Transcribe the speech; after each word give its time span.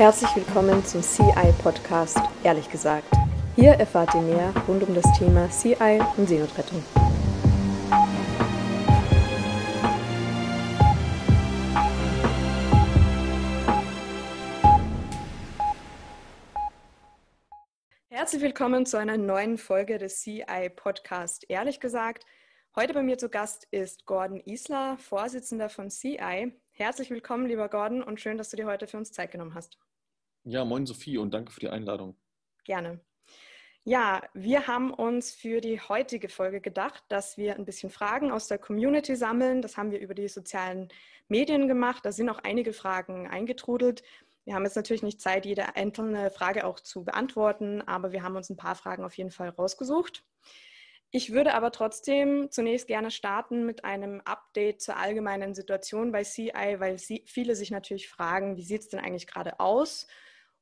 Herzlich 0.00 0.34
willkommen 0.34 0.82
zum 0.82 1.02
CI 1.02 1.52
Podcast, 1.62 2.16
ehrlich 2.42 2.70
gesagt. 2.70 3.12
Hier 3.54 3.72
erfahrt 3.72 4.14
ihr 4.14 4.22
mehr 4.22 4.54
rund 4.66 4.82
um 4.82 4.94
das 4.94 5.04
Thema 5.18 5.50
CI 5.50 6.00
und 6.16 6.26
Seenotrettung. 6.26 6.82
Herzlich 18.08 18.40
willkommen 18.40 18.86
zu 18.86 18.96
einer 18.96 19.18
neuen 19.18 19.58
Folge 19.58 19.98
des 19.98 20.22
CI 20.22 20.70
Podcast, 20.74 21.44
ehrlich 21.50 21.78
gesagt. 21.78 22.24
Heute 22.74 22.94
bei 22.94 23.02
mir 23.02 23.18
zu 23.18 23.28
Gast 23.28 23.68
ist 23.70 24.06
Gordon 24.06 24.40
Isler, 24.46 24.96
Vorsitzender 24.96 25.68
von 25.68 25.90
CI. 25.90 26.54
Herzlich 26.70 27.10
willkommen, 27.10 27.44
lieber 27.44 27.68
Gordon, 27.68 28.02
und 28.02 28.18
schön, 28.18 28.38
dass 28.38 28.48
du 28.48 28.56
dir 28.56 28.64
heute 28.64 28.86
für 28.86 28.96
uns 28.96 29.12
Zeit 29.12 29.30
genommen 29.30 29.54
hast. 29.54 29.76
Ja, 30.44 30.64
moin 30.64 30.86
Sophie 30.86 31.18
und 31.18 31.32
danke 31.32 31.52
für 31.52 31.60
die 31.60 31.68
Einladung. 31.68 32.16
Gerne. 32.64 33.00
Ja, 33.84 34.22
wir 34.34 34.66
haben 34.66 34.92
uns 34.92 35.32
für 35.32 35.60
die 35.60 35.80
heutige 35.80 36.28
Folge 36.28 36.60
gedacht, 36.60 37.02
dass 37.08 37.38
wir 37.38 37.56
ein 37.56 37.64
bisschen 37.64 37.90
Fragen 37.90 38.30
aus 38.30 38.46
der 38.46 38.58
Community 38.58 39.16
sammeln. 39.16 39.62
Das 39.62 39.76
haben 39.76 39.90
wir 39.90 40.00
über 40.00 40.14
die 40.14 40.28
sozialen 40.28 40.88
Medien 41.28 41.66
gemacht. 41.66 42.04
Da 42.04 42.12
sind 42.12 42.28
auch 42.28 42.40
einige 42.40 42.72
Fragen 42.72 43.26
eingetrudelt. 43.26 44.02
Wir 44.44 44.54
haben 44.54 44.64
jetzt 44.64 44.76
natürlich 44.76 45.02
nicht 45.02 45.20
Zeit, 45.20 45.46
jede 45.46 45.76
einzelne 45.76 46.30
Frage 46.30 46.66
auch 46.66 46.80
zu 46.80 47.04
beantworten, 47.04 47.82
aber 47.82 48.12
wir 48.12 48.22
haben 48.22 48.36
uns 48.36 48.50
ein 48.50 48.56
paar 48.56 48.74
Fragen 48.74 49.04
auf 49.04 49.16
jeden 49.16 49.30
Fall 49.30 49.48
rausgesucht. 49.50 50.24
Ich 51.12 51.32
würde 51.32 51.54
aber 51.54 51.72
trotzdem 51.72 52.50
zunächst 52.50 52.86
gerne 52.86 53.10
starten 53.10 53.66
mit 53.66 53.84
einem 53.84 54.20
Update 54.24 54.80
zur 54.80 54.96
allgemeinen 54.96 55.54
Situation 55.54 56.12
bei 56.12 56.22
CI, 56.22 56.76
weil 56.78 56.98
viele 56.98 57.56
sich 57.56 57.70
natürlich 57.70 58.08
fragen, 58.08 58.56
wie 58.56 58.62
sieht 58.62 58.82
es 58.82 58.88
denn 58.88 59.00
eigentlich 59.00 59.26
gerade 59.26 59.58
aus? 59.58 60.06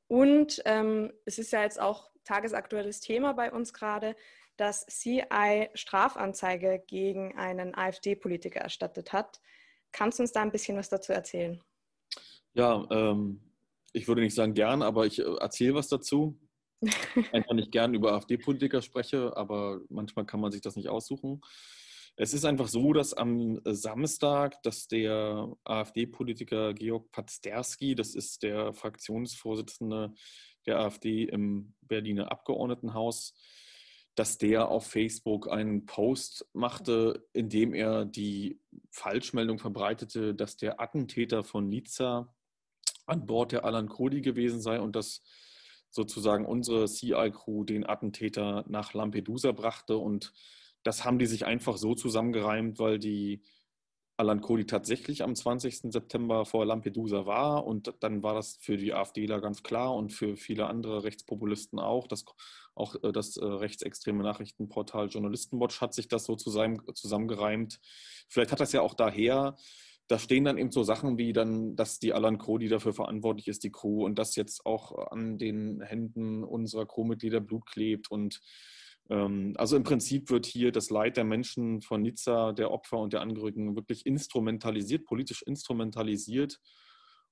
Und 0.08 0.62
ähm, 0.64 1.12
es 1.24 1.38
ist 1.38 1.52
ja 1.52 1.62
jetzt 1.62 1.80
auch 1.80 2.10
tagesaktuelles 2.24 3.00
Thema 3.00 3.32
bei 3.32 3.52
uns 3.52 3.72
gerade, 3.72 4.16
dass 4.56 4.86
CI 4.86 5.68
Strafanzeige 5.74 6.82
gegen 6.86 7.36
einen 7.38 7.74
AfD-Politiker 7.74 8.60
erstattet 8.60 9.12
hat. 9.12 9.40
Kannst 9.92 10.18
du 10.18 10.22
uns 10.22 10.32
da 10.32 10.42
ein 10.42 10.50
bisschen 10.50 10.76
was 10.76 10.88
dazu 10.88 11.12
erzählen? 11.12 11.60
Ja, 12.54 12.86
ähm, 12.90 13.40
ich 13.92 14.08
würde 14.08 14.22
nicht 14.22 14.34
sagen 14.34 14.54
gern, 14.54 14.82
aber 14.82 15.06
ich 15.06 15.20
äh, 15.20 15.36
erzähle 15.40 15.74
was 15.74 15.88
dazu. 15.88 16.38
Einfach 17.32 17.54
nicht 17.54 17.72
gern 17.72 17.94
über 17.94 18.12
AfD-Politiker 18.12 18.82
spreche, 18.82 19.36
aber 19.36 19.80
manchmal 19.88 20.26
kann 20.26 20.40
man 20.40 20.52
sich 20.52 20.60
das 20.60 20.76
nicht 20.76 20.88
aussuchen. 20.88 21.40
Es 22.20 22.34
ist 22.34 22.44
einfach 22.44 22.66
so, 22.66 22.92
dass 22.92 23.14
am 23.14 23.60
Samstag, 23.64 24.60
dass 24.64 24.88
der 24.88 25.56
AfD-Politiker 25.62 26.74
Georg 26.74 27.12
Pazderski, 27.12 27.94
das 27.94 28.16
ist 28.16 28.42
der 28.42 28.72
Fraktionsvorsitzende 28.72 30.12
der 30.66 30.80
AfD 30.80 31.22
im 31.22 31.74
Berliner 31.80 32.32
Abgeordnetenhaus, 32.32 33.34
dass 34.16 34.36
der 34.36 34.68
auf 34.68 34.88
Facebook 34.88 35.48
einen 35.48 35.86
Post 35.86 36.44
machte, 36.52 37.24
in 37.34 37.50
dem 37.50 37.72
er 37.72 38.04
die 38.04 38.60
Falschmeldung 38.90 39.60
verbreitete, 39.60 40.34
dass 40.34 40.56
der 40.56 40.80
Attentäter 40.80 41.44
von 41.44 41.68
Nizza 41.68 42.34
an 43.06 43.26
Bord 43.26 43.52
der 43.52 43.64
Alan 43.64 43.88
Kodi 43.88 44.22
gewesen 44.22 44.60
sei 44.60 44.80
und 44.80 44.96
dass 44.96 45.22
sozusagen 45.90 46.46
unsere 46.46 46.86
CI-Crew 46.86 47.62
den 47.62 47.88
Attentäter 47.88 48.64
nach 48.66 48.92
Lampedusa 48.92 49.52
brachte 49.52 49.98
und 49.98 50.32
das 50.88 51.04
haben 51.04 51.18
die 51.18 51.26
sich 51.26 51.44
einfach 51.44 51.76
so 51.76 51.94
zusammengereimt, 51.94 52.78
weil 52.78 52.98
die 52.98 53.42
Alan 54.16 54.40
Kohli 54.40 54.64
tatsächlich 54.64 55.22
am 55.22 55.36
20. 55.36 55.92
September 55.92 56.46
vor 56.46 56.64
Lampedusa 56.64 57.26
war 57.26 57.66
und 57.66 57.92
dann 58.00 58.22
war 58.22 58.34
das 58.34 58.56
für 58.56 58.78
die 58.78 58.94
AfDler 58.94 59.42
ganz 59.42 59.62
klar 59.62 59.94
und 59.94 60.14
für 60.14 60.38
viele 60.38 60.66
andere 60.66 61.04
Rechtspopulisten 61.04 61.78
auch. 61.78 62.08
Das, 62.08 62.24
auch 62.74 62.96
äh, 63.02 63.12
das 63.12 63.36
äh, 63.36 63.44
rechtsextreme 63.44 64.22
Nachrichtenportal 64.22 65.08
Journalistenwatch 65.08 65.82
hat 65.82 65.92
sich 65.92 66.08
das 66.08 66.24
so 66.24 66.36
zusammen, 66.36 66.80
zusammengereimt. 66.94 67.80
Vielleicht 68.30 68.50
hat 68.50 68.60
das 68.60 68.72
ja 68.72 68.80
auch 68.80 68.94
daher, 68.94 69.56
da 70.08 70.18
stehen 70.18 70.44
dann 70.44 70.56
eben 70.56 70.72
so 70.72 70.84
Sachen 70.84 71.18
wie 71.18 71.34
dann, 71.34 71.76
dass 71.76 71.98
die 71.98 72.14
Alan 72.14 72.38
Cody 72.38 72.68
dafür 72.68 72.94
verantwortlich 72.94 73.46
ist, 73.46 73.62
die 73.62 73.70
Crew, 73.70 74.06
und 74.06 74.18
dass 74.18 74.36
jetzt 74.36 74.64
auch 74.64 75.10
an 75.12 75.36
den 75.36 75.82
Händen 75.82 76.44
unserer 76.44 76.86
Crewmitglieder 76.86 77.40
Blut 77.40 77.66
klebt 77.66 78.10
und 78.10 78.40
also 79.08 79.76
im 79.76 79.84
Prinzip 79.84 80.28
wird 80.30 80.44
hier 80.44 80.70
das 80.70 80.90
Leid 80.90 81.16
der 81.16 81.24
Menschen 81.24 81.80
von 81.80 82.02
Nizza, 82.02 82.52
der 82.52 82.70
Opfer 82.70 82.98
und 82.98 83.14
der 83.14 83.22
Angehörigen 83.22 83.74
wirklich 83.74 84.04
instrumentalisiert, 84.04 85.06
politisch 85.06 85.42
instrumentalisiert. 85.42 86.60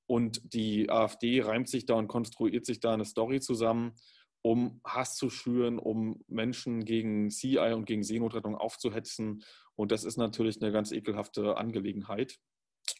Und 0.07 0.41
die 0.55 0.89
AfD 0.89 1.43
reimt 1.43 1.69
sich 1.69 1.85
da 1.85 1.95
und 1.95 2.09
konstruiert 2.09 2.65
sich 2.65 2.81
da 2.81 2.95
eine 2.95 3.05
Story 3.05 3.41
zusammen, 3.41 3.93
um 4.41 4.81
Hass 4.85 5.17
zu 5.17 5.29
schüren, 5.29 5.79
um 5.79 6.23
Menschen 6.29 6.85
gegen 6.85 7.31
CI 7.31 7.73
und 7.75 7.85
gegen 7.85 8.05
Seenotrettung 8.05 8.55
aufzuhetzen. 8.55 9.43
Und 9.75 9.93
das 9.93 10.05
ist 10.05 10.17
natürlich 10.17 10.63
eine 10.63 10.73
ganz 10.73 10.93
ekelhafte 10.93 11.59
Angelegenheit. 11.59 12.39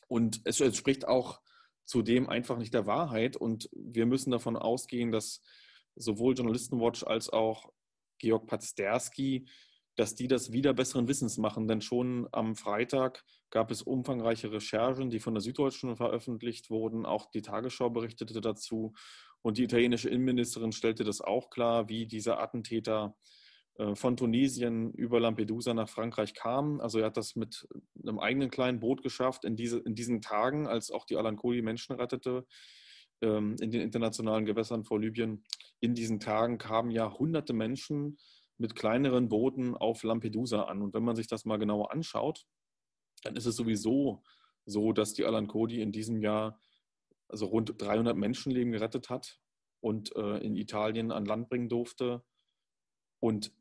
Und 0.09 0.41
es 0.45 0.61
entspricht 0.61 1.09
auch 1.09 1.41
zudem 1.87 2.29
einfach 2.29 2.59
nicht 2.59 2.75
der 2.75 2.87
Wahrheit. 2.87 3.37
Und 3.37 3.71
wir 3.73 4.05
müssen 4.05 4.33
davon 4.33 4.57
ausgehen, 4.57 5.13
dass 5.13 5.41
sowohl 5.95 6.35
Journalistenwatch 6.35 7.05
als 7.05 7.31
auch 7.31 7.73
Georg 8.19 8.47
Pazderski, 8.47 9.49
dass 9.97 10.15
die 10.15 10.29
das 10.29 10.53
wieder 10.53 10.75
besseren 10.75 11.09
Wissens 11.09 11.39
machen. 11.39 11.69
Denn 11.69 11.81
schon 11.81 12.29
am 12.33 12.55
Freitag 12.55 13.25
gab 13.51 13.71
es 13.71 13.83
umfangreiche 13.83 14.53
Recherchen, 14.53 15.11
die 15.11 15.21
von 15.21 15.35
der 15.35 15.41
Süddeutschen 15.41 15.97
veröffentlicht 15.97 16.71
wurden. 16.71 17.07
Auch 17.07 17.31
die 17.31 17.43
Tagesschau 17.43 17.91
berichtete 17.91 18.41
dazu. 18.41 18.93
Und 19.43 19.59
die 19.59 19.65
italienische 19.65 20.09
Innenministerin 20.09 20.73
stellte 20.73 21.05
das 21.05 21.21
auch 21.21 21.51
klar, 21.51 21.89
wie 21.89 22.07
dieser 22.07 22.41
Attentäter 22.41 23.17
äh, 23.79 23.95
von 23.95 24.17
Tunesien 24.17 24.93
über 24.93 25.21
Lampedusa 25.21 25.73
nach 25.73 25.89
Frankreich 25.89 26.35
kam. 26.35 26.81
Also 26.81 26.99
er 26.99 27.07
hat 27.07 27.17
das 27.17 27.37
mit 27.37 27.67
einem 28.03 28.19
eigenen 28.19 28.51
kleinen 28.51 28.81
Boot 28.81 29.03
geschafft 29.03 29.45
in, 29.45 29.57
diese, 29.57 29.79
in 29.79 29.95
diesen 29.95 30.21
Tagen, 30.21 30.67
als 30.67 30.91
auch 30.91 31.05
die 31.05 31.17
Alan 31.17 31.37
Kohli 31.37 31.63
Menschen 31.63 31.97
rettete 31.97 32.47
ähm, 33.23 33.57
in 33.61 33.71
den 33.71 33.81
internationalen 33.81 34.47
Gewässern 34.47 34.85
vor 34.85 35.01
Libyen. 35.01 35.45
In 35.81 35.95
diesen 35.95 36.21
Tagen 36.21 36.59
kamen 36.59 36.91
ja 36.91 37.19
hunderte 37.19 37.53
Menschen 37.53 38.19
mit 38.59 38.75
kleineren 38.75 39.29
Booten 39.29 39.77
auf 39.77 40.03
Lampedusa 40.03 40.63
an. 40.63 40.83
Und 40.83 40.95
wenn 40.95 41.05
man 41.05 41.17
sich 41.17 41.27
das 41.27 41.45
mal 41.45 41.59
genauer 41.59 41.93
anschaut, 41.93 42.47
dann 43.23 43.37
ist 43.37 43.47
es 43.47 43.57
sowieso 43.57 44.23
so, 44.65 44.93
dass 44.93 45.13
die 45.13 45.25
Alan 45.25 45.47
Cody 45.47 45.81
in 45.81 45.93
diesem 45.93 46.21
Jahr 46.21 46.61
also 47.29 47.47
rund 47.47 47.75
300 47.81 48.17
Menschenleben 48.17 48.73
gerettet 48.73 49.11
hat 49.11 49.41
und 49.81 50.15
äh, 50.17 50.39
in 50.39 50.57
Italien 50.57 51.11
an 51.11 51.25
Land 51.25 51.49
bringen 51.49 51.69
durfte. 51.69 52.25
Und 53.21 53.53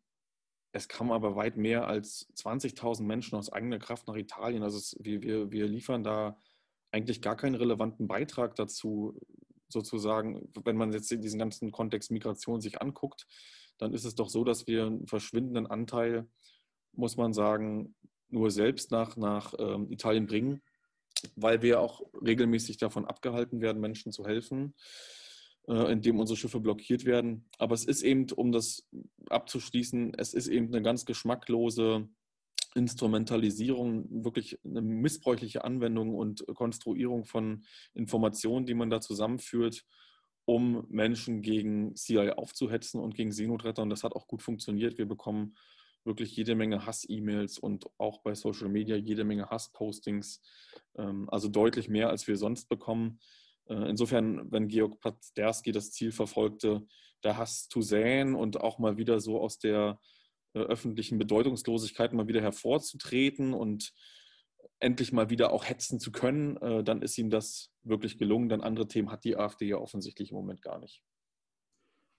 es 0.71 0.87
kamen 0.87 1.11
aber 1.11 1.35
weit 1.35 1.57
mehr 1.57 1.87
als 1.87 2.29
20.000 2.35 3.03
Menschen 3.03 3.35
aus 3.37 3.51
eigener 3.51 3.79
Kraft 3.79 4.07
nach 4.07 4.15
Italien. 4.15 4.63
Also 4.63 4.77
es, 4.77 4.95
wir, 4.99 5.21
wir, 5.21 5.51
wir 5.51 5.67
liefern 5.67 6.03
da 6.03 6.37
eigentlich 6.95 7.21
gar 7.21 7.35
keinen 7.35 7.55
relevanten 7.55 8.07
Beitrag 8.07 8.55
dazu, 8.55 9.19
sozusagen, 9.67 10.49
wenn 10.63 10.77
man 10.77 10.93
jetzt 10.93 11.11
diesen 11.11 11.37
ganzen 11.37 11.71
Kontext 11.71 12.09
Migration 12.09 12.61
sich 12.61 12.81
anguckt, 12.81 13.27
dann 13.77 13.93
ist 13.93 14.05
es 14.05 14.15
doch 14.15 14.29
so, 14.29 14.45
dass 14.45 14.65
wir 14.65 14.85
einen 14.85 15.05
verschwindenden 15.05 15.67
Anteil, 15.67 16.29
muss 16.93 17.17
man 17.17 17.33
sagen, 17.33 17.95
nur 18.29 18.49
selbst 18.49 18.91
nach, 18.91 19.17
nach 19.17 19.53
ähm, 19.59 19.91
Italien 19.91 20.25
bringen, 20.25 20.61
weil 21.35 21.61
wir 21.61 21.81
auch 21.81 22.01
regelmäßig 22.21 22.77
davon 22.77 23.05
abgehalten 23.05 23.59
werden, 23.59 23.81
Menschen 23.81 24.13
zu 24.13 24.25
helfen, 24.25 24.73
äh, 25.67 25.91
indem 25.91 26.17
unsere 26.17 26.37
Schiffe 26.37 26.61
blockiert 26.61 27.03
werden. 27.03 27.49
Aber 27.57 27.75
es 27.75 27.83
ist 27.83 28.03
eben, 28.03 28.31
um 28.31 28.53
das 28.53 28.87
abzuschließen, 29.29 30.13
es 30.17 30.33
ist 30.33 30.47
eben 30.47 30.67
eine 30.67 30.81
ganz 30.81 31.03
geschmacklose 31.03 32.07
Instrumentalisierung, 32.75 34.23
wirklich 34.23 34.59
eine 34.63 34.81
missbräuchliche 34.81 35.63
Anwendung 35.63 36.13
und 36.13 36.45
Konstruierung 36.53 37.25
von 37.25 37.63
Informationen, 37.93 38.65
die 38.65 38.73
man 38.73 38.89
da 38.89 39.01
zusammenführt, 39.01 39.85
um 40.43 40.85
Menschen 40.89 41.41
gegen 41.41 41.95
CIA 41.95 42.33
aufzuhetzen 42.33 42.99
und 42.99 43.15
gegen 43.15 43.31
Seenotretter. 43.31 43.81
Und 43.81 43.89
das 43.89 44.03
hat 44.03 44.13
auch 44.13 44.27
gut 44.27 44.43
funktioniert. 44.43 44.97
Wir 44.97 45.07
bekommen 45.07 45.55
wirklich 46.03 46.35
jede 46.35 46.53
Menge 46.53 46.85
Hass-E-Mails 46.85 47.57
und 47.57 47.85
auch 47.97 48.21
bei 48.21 48.35
Social 48.35 48.69
Media 48.69 48.95
jede 48.95 49.23
Menge 49.23 49.49
Hass-Postings. 49.49 50.41
Ähm, 50.97 51.29
also 51.29 51.47
deutlich 51.47 51.89
mehr, 51.89 52.09
als 52.09 52.27
wir 52.27 52.37
sonst 52.37 52.69
bekommen. 52.69 53.19
Äh, 53.67 53.89
insofern, 53.89 54.51
wenn 54.51 54.67
Georg 54.67 54.99
Pazderski 54.99 55.71
das 55.71 55.91
Ziel 55.91 56.11
verfolgte, 56.11 56.85
der 57.23 57.37
Hass 57.37 57.67
zu 57.69 57.81
säen 57.81 58.35
und 58.35 58.61
auch 58.61 58.77
mal 58.79 58.97
wieder 58.97 59.19
so 59.19 59.39
aus 59.39 59.57
der 59.57 59.99
äh, 60.55 60.59
öffentlichen 60.59 61.17
Bedeutungslosigkeit 61.17 62.13
mal 62.13 62.27
wieder 62.27 62.41
hervorzutreten 62.41 63.53
und 63.53 63.93
endlich 64.79 65.11
mal 65.11 65.29
wieder 65.29 65.51
auch 65.51 65.65
hetzen 65.65 65.99
zu 65.99 66.11
können, 66.11 66.57
äh, 66.57 66.83
dann 66.83 67.01
ist 67.01 67.17
ihm 67.17 67.29
das 67.29 67.71
wirklich 67.83 68.17
gelungen. 68.17 68.49
Denn 68.49 68.61
andere 68.61 68.87
Themen 68.87 69.11
hat 69.11 69.23
die 69.23 69.37
AfD 69.37 69.67
ja 69.67 69.77
offensichtlich 69.77 70.31
im 70.31 70.37
Moment 70.37 70.61
gar 70.61 70.79
nicht. 70.79 71.01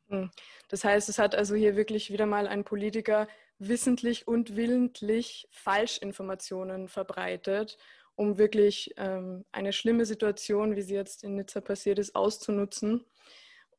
Hm. 0.08 0.30
Das 0.68 0.84
heißt, 0.84 1.08
es 1.08 1.18
hat 1.18 1.34
also 1.34 1.56
hier 1.56 1.74
wirklich 1.74 2.12
wieder 2.12 2.26
mal 2.26 2.46
ein 2.46 2.64
Politiker 2.64 3.26
wissentlich 3.58 4.28
und 4.28 4.54
willentlich 4.54 5.48
Falschinformationen 5.50 6.88
verbreitet 6.88 7.78
um 8.16 8.38
wirklich 8.38 8.92
ähm, 8.96 9.44
eine 9.52 9.72
schlimme 9.72 10.06
Situation, 10.06 10.74
wie 10.74 10.82
sie 10.82 10.94
jetzt 10.94 11.22
in 11.22 11.36
Nizza 11.36 11.60
passiert 11.60 11.98
ist, 11.98 12.16
auszunutzen. 12.16 13.04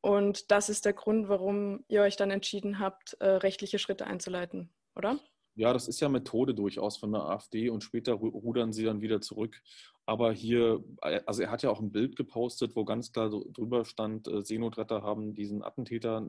Und 0.01 0.51
das 0.51 0.69
ist 0.69 0.85
der 0.85 0.93
Grund, 0.93 1.27
warum 1.27 1.83
ihr 1.87 2.01
euch 2.01 2.15
dann 2.15 2.31
entschieden 2.31 2.79
habt, 2.79 3.13
äh, 3.19 3.27
rechtliche 3.27 3.79
Schritte 3.79 4.07
einzuleiten, 4.07 4.69
oder? 4.95 5.19
Ja, 5.55 5.73
das 5.73 5.87
ist 5.87 5.99
ja 5.99 6.07
Methode 6.07 6.53
durchaus 6.53 6.97
von 6.97 7.11
der 7.11 7.23
AfD 7.23 7.69
und 7.71 7.83
später 7.83 8.13
rudern 8.13 8.73
sie 8.73 8.83
dann 8.83 9.01
wieder 9.01 9.21
zurück. 9.21 9.59
Aber 10.05 10.31
hier, 10.31 10.83
äh, 11.01 11.21
also 11.25 11.41
er 11.41 11.49
hat 11.49 11.63
ja 11.63 11.71
auch 11.71 11.79
ein 11.79 11.91
Bild 11.91 12.15
gepostet, 12.15 12.75
wo 12.75 12.85
ganz 12.85 13.11
klar 13.11 13.29
drüber 13.29 13.83
stand, 13.83 14.27
äh, 14.27 14.43
Seenotretter 14.43 15.01
haben 15.01 15.33
diesen 15.33 15.63
Attentäter 15.63 16.27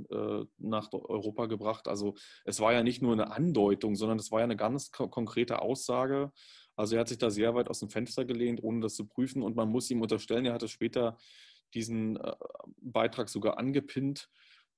nach 0.57 0.91
Europa 0.93 1.47
gebracht. 1.47 1.89
Also 1.89 2.15
es 2.45 2.61
war 2.61 2.73
ja 2.73 2.83
nicht 2.83 3.03
nur 3.03 3.13
eine 3.13 3.31
Andeutung, 3.31 3.97
sondern 3.97 4.19
es 4.19 4.33
war 4.33 4.41
ja 4.41 4.45
eine 4.45 4.57
ganz 4.57 4.91
konkrete 4.93 5.61
Aussage. 5.61 6.33
Also 6.79 6.95
er 6.95 7.01
hat 7.01 7.09
sich 7.09 7.19
da 7.19 7.29
sehr 7.29 7.57
weit 7.57 7.69
aus 7.69 7.81
dem 7.81 7.91
Fenster 7.91 8.25
gelehnt, 8.25 8.63
ohne 8.63 8.81
das 8.81 8.95
zu 8.95 9.05
prüfen. 9.05 9.43
Und 9.43 9.57
man 9.57 9.69
muss 9.69 9.91
ihm 9.91 10.01
unterstellen, 10.01 10.47
er 10.47 10.55
hatte 10.55 10.69
später 10.69 11.19
diesen 11.75 12.19
Beitrag 12.81 13.29
sogar 13.29 13.59
angepinnt 13.59 14.29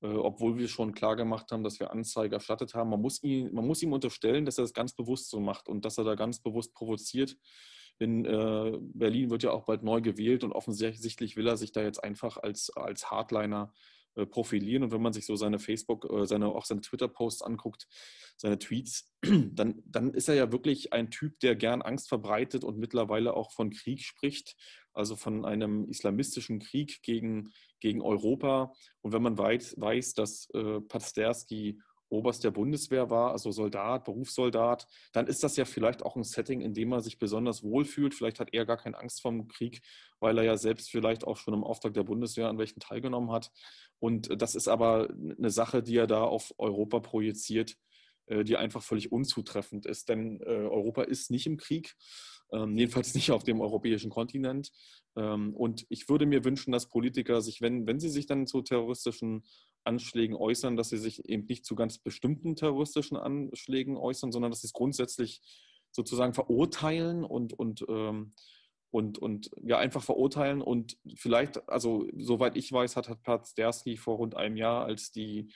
äh, 0.03 0.07
obwohl 0.07 0.57
wir 0.57 0.69
schon 0.69 0.93
klar 0.93 1.15
gemacht 1.15 1.53
haben, 1.53 1.63
dass 1.63 1.79
wir 1.79 1.91
Anzeige 1.91 2.37
erstattet 2.37 2.75
haben. 2.75 2.91
Man 2.91 3.03
muss, 3.03 3.23
ihn, 3.23 3.53
man 3.53 3.67
muss 3.67 3.83
ihm 3.83 3.93
unterstellen, 3.93 4.47
dass 4.47 4.59
er 4.59 4.65
das 4.65 4.73
ganz 4.73 4.95
bewusst 4.95 5.29
so 5.29 5.41
macht 5.41 5.69
und 5.69 5.85
dass 5.85 5.99
er 5.99 6.05
da 6.05 6.15
ganz 6.15 6.41
bewusst 6.41 6.75
provoziert. 6.75 7.37
In 7.99 8.25
äh, 8.25 8.79
Berlin 8.81 9.29
wird 9.29 9.43
ja 9.43 9.51
auch 9.51 9.67
bald 9.67 9.83
neu 9.83 10.01
gewählt 10.01 10.43
und 10.43 10.53
offensichtlich 10.53 11.37
will 11.37 11.47
er 11.47 11.59
sich 11.59 11.73
da 11.73 11.83
jetzt 11.83 12.03
einfach 12.03 12.39
als, 12.39 12.71
als 12.75 13.11
Hardliner 13.11 13.75
äh, 14.15 14.25
profilieren. 14.25 14.83
Und 14.83 14.93
wenn 14.93 15.03
man 15.03 15.13
sich 15.13 15.27
so 15.27 15.37
seine 15.37 15.59
Facebook, 15.59 16.11
äh, 16.11 16.27
seine, 16.27 16.49
auch 16.49 16.65
seine 16.65 16.81
Twitter-Posts 16.81 17.43
anguckt, 17.43 17.87
seine 18.39 18.59
Tweets, 18.59 19.13
dann, 19.23 19.83
dann 19.85 20.15
ist 20.15 20.31
er 20.31 20.35
ja 20.35 20.51
wirklich 20.51 20.95
ein 20.95 21.11
Typ, 21.11 21.39
der 21.41 21.57
gern 21.57 21.83
Angst 21.83 22.09
verbreitet 22.09 22.65
und 22.65 22.79
mittlerweile 22.79 23.35
auch 23.35 23.53
von 23.53 23.69
Krieg 23.69 24.01
spricht, 24.03 24.57
also 24.93 25.17
von 25.17 25.45
einem 25.45 25.89
islamistischen 25.89 26.59
Krieg 26.61 27.03
gegen, 27.03 27.53
gegen 27.81 28.03
Europa. 28.03 28.73
Und 29.01 29.13
wenn 29.13 29.23
man 29.23 29.39
weiß, 29.39 29.77
weiß 29.79 30.15
dass 30.15 30.49
äh, 30.55 30.81
Pasterski 30.81 31.79
Oberst 32.11 32.43
der 32.43 32.51
Bundeswehr 32.51 33.09
war, 33.09 33.31
also 33.31 33.53
Soldat, 33.53 34.05
Berufssoldat, 34.05 34.89
dann 35.13 35.29
ist 35.29 35.45
das 35.45 35.57
ja 35.57 35.65
vielleicht 35.65 36.03
auch 36.03 36.17
ein 36.17 36.25
Setting, 36.25 36.61
in 36.61 36.75
dem 36.75 36.93
er 36.93 37.03
sich 37.03 37.19
besonders 37.19 37.63
wohlfühlt. 37.63 38.15
Vielleicht 38.15 38.41
hat 38.41 38.53
er 38.53 38.67
gar 38.67 38.79
keine 38.79 38.99
Angst 38.99 39.23
vor 39.23 39.31
dem 39.31 39.47
Krieg, 39.47 39.81
weil 40.19 40.37
er 40.39 40.45
ja 40.45 40.57
selbst 40.57 40.91
vielleicht 40.91 41.25
auch 41.25 41.37
schon 41.37 41.55
im 41.55 41.63
Auftrag 41.63 41.95
der 41.95 42.03
Bundeswehr 42.03 42.49
an 42.49 42.59
welchen 42.59 42.81
teilgenommen 42.81 43.31
hat. 43.31 43.53
Und 44.01 44.43
das 44.43 44.57
ist 44.57 44.67
aber 44.67 45.09
eine 45.11 45.51
Sache, 45.51 45.85
die 45.85 45.97
er 45.97 46.09
da 46.09 46.25
auf 46.25 46.53
Europa 46.59 46.99
projiziert, 46.99 47.77
äh, 48.27 48.43
die 48.43 48.57
einfach 48.57 48.83
völlig 48.83 49.13
unzutreffend 49.13 49.87
ist. 49.87 50.09
Denn 50.09 50.41
äh, 50.41 50.47
Europa 50.47 51.03
ist 51.03 51.31
nicht 51.31 51.47
im 51.47 51.59
Krieg, 51.59 51.95
ähm, 52.53 52.77
jedenfalls 52.77 53.15
nicht 53.15 53.31
auf 53.31 53.45
dem 53.45 53.61
europäischen 53.61 54.11
Kontinent. 54.11 54.71
Ähm, 55.17 55.55
und 55.55 55.87
ich 55.89 56.09
würde 56.09 56.27
mir 56.27 56.45
wünschen, 56.45 56.73
dass 56.73 56.89
Politiker 56.89 57.41
sich, 57.41 57.61
wenn, 57.61 57.87
wenn 57.87 58.01
sie 58.01 58.09
sich 58.09 58.27
dann 58.27 58.47
zu 58.47 58.63
terroristischen 58.63 59.45
Anschlägen 59.85 60.37
äußern, 60.37 60.77
dass 60.77 60.91
sie 60.91 60.99
sich 60.99 61.25
eben 61.29 61.47
nicht 61.47 61.65
zu 61.65 61.75
ganz 61.75 61.99
bestimmten 61.99 62.57
terroristischen 62.57 63.17
Anschlägen 63.17 63.97
äußern, 63.97 64.33
sondern 64.33 64.51
dass 64.51 64.61
sie 64.61 64.67
es 64.67 64.73
grundsätzlich 64.73 65.41
sozusagen 65.91 66.35
verurteilen 66.35 67.25
und, 67.25 67.53
und, 67.53 67.85
ähm, 67.89 68.35
und, 68.91 69.19
und 69.19 69.51
ja, 69.63 69.79
einfach 69.79 70.03
verurteilen. 70.03 70.61
Und 70.61 70.99
vielleicht, 71.17 71.69
also 71.69 72.07
soweit 72.17 72.57
ich 72.57 72.71
weiß, 72.71 72.97
hat, 72.97 73.09
hat 73.09 73.23
Pazderski 73.23 73.97
vor 73.97 74.17
rund 74.17 74.37
einem 74.37 74.57
Jahr, 74.57 74.85
als 74.85 75.11
die 75.11 75.53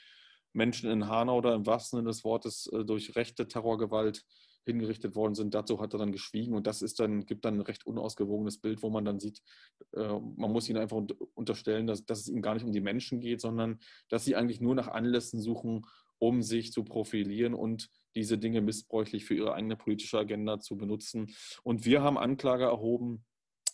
Menschen 0.53 0.89
in 0.89 1.07
Hanau 1.07 1.37
oder 1.37 1.53
im 1.53 1.65
wahrsten 1.65 1.97
Sinne 1.97 2.09
des 2.09 2.23
Wortes 2.23 2.67
äh, 2.67 2.85
durch 2.85 3.15
rechte 3.15 3.47
Terrorgewalt 3.47 4.25
hingerichtet 4.65 5.15
worden 5.15 5.35
sind. 5.35 5.53
Dazu 5.53 5.79
hat 5.79 5.93
er 5.93 5.99
dann 5.99 6.11
geschwiegen 6.11 6.53
und 6.53 6.67
das 6.67 6.81
ist 6.81 6.99
dann, 6.99 7.25
gibt 7.25 7.45
dann 7.45 7.55
ein 7.55 7.61
recht 7.61 7.85
unausgewogenes 7.85 8.59
Bild, 8.59 8.83
wo 8.83 8.89
man 8.89 9.05
dann 9.05 9.19
sieht, 9.19 9.41
äh, 9.93 10.19
man 10.35 10.51
muss 10.51 10.67
ihnen 10.67 10.79
einfach 10.79 11.01
unterstellen, 11.33 11.87
dass, 11.87 12.05
dass 12.05 12.21
es 12.21 12.27
ihnen 12.27 12.41
gar 12.41 12.55
nicht 12.55 12.65
um 12.65 12.71
die 12.71 12.81
Menschen 12.81 13.19
geht, 13.19 13.41
sondern 13.41 13.79
dass 14.09 14.25
sie 14.25 14.35
eigentlich 14.35 14.61
nur 14.61 14.75
nach 14.75 14.87
Anlässen 14.87 15.39
suchen, 15.39 15.85
um 16.17 16.41
sich 16.41 16.71
zu 16.71 16.83
profilieren 16.83 17.53
und 17.53 17.89
diese 18.15 18.37
Dinge 18.37 18.61
missbräuchlich 18.61 19.25
für 19.25 19.35
ihre 19.35 19.53
eigene 19.53 19.75
politische 19.75 20.17
Agenda 20.17 20.59
zu 20.59 20.77
benutzen. 20.77 21.35
Und 21.63 21.85
wir 21.85 22.01
haben 22.01 22.17
Anklage 22.17 22.63
erhoben, 22.63 23.25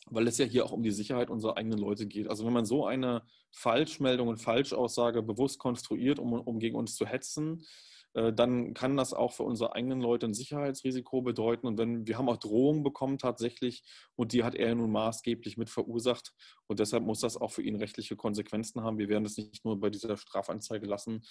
weil 0.08 0.28
es 0.28 0.38
ja 0.38 0.46
hier 0.46 0.66
auch 0.66 0.72
um 0.72 0.84
die 0.84 0.92
Sicherheit 0.92 1.30
unserer 1.30 1.58
eigenen 1.58 1.78
Leute 1.78 2.08
geht. 2.08 2.28
Also 2.28 2.46
wenn 2.46 2.54
man 2.54 2.66
so 2.66 2.86
eine 2.86 3.22
Falschmeldung 3.52 4.28
und 4.28 4.38
Falschaussage 4.38 5.22
bewusst 5.22 5.60
konstruiert, 5.60 6.20
um, 6.20 6.34
um 6.34 6.60
gegen 6.60 6.76
uns 6.76 6.96
zu 6.96 7.06
hetzen, 7.06 7.64
dann 8.14 8.74
kann 8.74 8.98
das 8.98 9.14
auch 9.14 9.32
für 9.32 9.44
unsere 9.44 9.74
eigenen 9.74 10.02
Leute 10.02 10.26
ein 10.26 10.34
Sicherheitsrisiko 10.34 11.22
bedeuten. 11.22 11.66
Und 11.66 11.78
wenn 11.78 12.08
wir 12.08 12.18
haben 12.18 12.28
auch 12.28 12.38
Drohungen 12.38 12.84
bekommen 12.84 13.18
tatsächlich 13.18 13.84
und 14.16 14.34
die 14.34 14.44
hat 14.44 14.56
er 14.56 14.76
nun 14.76 14.92
maßgeblich 14.92 15.58
mit 15.58 15.70
verursacht. 15.70 16.34
Und 16.68 16.80
deshalb 16.80 17.06
muss 17.06 17.22
das 17.22 17.38
auch 17.38 17.52
für 17.52 17.62
ihn 17.62 17.76
rechtliche 17.76 18.16
Konsequenzen 18.16 18.84
haben. 18.84 18.98
Wir 18.98 19.10
werden 19.10 19.26
es 19.26 19.38
nicht 19.38 19.64
nur 19.64 19.80
bei 19.80 19.90
dieser 19.90 20.18
Strafanzeige 20.18 20.86
lassen, 20.86 21.22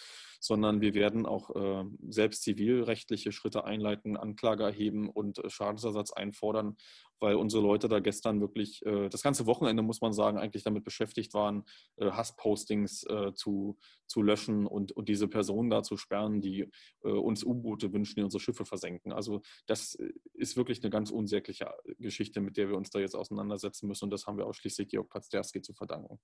sondern 0.41 0.81
wir 0.81 0.95
werden 0.95 1.27
auch 1.27 1.55
äh, 1.55 1.85
selbst 2.09 2.43
zivilrechtliche 2.43 3.33
Schritte 3.33 3.65
einleiten, 3.65 4.17
Anklage 4.17 4.65
erheben 4.65 5.11
und 5.11 5.39
äh, 5.39 5.51
Schadensersatz 5.51 6.13
einfordern, 6.13 6.77
weil 7.21 7.37
unsere 7.37 7.63
Leute 7.63 7.89
da 7.89 8.01
gestern 8.01 8.41
wirklich 8.41 8.85
äh, 8.85 9.09
das 9.09 9.23
ganze 9.23 9.47
Wochenende, 9.47 9.83
muss 9.83 10.01
man 10.01 10.13
sagen, 10.13 10.39
eigentlich 10.39 10.65
damit 10.65 10.85
beschäftigt 10.85 11.35
waren, 11.35 11.65
äh, 11.97 12.11
Hasspostings 12.11 13.05
äh, 13.05 13.33
zu, 13.35 13.79
zu 14.07 14.23
löschen 14.23 14.67
und, 14.67 14.93
und 14.93 15.09
diese 15.09 15.29
Personen 15.29 15.71
da 15.71 15.83
zu 15.83 15.97
sperren, 15.97 16.41
die 16.41 16.71
äh, 17.05 17.09
uns 17.09 17.45
U-Boote 17.45 17.93
wünschen, 17.93 18.17
die 18.17 18.25
unsere 18.25 18.41
Schiffe 18.41 18.65
versenken. 18.65 19.13
Also 19.13 19.43
das 19.67 19.95
äh, 19.97 20.13
ist 20.35 20.57
wirklich 20.57 20.83
eine 20.83 20.91
ganz 20.91 21.11
unsägliche 21.11 21.71
Geschichte, 21.99 22.41
mit 22.41 22.57
der 22.57 22.69
wir 22.69 22.77
uns 22.77 22.91
da 22.91 22.99
jetzt 22.99 23.15
auseinandersetzen 23.15 23.87
müssen 23.87 24.05
und 24.05 24.11
das 24.11 24.27
haben 24.27 24.39
wir 24.39 24.47
ausschließlich 24.47 24.89
Georg 24.89 25.09
Pazderski 25.11 25.61
zu 25.61 25.75
verdanken. 25.75 26.19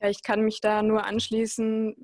Ja, 0.00 0.08
ich 0.08 0.22
kann 0.22 0.42
mich 0.42 0.60
da 0.60 0.82
nur 0.82 1.04
anschließen, 1.04 1.96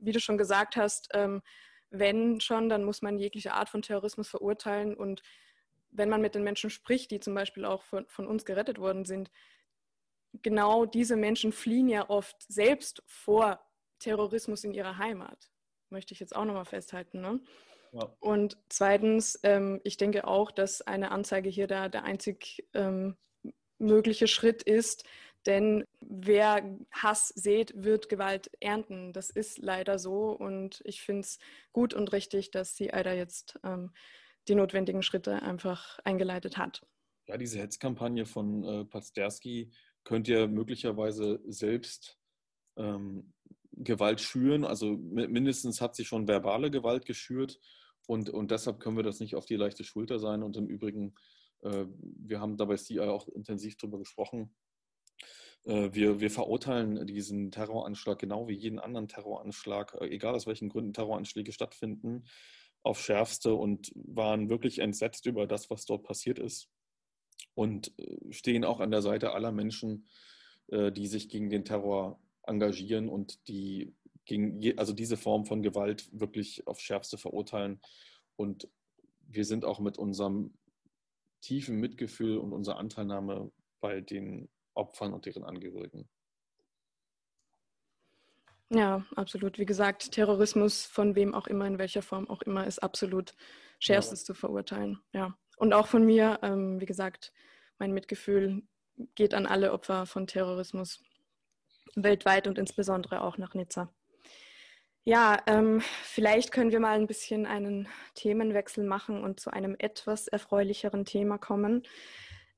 wie 0.00 0.12
du 0.12 0.20
schon 0.20 0.38
gesagt 0.38 0.76
hast, 0.76 1.08
ähm, 1.14 1.42
wenn 1.90 2.40
schon, 2.40 2.68
dann 2.68 2.84
muss 2.84 3.02
man 3.02 3.18
jegliche 3.18 3.54
Art 3.54 3.70
von 3.70 3.82
Terrorismus 3.82 4.28
verurteilen 4.28 4.94
und 4.94 5.22
wenn 5.90 6.08
man 6.08 6.20
mit 6.20 6.34
den 6.34 6.44
Menschen 6.44 6.70
spricht, 6.70 7.10
die 7.10 7.20
zum 7.20 7.34
Beispiel 7.34 7.64
auch 7.64 7.82
von, 7.82 8.06
von 8.08 8.26
uns 8.26 8.44
gerettet 8.44 8.78
worden 8.78 9.04
sind, 9.04 9.30
genau 10.42 10.86
diese 10.86 11.16
Menschen 11.16 11.52
fliehen 11.52 11.88
ja 11.88 12.08
oft 12.08 12.36
selbst 12.48 13.02
vor 13.06 13.60
Terrorismus 13.98 14.64
in 14.64 14.74
ihrer 14.74 14.98
Heimat. 14.98 15.50
Möchte 15.90 16.14
ich 16.14 16.20
jetzt 16.20 16.36
auch 16.36 16.44
nochmal 16.44 16.66
festhalten. 16.66 17.20
Ne? 17.20 17.40
Ja. 17.92 18.14
Und 18.20 18.58
zweitens, 18.68 19.38
ähm, 19.42 19.80
ich 19.84 19.96
denke 19.96 20.26
auch, 20.26 20.50
dass 20.50 20.82
eine 20.82 21.10
Anzeige 21.10 21.48
hier 21.48 21.66
der, 21.66 21.88
der 21.88 22.04
einzig 22.04 22.66
ähm, 22.74 23.16
mögliche 23.78 24.26
Schritt 24.26 24.62
ist, 24.62 25.04
denn 25.46 25.84
wer 26.00 26.78
Hass 26.90 27.28
sät, 27.28 27.72
wird 27.74 28.08
Gewalt 28.08 28.50
ernten. 28.60 29.12
Das 29.12 29.30
ist 29.30 29.58
leider 29.58 29.98
so 29.98 30.30
und 30.32 30.82
ich 30.84 31.00
finde 31.00 31.22
es 31.22 31.38
gut 31.72 31.94
und 31.94 32.12
richtig, 32.12 32.50
dass 32.50 32.74
die 32.74 32.92
AIDA 32.92 33.14
jetzt 33.14 33.58
ähm, 33.64 33.92
die 34.48 34.54
notwendigen 34.54 35.02
Schritte 35.02 35.42
einfach 35.42 35.98
eingeleitet 36.04 36.56
hat. 36.58 36.86
Ja, 37.26 37.36
diese 37.36 37.58
Hetzkampagne 37.58 38.26
von 38.26 38.64
äh, 38.64 38.84
Pazderski 38.84 39.70
könnte 40.04 40.32
ja 40.32 40.46
möglicherweise 40.46 41.40
selbst 41.46 42.18
ähm, 42.76 43.34
Gewalt 43.72 44.20
schüren. 44.20 44.64
Also 44.64 44.96
mindestens 44.96 45.80
hat 45.80 45.94
sie 45.94 46.04
schon 46.04 46.26
verbale 46.26 46.70
Gewalt 46.70 47.04
geschürt 47.04 47.58
und, 48.06 48.30
und 48.30 48.50
deshalb 48.50 48.80
können 48.80 48.96
wir 48.96 49.04
das 49.04 49.20
nicht 49.20 49.36
auf 49.36 49.44
die 49.44 49.56
leichte 49.56 49.84
Schulter 49.84 50.18
sein. 50.18 50.42
Und 50.42 50.56
im 50.56 50.66
Übrigen, 50.66 51.14
äh, 51.60 51.84
wir 52.00 52.40
haben 52.40 52.56
dabei 52.56 52.76
CI 52.76 53.00
auch 53.00 53.28
intensiv 53.28 53.76
darüber 53.76 53.98
gesprochen. 53.98 54.54
Äh, 55.64 55.90
wir, 55.92 56.20
wir 56.20 56.30
verurteilen 56.30 57.06
diesen 57.06 57.50
Terroranschlag 57.50 58.18
genau 58.18 58.48
wie 58.48 58.54
jeden 58.54 58.78
anderen 58.78 59.08
Terroranschlag, 59.08 59.94
äh, 60.00 60.06
egal 60.06 60.34
aus 60.34 60.46
welchen 60.46 60.70
Gründen 60.70 60.94
Terroranschläge 60.94 61.52
stattfinden 61.52 62.24
aufs 62.82 63.02
Schärfste 63.02 63.54
und 63.54 63.92
waren 63.94 64.48
wirklich 64.48 64.78
entsetzt 64.78 65.26
über 65.26 65.46
das, 65.46 65.70
was 65.70 65.84
dort 65.84 66.04
passiert 66.04 66.38
ist 66.38 66.68
und 67.54 67.92
äh, 67.98 68.32
stehen 68.32 68.64
auch 68.64 68.80
an 68.80 68.90
der 68.90 69.02
Seite 69.02 69.32
aller 69.32 69.52
Menschen, 69.52 70.08
äh, 70.68 70.92
die 70.92 71.06
sich 71.06 71.28
gegen 71.28 71.50
den 71.50 71.64
Terror 71.64 72.20
engagieren 72.44 73.08
und 73.08 73.46
die 73.48 73.94
gegen 74.24 74.60
je, 74.60 74.76
also 74.76 74.92
diese 74.92 75.16
Form 75.16 75.44
von 75.44 75.62
Gewalt 75.62 76.08
wirklich 76.12 76.66
aufs 76.66 76.82
Schärfste 76.82 77.18
verurteilen. 77.18 77.80
Und 78.36 78.68
wir 79.26 79.44
sind 79.44 79.64
auch 79.64 79.80
mit 79.80 79.98
unserem 79.98 80.54
tiefen 81.40 81.80
Mitgefühl 81.80 82.38
und 82.38 82.52
unserer 82.52 82.76
Anteilnahme 82.78 83.50
bei 83.80 84.00
den 84.00 84.48
Opfern 84.74 85.12
und 85.12 85.26
deren 85.26 85.44
Angehörigen. 85.44 86.08
Ja, 88.70 89.04
absolut. 89.16 89.58
Wie 89.58 89.64
gesagt, 89.64 90.12
Terrorismus 90.12 90.84
von 90.84 91.14
wem 91.14 91.34
auch 91.34 91.46
immer, 91.46 91.66
in 91.66 91.78
welcher 91.78 92.02
Form 92.02 92.28
auch 92.28 92.42
immer, 92.42 92.66
ist 92.66 92.82
absolut 92.82 93.34
schärfstes 93.78 94.20
ja. 94.22 94.26
zu 94.26 94.34
verurteilen. 94.34 95.00
Ja. 95.12 95.36
Und 95.56 95.72
auch 95.72 95.86
von 95.86 96.04
mir, 96.04 96.38
ähm, 96.42 96.80
wie 96.80 96.86
gesagt, 96.86 97.32
mein 97.78 97.92
Mitgefühl 97.92 98.62
geht 99.14 99.32
an 99.32 99.46
alle 99.46 99.72
Opfer 99.72 100.06
von 100.06 100.26
Terrorismus 100.26 101.02
weltweit 101.94 102.46
und 102.46 102.58
insbesondere 102.58 103.22
auch 103.22 103.38
nach 103.38 103.54
Nizza. 103.54 103.92
Ja, 105.04 105.38
ähm, 105.46 105.80
vielleicht 106.02 106.52
können 106.52 106.70
wir 106.70 106.80
mal 106.80 106.98
ein 106.98 107.06
bisschen 107.06 107.46
einen 107.46 107.88
Themenwechsel 108.14 108.84
machen 108.84 109.24
und 109.24 109.40
zu 109.40 109.50
einem 109.50 109.74
etwas 109.78 110.28
erfreulicheren 110.28 111.06
Thema 111.06 111.38
kommen. 111.38 111.84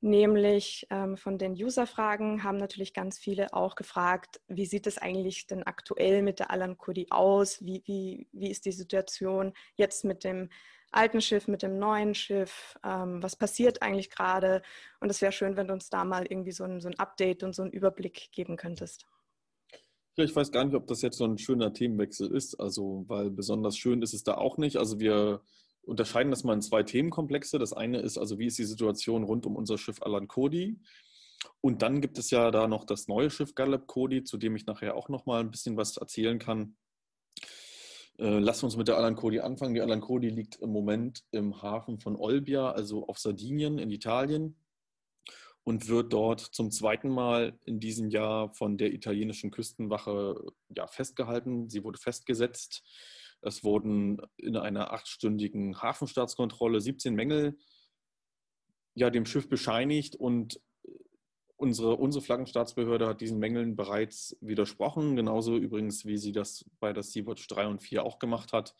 Nämlich 0.02 0.86
ähm, 0.88 1.18
von 1.18 1.36
den 1.36 1.52
User-Fragen 1.52 2.42
haben 2.42 2.56
natürlich 2.56 2.94
ganz 2.94 3.18
viele 3.18 3.52
auch 3.52 3.74
gefragt, 3.74 4.40
wie 4.48 4.64
sieht 4.64 4.86
es 4.86 4.96
eigentlich 4.96 5.46
denn 5.46 5.62
aktuell 5.62 6.22
mit 6.22 6.38
der 6.38 6.50
Alan 6.50 6.78
Kurdi 6.78 7.08
aus? 7.10 7.62
Wie, 7.62 7.82
wie, 7.84 8.26
wie 8.32 8.50
ist 8.50 8.64
die 8.64 8.72
Situation 8.72 9.52
jetzt 9.76 10.06
mit 10.06 10.24
dem 10.24 10.48
alten 10.90 11.20
Schiff, 11.20 11.48
mit 11.48 11.62
dem 11.62 11.78
neuen 11.78 12.14
Schiff? 12.14 12.78
Ähm, 12.82 13.22
was 13.22 13.36
passiert 13.36 13.82
eigentlich 13.82 14.08
gerade? 14.08 14.62
Und 15.00 15.10
es 15.10 15.20
wäre 15.20 15.32
schön, 15.32 15.56
wenn 15.56 15.68
du 15.68 15.74
uns 15.74 15.90
da 15.90 16.04
mal 16.04 16.24
irgendwie 16.26 16.52
so 16.52 16.64
ein, 16.64 16.80
so 16.80 16.88
ein 16.88 16.98
Update 16.98 17.42
und 17.42 17.54
so 17.54 17.60
einen 17.60 17.72
Überblick 17.72 18.32
geben 18.32 18.56
könntest. 18.56 19.06
Ich 20.16 20.34
weiß 20.34 20.50
gar 20.50 20.64
nicht, 20.64 20.74
ob 20.74 20.86
das 20.86 21.02
jetzt 21.02 21.18
so 21.18 21.24
ein 21.24 21.38
schöner 21.38 21.74
Themenwechsel 21.74 22.34
ist, 22.34 22.58
also 22.58 23.04
weil 23.06 23.30
besonders 23.30 23.76
schön 23.76 24.02
ist 24.02 24.14
es 24.14 24.22
da 24.24 24.34
auch 24.34 24.56
nicht. 24.56 24.76
Also 24.76 24.98
wir 24.98 25.42
unterscheiden 25.82 26.30
das 26.30 26.44
mal 26.44 26.54
in 26.54 26.62
zwei 26.62 26.82
Themenkomplexe. 26.82 27.58
Das 27.58 27.72
eine 27.72 28.00
ist 28.00 28.18
also, 28.18 28.38
wie 28.38 28.46
ist 28.46 28.58
die 28.58 28.64
Situation 28.64 29.24
rund 29.24 29.46
um 29.46 29.56
unser 29.56 29.78
Schiff 29.78 30.02
Alan 30.02 30.28
Cody? 30.28 30.78
Und 31.60 31.82
dann 31.82 32.00
gibt 32.00 32.18
es 32.18 32.30
ja 32.30 32.50
da 32.50 32.68
noch 32.68 32.84
das 32.84 33.08
neue 33.08 33.30
Schiff 33.30 33.54
Gallup 33.54 33.86
Cody, 33.86 34.24
zu 34.24 34.36
dem 34.36 34.56
ich 34.56 34.66
nachher 34.66 34.94
auch 34.94 35.08
noch 35.08 35.26
mal 35.26 35.40
ein 35.40 35.50
bisschen 35.50 35.76
was 35.76 35.96
erzählen 35.96 36.38
kann. 36.38 36.76
Äh, 38.18 38.38
lass 38.38 38.62
uns 38.62 38.76
mit 38.76 38.88
der 38.88 38.98
Alan 38.98 39.16
Cody 39.16 39.40
anfangen. 39.40 39.74
Die 39.74 39.80
Alan 39.80 40.00
Cody 40.00 40.28
liegt 40.28 40.56
im 40.56 40.70
Moment 40.70 41.24
im 41.30 41.62
Hafen 41.62 41.98
von 41.98 42.16
Olbia, 42.16 42.70
also 42.70 43.06
auf 43.06 43.18
Sardinien 43.18 43.78
in 43.78 43.90
Italien 43.90 44.56
und 45.64 45.88
wird 45.88 46.12
dort 46.12 46.40
zum 46.40 46.70
zweiten 46.70 47.08
Mal 47.08 47.58
in 47.64 47.80
diesem 47.80 48.10
Jahr 48.10 48.52
von 48.54 48.76
der 48.76 48.92
italienischen 48.92 49.50
Küstenwache 49.50 50.34
ja, 50.76 50.86
festgehalten. 50.86 51.68
Sie 51.68 51.84
wurde 51.84 51.98
festgesetzt 51.98 52.82
es 53.42 53.64
wurden 53.64 54.20
in 54.36 54.56
einer 54.56 54.92
achtstündigen 54.92 55.80
Hafenstaatskontrolle 55.80 56.80
17 56.80 57.14
Mängel 57.14 57.58
ja, 58.94 59.10
dem 59.10 59.24
Schiff 59.24 59.48
bescheinigt 59.48 60.16
und 60.16 60.60
unsere, 61.56 61.96
unsere 61.96 62.24
Flaggenstaatsbehörde 62.24 63.06
hat 63.06 63.20
diesen 63.20 63.38
Mängeln 63.38 63.76
bereits 63.76 64.36
widersprochen, 64.40 65.14
genauso 65.14 65.56
übrigens, 65.56 66.04
wie 66.06 66.16
sie 66.16 66.32
das 66.32 66.64
bei 66.80 66.92
der 66.92 67.02
Sea-Watch 67.02 67.46
3 67.48 67.66
und 67.66 67.80
4 67.80 68.04
auch 68.04 68.18
gemacht 68.18 68.52
hat. 68.52 68.74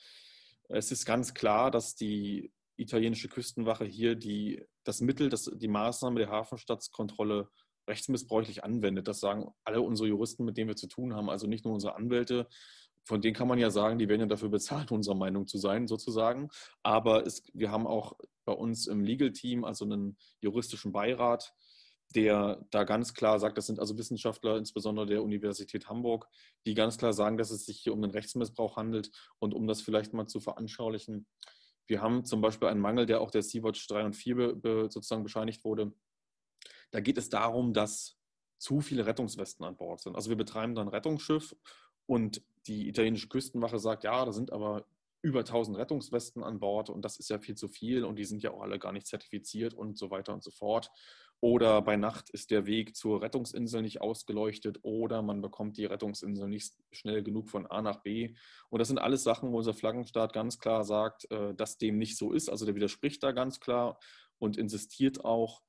Es 0.68 0.90
ist 0.90 1.04
ganz 1.04 1.34
klar, 1.34 1.70
dass 1.70 1.94
die 1.94 2.52
italienische 2.76 3.28
Küstenwache 3.28 3.84
hier 3.84 4.14
die, 4.14 4.64
das 4.84 5.00
Mittel, 5.00 5.28
das, 5.28 5.50
die 5.54 5.68
Maßnahme 5.68 6.20
der 6.20 6.30
Hafenstaatskontrolle 6.30 7.48
rechtsmissbräuchlich 7.86 8.64
anwendet. 8.64 9.08
Das 9.08 9.20
sagen 9.20 9.52
alle 9.64 9.82
unsere 9.82 10.08
Juristen, 10.08 10.44
mit 10.44 10.56
denen 10.56 10.68
wir 10.68 10.76
zu 10.76 10.86
tun 10.86 11.14
haben, 11.14 11.28
also 11.28 11.46
nicht 11.46 11.64
nur 11.64 11.74
unsere 11.74 11.96
Anwälte, 11.96 12.48
von 13.10 13.20
denen 13.20 13.34
kann 13.34 13.48
man 13.48 13.58
ja 13.58 13.70
sagen, 13.70 13.98
die 13.98 14.08
werden 14.08 14.20
ja 14.20 14.26
dafür 14.26 14.50
bezahlt, 14.50 14.92
unserer 14.92 15.16
Meinung 15.16 15.48
zu 15.48 15.58
sein, 15.58 15.88
sozusagen. 15.88 16.48
Aber 16.84 17.26
es, 17.26 17.42
wir 17.52 17.72
haben 17.72 17.86
auch 17.86 18.16
bei 18.44 18.52
uns 18.52 18.86
im 18.86 19.02
Legal-Team, 19.02 19.64
also 19.64 19.84
einen 19.84 20.16
juristischen 20.40 20.92
Beirat, 20.92 21.52
der 22.14 22.64
da 22.70 22.84
ganz 22.84 23.12
klar 23.12 23.40
sagt, 23.40 23.58
das 23.58 23.66
sind 23.66 23.80
also 23.80 23.98
Wissenschaftler, 23.98 24.56
insbesondere 24.56 25.06
der 25.06 25.22
Universität 25.24 25.88
Hamburg, 25.88 26.28
die 26.66 26.74
ganz 26.74 26.98
klar 26.98 27.12
sagen, 27.12 27.36
dass 27.36 27.50
es 27.50 27.66
sich 27.66 27.80
hier 27.80 27.92
um 27.92 28.02
einen 28.02 28.12
Rechtsmissbrauch 28.12 28.76
handelt. 28.76 29.10
Und 29.40 29.54
um 29.54 29.66
das 29.66 29.80
vielleicht 29.80 30.12
mal 30.12 30.28
zu 30.28 30.38
veranschaulichen, 30.38 31.26
wir 31.88 32.00
haben 32.00 32.24
zum 32.24 32.40
Beispiel 32.40 32.68
einen 32.68 32.80
Mangel, 32.80 33.06
der 33.06 33.20
auch 33.20 33.32
der 33.32 33.42
Sea-Watch 33.42 33.88
3 33.88 34.04
und 34.04 34.14
4 34.14 34.34
be, 34.36 34.54
be, 34.54 34.86
sozusagen 34.88 35.24
bescheinigt 35.24 35.64
wurde. 35.64 35.92
Da 36.92 37.00
geht 37.00 37.18
es 37.18 37.28
darum, 37.28 37.72
dass 37.72 38.20
zu 38.58 38.80
viele 38.80 39.06
Rettungswesten 39.06 39.64
an 39.64 39.76
Bord 39.76 40.00
sind. 40.00 40.14
Also 40.14 40.30
wir 40.30 40.36
betreiben 40.36 40.76
dann 40.76 40.88
Rettungsschiff 40.88 41.56
und 42.06 42.42
die 42.66 42.88
italienische 42.88 43.28
Küstenwache 43.28 43.78
sagt, 43.78 44.04
ja, 44.04 44.24
da 44.24 44.32
sind 44.32 44.52
aber 44.52 44.84
über 45.22 45.40
1000 45.40 45.76
Rettungswesten 45.76 46.42
an 46.42 46.60
Bord 46.60 46.88
und 46.88 47.04
das 47.04 47.18
ist 47.18 47.28
ja 47.28 47.38
viel 47.38 47.54
zu 47.54 47.68
viel 47.68 48.04
und 48.04 48.16
die 48.16 48.24
sind 48.24 48.42
ja 48.42 48.52
auch 48.52 48.62
alle 48.62 48.78
gar 48.78 48.92
nicht 48.92 49.06
zertifiziert 49.06 49.74
und 49.74 49.98
so 49.98 50.10
weiter 50.10 50.32
und 50.32 50.42
so 50.42 50.50
fort. 50.50 50.90
Oder 51.42 51.80
bei 51.80 51.96
Nacht 51.96 52.28
ist 52.30 52.50
der 52.50 52.66
Weg 52.66 52.94
zur 52.94 53.22
Rettungsinsel 53.22 53.80
nicht 53.80 54.02
ausgeleuchtet 54.02 54.78
oder 54.82 55.22
man 55.22 55.40
bekommt 55.40 55.78
die 55.78 55.86
Rettungsinsel 55.86 56.48
nicht 56.48 56.74
schnell 56.92 57.22
genug 57.22 57.48
von 57.48 57.66
A 57.66 57.80
nach 57.80 58.02
B. 58.02 58.34
Und 58.68 58.78
das 58.78 58.88
sind 58.88 58.98
alles 58.98 59.22
Sachen, 59.22 59.50
wo 59.50 59.58
unser 59.58 59.72
Flaggenstaat 59.72 60.34
ganz 60.34 60.58
klar 60.58 60.84
sagt, 60.84 61.30
äh, 61.30 61.54
dass 61.54 61.78
dem 61.78 61.96
nicht 61.96 62.18
so 62.18 62.32
ist. 62.32 62.50
Also 62.50 62.66
der 62.66 62.74
widerspricht 62.74 63.22
da 63.22 63.32
ganz 63.32 63.58
klar 63.58 63.98
und 64.38 64.58
insistiert 64.58 65.24
auch, 65.24 65.62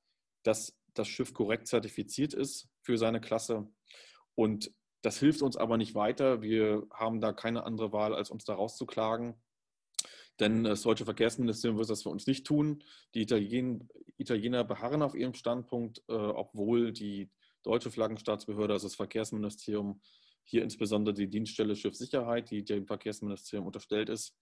dass 0.44 0.78
das 0.94 1.08
Schiff 1.08 1.34
korrekt 1.34 1.68
zertifiziert 1.68 2.34
ist 2.34 2.68
für 2.82 2.98
seine 2.98 3.22
Klasse. 3.22 3.70
Und 4.36 4.74
das 5.02 5.20
hilft 5.20 5.42
uns 5.42 5.58
aber 5.58 5.78
nicht 5.78 5.96
weiter. 5.96 6.42
Wir 6.42 6.88
haben 6.94 7.22
da 7.22 7.34
keine 7.34 7.64
andere 7.64 7.92
Wahl, 7.92 8.14
als 8.14 8.30
uns 8.30 8.46
da 8.46 8.54
rauszuklagen. 8.54 9.36
Denn 10.40 10.64
das 10.64 10.82
deutsche 10.82 11.06
Verkehrsministerium 11.06 11.78
wird 11.78 11.90
das 11.90 12.04
für 12.04 12.10
uns 12.10 12.28
nicht 12.28 12.46
tun. 12.46 12.84
Die 13.14 13.22
Italien, 13.22 13.90
Italiener 14.18 14.64
beharren 14.64 15.02
auf 15.02 15.16
ihrem 15.16 15.34
Standpunkt, 15.34 16.04
äh, 16.08 16.14
obwohl 16.14 16.92
die 16.92 17.30
deutsche 17.64 17.92
Flaggenstaatsbehörde, 17.92 18.74
also 18.74 18.88
das 18.88 18.96
Verkehrsministerium, 18.96 20.02
hier 20.44 20.64
insbesondere 20.64 21.14
die 21.14 21.30
Dienststelle 21.30 21.76
Schiffssicherheit, 21.76 22.50
die 22.50 22.64
dem 22.64 22.88
Verkehrsministerium 22.88 23.68
unterstellt 23.68 24.10
ist, 24.10 24.36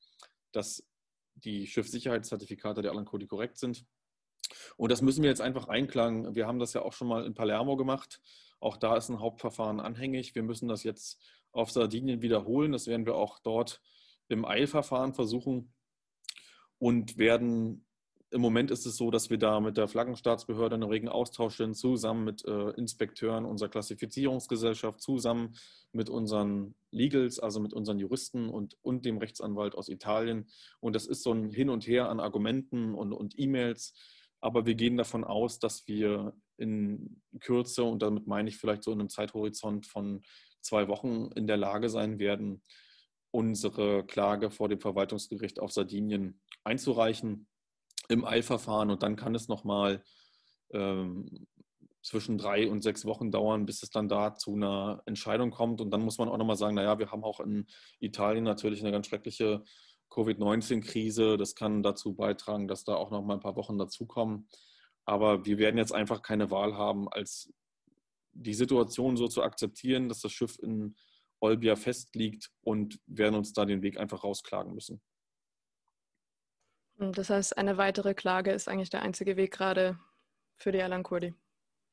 dass 0.51 0.87
die 1.35 1.67
Schiffssicherheitszertifikate 1.67 2.81
der 2.81 2.91
Alan 2.91 3.05
Cody 3.05 3.27
korrekt 3.27 3.57
sind. 3.57 3.85
Und 4.77 4.91
das 4.91 5.01
müssen 5.01 5.21
wir 5.21 5.29
jetzt 5.29 5.41
einfach 5.41 5.67
einklagen. 5.67 6.35
Wir 6.35 6.47
haben 6.47 6.59
das 6.59 6.73
ja 6.73 6.81
auch 6.81 6.93
schon 6.93 7.07
mal 7.07 7.25
in 7.25 7.33
Palermo 7.33 7.75
gemacht. 7.77 8.21
Auch 8.59 8.77
da 8.77 8.97
ist 8.97 9.09
ein 9.09 9.19
Hauptverfahren 9.19 9.79
anhängig. 9.79 10.35
Wir 10.35 10.43
müssen 10.43 10.67
das 10.67 10.83
jetzt 10.83 11.21
auf 11.51 11.71
Sardinien 11.71 12.21
wiederholen. 12.21 12.71
Das 12.71 12.87
werden 12.87 13.05
wir 13.05 13.15
auch 13.15 13.39
dort 13.39 13.81
im 14.27 14.45
Eilverfahren 14.45 15.13
versuchen 15.13 15.73
und 16.77 17.17
werden 17.17 17.85
im 18.31 18.41
Moment 18.41 18.69
ist 18.69 18.85
es 18.85 18.95
so, 18.95 19.09
dass 19.09 19.29
wir 19.29 19.37
da 19.37 19.59
mit 19.59 19.77
der 19.77 19.87
Flaggenstaatsbehörde 19.87 20.75
einen 20.75 20.83
regen 20.89 21.09
Austausch 21.09 21.57
sind, 21.57 21.75
zusammen 21.75 22.23
mit 22.23 22.45
äh, 22.45 22.69
Inspekteuren 22.71 23.45
unserer 23.45 23.69
Klassifizierungsgesellschaft, 23.69 25.01
zusammen 25.01 25.55
mit 25.91 26.09
unseren 26.09 26.75
Legals, 26.91 27.39
also 27.39 27.59
mit 27.59 27.73
unseren 27.73 27.97
Juristen 27.97 28.49
und, 28.49 28.77
und 28.81 29.05
dem 29.05 29.17
Rechtsanwalt 29.17 29.73
aus 29.73 29.89
Italien. 29.89 30.47
Und 30.79 30.95
das 30.95 31.07
ist 31.07 31.23
so 31.23 31.31
ein 31.31 31.49
Hin 31.49 31.69
und 31.69 31.87
Her 31.87 32.09
an 32.09 32.19
Argumenten 32.19 32.93
und, 32.93 33.13
und 33.13 33.37
E-Mails, 33.39 33.93
aber 34.41 34.65
wir 34.65 34.75
gehen 34.75 34.95
davon 34.95 35.23
aus, 35.23 35.59
dass 35.59 35.87
wir 35.87 36.33
in 36.59 37.21
Kürze, 37.39 37.83
und 37.83 38.01
damit 38.01 38.27
meine 38.27 38.49
ich 38.49 38.57
vielleicht 38.57 38.83
so 38.83 38.91
in 38.91 38.99
einem 38.99 39.09
Zeithorizont 39.09 39.87
von 39.87 40.21
zwei 40.61 40.87
Wochen, 40.87 41.29
in 41.35 41.47
der 41.47 41.57
Lage 41.57 41.89
sein 41.89 42.19
werden, 42.19 42.61
unsere 43.31 44.05
Klage 44.05 44.51
vor 44.51 44.69
dem 44.69 44.79
Verwaltungsgericht 44.79 45.59
auf 45.59 45.71
Sardinien 45.71 46.41
einzureichen 46.63 47.47
im 48.09 48.25
Eilverfahren. 48.25 48.89
Und 48.89 49.03
dann 49.03 49.15
kann 49.15 49.35
es 49.35 49.47
nochmal 49.47 50.03
ähm, 50.73 51.47
zwischen 52.01 52.37
drei 52.37 52.69
und 52.69 52.81
sechs 52.81 53.05
Wochen 53.05 53.31
dauern, 53.31 53.65
bis 53.65 53.83
es 53.83 53.91
dann 53.91 54.09
da 54.09 54.35
zu 54.35 54.55
einer 54.55 55.03
Entscheidung 55.05 55.51
kommt. 55.51 55.81
Und 55.81 55.91
dann 55.91 56.01
muss 56.01 56.17
man 56.17 56.29
auch 56.29 56.37
nochmal 56.37 56.55
sagen, 56.55 56.75
naja, 56.75 56.97
wir 56.97 57.11
haben 57.11 57.23
auch 57.23 57.39
in 57.39 57.67
Italien 57.99 58.43
natürlich 58.43 58.81
eine 58.81 58.91
ganz 58.91 59.07
schreckliche 59.07 59.63
Covid-19-Krise. 60.09 61.37
Das 61.37 61.55
kann 61.55 61.83
dazu 61.83 62.15
beitragen, 62.15 62.67
dass 62.67 62.83
da 62.83 62.95
auch 62.95 63.11
noch 63.11 63.21
mal 63.21 63.35
ein 63.35 63.41
paar 63.41 63.55
Wochen 63.55 63.77
dazukommen. 63.77 64.47
Aber 65.09 65.43
wir 65.43 65.57
werden 65.57 65.79
jetzt 65.79 65.91
einfach 65.91 66.21
keine 66.21 66.51
Wahl 66.51 66.77
haben, 66.77 67.09
als 67.09 67.51
die 68.31 68.53
Situation 68.53 69.17
so 69.17 69.27
zu 69.27 69.41
akzeptieren, 69.41 70.07
dass 70.07 70.21
das 70.21 70.31
Schiff 70.31 70.59
in 70.59 70.95
Olbia 71.39 71.75
festliegt 71.75 72.51
und 72.61 72.99
werden 73.07 73.33
uns 73.33 73.51
da 73.51 73.65
den 73.65 73.81
Weg 73.81 73.97
einfach 73.97 74.23
rausklagen 74.23 74.71
müssen. 74.71 75.01
Das 76.99 77.31
heißt, 77.31 77.57
eine 77.57 77.77
weitere 77.77 78.13
Klage 78.13 78.51
ist 78.51 78.69
eigentlich 78.69 78.91
der 78.91 79.01
einzige 79.01 79.35
Weg 79.35 79.49
gerade 79.51 79.97
für 80.57 80.71
die 80.71 80.83
Alan 80.83 81.01
Kurdi. 81.01 81.33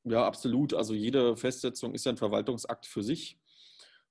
Ja, 0.04 0.26
absolut. 0.26 0.74
Also 0.74 0.92
jede 0.92 1.38
Festsetzung 1.38 1.94
ist 1.94 2.06
ein 2.06 2.18
Verwaltungsakt 2.18 2.84
für 2.84 3.02
sich. 3.02 3.38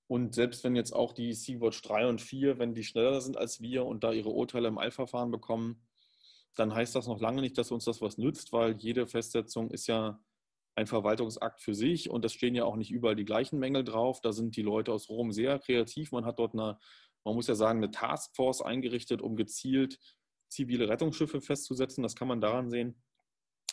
Und 0.08 0.34
selbst 0.34 0.64
wenn 0.64 0.76
jetzt 0.76 0.94
auch 0.94 1.14
die 1.14 1.34
Sea-Watch 1.34 1.84
3 1.84 2.08
und 2.08 2.22
4, 2.22 2.58
wenn 2.58 2.74
die 2.74 2.84
schneller 2.84 3.22
sind 3.22 3.38
als 3.38 3.62
wir 3.62 3.86
und 3.86 4.04
da 4.04 4.14
ihre 4.14 4.30
Urteile 4.30 4.68
im 4.68 4.80
Eilverfahren 4.80 5.30
bekommen, 5.30 5.85
dann 6.56 6.74
heißt 6.74 6.96
das 6.96 7.08
noch 7.08 7.20
lange 7.20 7.42
nicht, 7.42 7.58
dass 7.58 7.72
uns 7.72 7.86
das 7.86 8.02
was 8.02 8.18
nützt, 8.18 8.54
weil 8.54 8.78
jede 8.78 9.08
Festsetzung 9.08 9.70
ist 9.72 9.88
ja 9.88 10.20
ein 10.76 10.88
Verwaltungsakt 10.88 11.62
für 11.62 11.74
sich 11.74 12.10
und 12.10 12.26
es 12.26 12.34
stehen 12.34 12.56
ja 12.56 12.66
auch 12.66 12.76
nicht 12.76 12.92
überall 12.92 13.16
die 13.16 13.26
gleichen 13.26 13.60
Mängel 13.60 13.84
drauf. 13.84 14.22
Da 14.22 14.34
sind 14.34 14.56
die 14.58 14.62
Leute 14.62 14.92
aus 14.92 15.10
Rom 15.10 15.32
sehr 15.32 15.60
kreativ. 15.60 16.12
Man 16.12 16.26
hat 16.26 16.40
dort 16.40 16.54
eine, 16.54 16.78
man 17.24 17.36
muss 17.36 17.48
ja 17.48 17.56
sagen, 17.56 17.80
eine 17.80 17.92
Taskforce 17.92 18.62
eingerichtet, 18.62 19.22
um 19.22 19.36
gezielt 19.36 20.00
zivile 20.50 20.90
Rettungsschiffe 20.90 21.42
festzusetzen. 21.42 22.04
Das 22.04 22.16
kann 22.16 22.28
man 22.28 22.42
daran 22.42 22.70
sehen, 22.70 23.02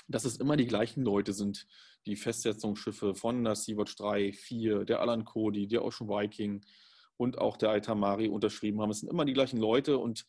dass 0.08 0.24
es 0.24 0.36
immer 0.36 0.56
die 0.56 0.66
gleichen 0.66 1.02
Leute 1.02 1.32
sind, 1.32 1.66
die 2.06 2.16
Festsetzungsschiffe 2.16 3.14
von 3.14 3.44
der 3.44 3.54
Sea-Watch 3.54 3.96
3, 3.96 4.32
4, 4.32 4.84
der 4.84 5.00
Alan 5.00 5.24
Cody, 5.24 5.66
der 5.66 5.84
Ocean 5.84 6.08
Viking 6.08 6.64
und 7.16 7.38
auch 7.38 7.56
der 7.56 7.70
Aitamari 7.70 8.28
unterschrieben 8.28 8.80
haben. 8.80 8.90
Es 8.90 9.00
sind 9.00 9.10
immer 9.10 9.24
die 9.24 9.32
gleichen 9.32 9.58
Leute 9.58 9.98
und 9.98 10.26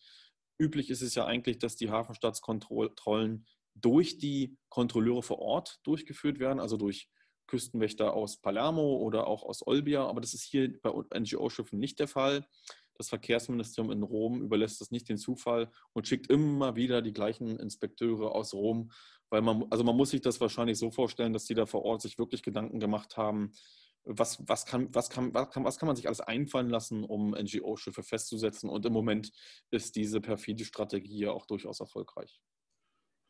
üblich 0.64 0.90
ist 0.90 1.02
es 1.02 1.16
ja 1.16 1.26
eigentlich, 1.26 1.60
dass 1.60 1.76
die 1.76 1.90
Hafenstaatskontrollen 1.90 3.46
durch 3.76 4.18
die 4.18 4.58
Kontrolleure 4.70 5.24
vor 5.24 5.40
Ort 5.40 5.80
durchgeführt 5.84 6.40
werden, 6.40 6.60
also 6.60 6.78
durch 6.78 7.10
Küstenwächter 7.48 8.14
aus 8.14 8.38
Palermo 8.38 8.98
oder 8.98 9.28
auch 9.28 9.44
aus 9.44 9.66
Olbia, 9.66 10.06
aber 10.06 10.22
das 10.22 10.34
ist 10.34 10.44
hier 10.44 10.80
bei 10.82 10.92
NGO-Schiffen 11.20 11.78
nicht 11.78 12.00
der 12.00 12.08
Fall. 12.08 12.48
Das 12.96 13.10
Verkehrsministerium 13.10 13.92
in 13.92 14.04
Rom 14.04 14.42
überlässt 14.42 14.80
es 14.82 14.92
nicht 14.92 15.10
den 15.10 15.18
Zufall 15.18 15.72
und 15.94 16.08
schickt 16.08 16.28
immer 16.28 16.76
wieder 16.76 17.02
die 17.02 17.14
gleichen 17.14 17.58
Inspekteure 17.60 18.34
aus 18.34 18.54
Rom, 18.54 18.92
weil 19.30 19.42
man, 19.42 19.66
also 19.72 19.84
man 19.84 19.98
muss 19.98 20.12
sich 20.12 20.22
das 20.22 20.40
wahrscheinlich 20.40 20.78
so 20.78 20.92
vorstellen, 20.92 21.34
dass 21.34 21.46
die 21.46 21.56
da 21.56 21.66
vor 21.66 21.84
Ort 21.84 22.02
sich 22.02 22.18
wirklich 22.18 22.44
Gedanken 22.44 22.80
gemacht 22.80 23.18
haben, 23.18 23.54
was, 24.06 24.48
was, 24.48 24.66
kann, 24.66 24.94
was, 24.94 25.10
kann, 25.10 25.34
was, 25.34 25.50
kann, 25.50 25.64
was 25.64 25.78
kann 25.78 25.88
man 25.88 25.96
sich 25.96 26.08
alles 26.08 26.20
einfallen 26.20 26.70
lassen, 26.70 27.04
um 27.04 27.32
NGO-Schiffe 27.32 28.04
festzusetzen. 28.04 28.70
Und 28.70 28.86
im 28.86 28.94
Moment 28.94 29.32
ist 29.72 29.96
diese 29.96 30.22
perfide 30.22 30.66
Strategie 30.66 31.20
ja 31.20 31.32
auch 31.32 31.46
durchaus 31.46 31.80
erfolgreich. 31.80 32.42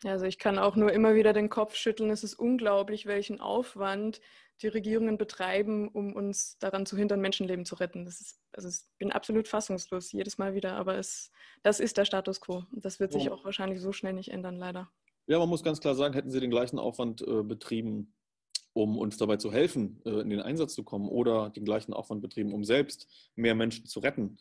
Also 0.05 0.25
ich 0.25 0.37
kann 0.37 0.59
auch 0.59 0.75
nur 0.75 0.91
immer 0.91 1.15
wieder 1.15 1.31
den 1.33 1.49
Kopf 1.49 1.75
schütteln. 1.75 2.09
Es 2.09 2.23
ist 2.23 2.35
unglaublich, 2.35 3.05
welchen 3.05 3.39
Aufwand 3.39 4.19
die 4.61 4.67
Regierungen 4.67 5.17
betreiben, 5.17 5.87
um 5.87 6.13
uns 6.13 6.57
daran 6.59 6.85
zu 6.85 6.97
hindern, 6.97 7.21
Menschenleben 7.21 7.65
zu 7.65 7.75
retten. 7.75 8.05
Das 8.05 8.19
ist, 8.19 8.39
also 8.51 8.67
ich 8.67 8.81
bin 8.97 9.11
absolut 9.11 9.47
fassungslos 9.47 10.11
jedes 10.11 10.37
Mal 10.37 10.53
wieder, 10.55 10.75
aber 10.75 10.97
es, 10.97 11.31
das 11.63 11.79
ist 11.79 11.97
der 11.97 12.05
Status 12.05 12.41
quo. 12.41 12.63
Das 12.71 12.99
wird 12.99 13.13
sich 13.13 13.29
auch 13.29 13.45
wahrscheinlich 13.45 13.79
so 13.79 13.91
schnell 13.91 14.13
nicht 14.13 14.31
ändern, 14.31 14.57
leider. 14.57 14.91
Ja, 15.25 15.39
man 15.39 15.49
muss 15.49 15.63
ganz 15.63 15.79
klar 15.79 15.95
sagen, 15.95 16.13
hätten 16.13 16.31
sie 16.31 16.41
den 16.41 16.51
gleichen 16.51 16.79
Aufwand 16.79 17.21
äh, 17.21 17.43
betrieben, 17.43 18.13
um 18.73 18.97
uns 18.97 19.17
dabei 19.17 19.37
zu 19.37 19.51
helfen, 19.51 20.01
äh, 20.05 20.21
in 20.21 20.29
den 20.29 20.41
Einsatz 20.41 20.73
zu 20.73 20.83
kommen 20.83 21.07
oder 21.07 21.49
den 21.49 21.65
gleichen 21.65 21.93
Aufwand 21.93 22.21
betrieben, 22.21 22.53
um 22.53 22.63
selbst 22.63 23.07
mehr 23.35 23.55
Menschen 23.55 23.85
zu 23.85 23.99
retten, 23.99 24.37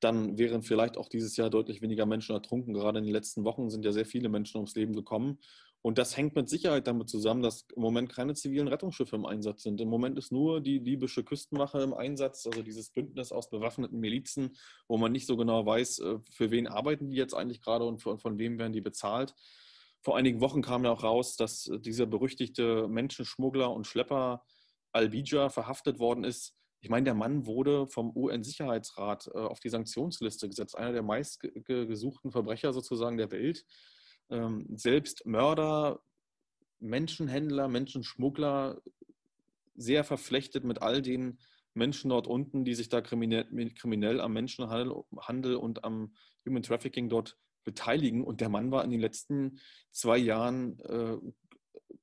dann 0.00 0.38
wären 0.38 0.62
vielleicht 0.62 0.96
auch 0.96 1.08
dieses 1.08 1.36
Jahr 1.36 1.50
deutlich 1.50 1.82
weniger 1.82 2.06
Menschen 2.06 2.34
ertrunken. 2.34 2.74
Gerade 2.74 2.98
in 2.98 3.04
den 3.04 3.12
letzten 3.12 3.44
Wochen 3.44 3.70
sind 3.70 3.84
ja 3.84 3.92
sehr 3.92 4.06
viele 4.06 4.28
Menschen 4.28 4.56
ums 4.56 4.74
Leben 4.74 4.94
gekommen. 4.94 5.38
Und 5.80 5.98
das 5.98 6.16
hängt 6.16 6.36
mit 6.36 6.48
Sicherheit 6.48 6.86
damit 6.86 7.08
zusammen, 7.08 7.42
dass 7.42 7.66
im 7.74 7.82
Moment 7.82 8.08
keine 8.08 8.34
zivilen 8.34 8.68
Rettungsschiffe 8.68 9.16
im 9.16 9.26
Einsatz 9.26 9.64
sind. 9.64 9.80
Im 9.80 9.88
Moment 9.88 10.16
ist 10.16 10.30
nur 10.30 10.60
die 10.60 10.78
libysche 10.78 11.24
Küstenwache 11.24 11.82
im 11.82 11.92
Einsatz, 11.92 12.46
also 12.46 12.62
dieses 12.62 12.90
Bündnis 12.90 13.32
aus 13.32 13.50
bewaffneten 13.50 13.98
Milizen, 13.98 14.56
wo 14.86 14.96
man 14.96 15.10
nicht 15.10 15.26
so 15.26 15.36
genau 15.36 15.66
weiß, 15.66 15.98
äh, 15.98 16.18
für 16.30 16.52
wen 16.52 16.68
arbeiten 16.68 17.10
die 17.10 17.16
jetzt 17.16 17.34
eigentlich 17.34 17.60
gerade 17.60 17.84
und 17.84 17.98
von 18.00 18.38
wem 18.38 18.58
werden 18.58 18.72
die 18.72 18.80
bezahlt. 18.80 19.34
Vor 20.02 20.16
einigen 20.16 20.40
Wochen 20.40 20.62
kam 20.62 20.84
ja 20.84 20.90
auch 20.90 21.02
raus, 21.02 21.36
dass 21.36 21.70
dieser 21.80 22.06
berüchtigte 22.06 22.88
Menschenschmuggler 22.88 23.72
und 23.72 23.86
Schlepper 23.86 24.44
Al-Bija 24.92 25.48
verhaftet 25.48 25.98
worden 25.98 26.24
ist 26.24 26.54
ich 26.82 26.90
meine, 26.90 27.04
der 27.04 27.14
Mann 27.14 27.46
wurde 27.46 27.86
vom 27.86 28.14
UN-Sicherheitsrat 28.14 29.28
äh, 29.28 29.38
auf 29.38 29.60
die 29.60 29.68
Sanktionsliste 29.68 30.48
gesetzt, 30.48 30.76
einer 30.76 30.92
der 30.92 31.04
meistgesuchten 31.04 32.32
Verbrecher 32.32 32.72
sozusagen 32.72 33.16
der 33.16 33.30
Welt. 33.30 33.64
Ähm, 34.30 34.66
selbst 34.74 35.24
Mörder, 35.24 36.02
Menschenhändler, 36.80 37.68
Menschenschmuggler, 37.68 38.82
sehr 39.76 40.02
verflechtet 40.02 40.64
mit 40.64 40.82
all 40.82 41.02
den 41.02 41.38
Menschen 41.72 42.10
dort 42.10 42.26
unten, 42.26 42.64
die 42.64 42.74
sich 42.74 42.88
da 42.88 43.00
kriminell, 43.00 43.46
kriminell 43.74 44.20
am 44.20 44.32
Menschenhandel 44.32 45.56
und 45.56 45.84
am 45.84 46.14
Human 46.44 46.64
Trafficking 46.64 47.08
dort 47.08 47.38
beteiligen. 47.64 48.24
Und 48.24 48.40
der 48.40 48.48
Mann 48.48 48.70
war 48.70 48.84
in 48.84 48.90
den 48.90 49.00
letzten 49.00 49.60
zwei 49.90 50.18
Jahren 50.18 50.78
äh, 50.80 51.16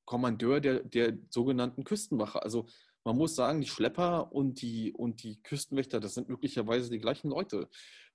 Kommandeur 0.05 0.59
der, 0.59 0.83
der 0.83 1.17
sogenannten 1.29 1.83
Küstenwache. 1.83 2.41
Also 2.41 2.67
man 3.03 3.17
muss 3.17 3.35
sagen, 3.35 3.61
die 3.61 3.67
Schlepper 3.67 4.31
und 4.31 4.61
die, 4.61 4.93
und 4.93 5.23
die 5.23 5.41
Küstenwächter, 5.41 5.99
das 5.99 6.15
sind 6.15 6.29
möglicherweise 6.29 6.89
die 6.89 6.99
gleichen 6.99 7.29
Leute. 7.29 7.69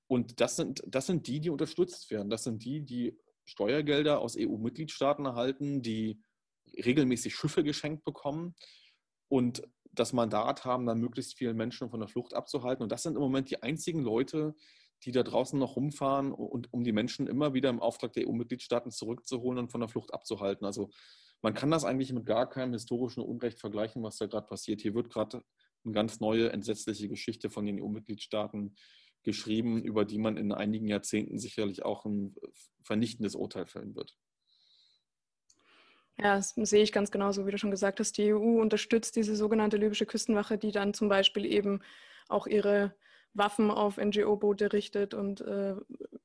Und 0.07 0.41
das 0.41 0.57
sind, 0.57 0.83
das 0.87 1.07
sind 1.07 1.27
die, 1.27 1.41
die 1.41 1.51
unterstützt 1.51 2.11
werden. 2.11 2.31
Das 2.31 2.45
sind 2.45 2.65
die, 2.65 2.83
die 2.83 3.19
Steuergelder 3.45 4.21
aus 4.21 4.37
EU-Mitgliedstaaten 4.39 5.25
erhalten, 5.25 5.83
die 5.83 6.21
regelmäßig 6.77 7.35
Schiffe 7.35 7.63
geschenkt 7.63 8.05
bekommen 8.05 8.55
und 9.29 9.63
das 9.93 10.13
Mandat 10.13 10.65
haben, 10.65 10.87
dann 10.87 11.01
möglichst 11.01 11.39
viele 11.39 11.55
Menschen 11.55 11.89
von 11.89 12.01
der 12.01 12.09
Flucht 12.09 12.35
abzuhalten. 12.35 12.83
Und 12.83 12.93
das 12.93 13.03
sind 13.03 13.15
im 13.15 13.21
Moment 13.21 13.51
die 13.51 13.63
einzigen 13.63 14.03
Leute, 14.03 14.55
die 14.55 14.84
da 15.13 15.23
draußen 15.23 15.59
noch 15.59 15.77
rumfahren, 15.77 16.33
und, 16.33 16.73
um 16.73 16.85
die 16.85 16.93
Menschen 16.93 17.27
immer 17.27 17.55
wieder 17.55 17.71
im 17.71 17.81
Auftrag 17.81 18.13
der 18.13 18.29
EU-Mitgliedstaaten 18.29 18.91
zurückzuholen 18.91 19.59
und 19.59 19.71
von 19.71 19.81
der 19.81 19.89
Flucht 19.89 20.13
abzuhalten. 20.13 20.65
Also 20.65 20.91
man 21.43 21.55
kann 21.55 21.71
das 21.71 21.85
eigentlich 21.85 22.13
mit 22.13 22.27
gar 22.27 22.49
keinem 22.49 22.73
historischen 22.73 23.23
Unrecht 23.23 23.59
vergleichen, 23.59 24.03
was 24.03 24.17
da 24.17 24.27
gerade 24.27 24.47
passiert. 24.47 24.81
Hier 24.81 24.95
wird 24.95 25.11
gerade 25.11 25.43
eine 25.85 25.93
ganz 25.93 26.21
neue, 26.21 26.51
entsetzliche 26.51 27.09
Geschichte 27.09 27.51
von 27.51 27.67
den 27.67 27.81
EU-Mitgliedstaaten 27.81 28.75
geschrieben, 29.23 29.83
über 29.83 30.05
die 30.05 30.19
man 30.19 30.37
in 30.37 30.53
einigen 30.53 30.87
Jahrzehnten 30.87 31.39
sicherlich 31.39 31.85
auch 31.85 32.05
ein 32.05 32.35
vernichtendes 32.83 33.35
Urteil 33.35 33.67
fällen 33.67 33.95
wird. 33.95 34.17
Ja, 36.19 36.37
das 36.37 36.55
sehe 36.55 36.83
ich 36.83 36.93
ganz 36.93 37.11
genauso, 37.11 37.47
wie 37.47 37.51
du 37.51 37.59
schon 37.59 37.73
gesagt 37.73 37.99
hast. 37.99 38.17
Die 38.19 38.33
EU 38.33 38.61
unterstützt 38.61 39.17
diese 39.17 39.35
sogenannte 39.35 39.77
libysche 39.77 40.07
Küstenwache, 40.07 40.59
die 40.59 40.71
dann 40.71 40.95
zum 40.95 41.09
Beispiel 41.09 41.45
eben 41.45 41.81
auch 42.29 42.47
ihre 42.47 42.95
Waffen 43.35 43.71
auf 43.71 43.99
NGO-Boote 43.99 44.73
richtet 44.73 45.13
und 45.13 45.41
äh, 45.41 45.75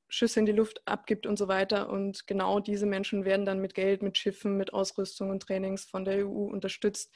Schüsse 0.08 0.40
in 0.40 0.46
die 0.46 0.52
Luft 0.52 0.82
abgibt 0.88 1.26
und 1.26 1.38
so 1.38 1.48
weiter. 1.48 1.90
Und 1.90 2.28
genau 2.28 2.60
diese 2.60 2.86
Menschen 2.86 3.26
werden 3.26 3.46
dann 3.46 3.60
mit 3.60 3.74
Geld, 3.74 4.04
mit 4.04 4.18
Schiffen, 4.18 4.58
mit 4.58 4.74
Ausrüstung 4.74 5.32
und 5.32 5.44
Trainings 5.44 5.86
von 5.86 6.06
der 6.06 6.26
EU 6.26 6.46
unterstützt. 6.46 7.12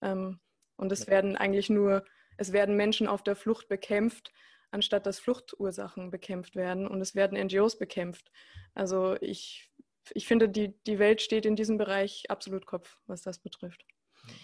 Ähm, 0.00 0.40
und 0.76 0.92
es 0.92 1.08
werden 1.08 1.36
eigentlich 1.36 1.70
nur, 1.70 2.04
es 2.36 2.52
werden 2.52 2.76
Menschen 2.76 3.08
auf 3.08 3.22
der 3.22 3.36
Flucht 3.36 3.68
bekämpft, 3.68 4.32
anstatt 4.70 5.06
dass 5.06 5.18
Fluchtursachen 5.18 6.10
bekämpft 6.10 6.54
werden. 6.54 6.86
Und 6.86 7.00
es 7.00 7.14
werden 7.14 7.38
NGOs 7.38 7.78
bekämpft. 7.78 8.30
Also 8.74 9.16
ich, 9.20 9.70
ich 10.14 10.26
finde, 10.26 10.48
die, 10.48 10.74
die 10.86 10.98
Welt 11.00 11.20
steht 11.20 11.46
in 11.46 11.56
diesem 11.56 11.78
Bereich 11.78 12.30
absolut 12.30 12.64
Kopf, 12.66 12.96
was 13.06 13.22
das 13.22 13.40
betrifft. 13.40 13.84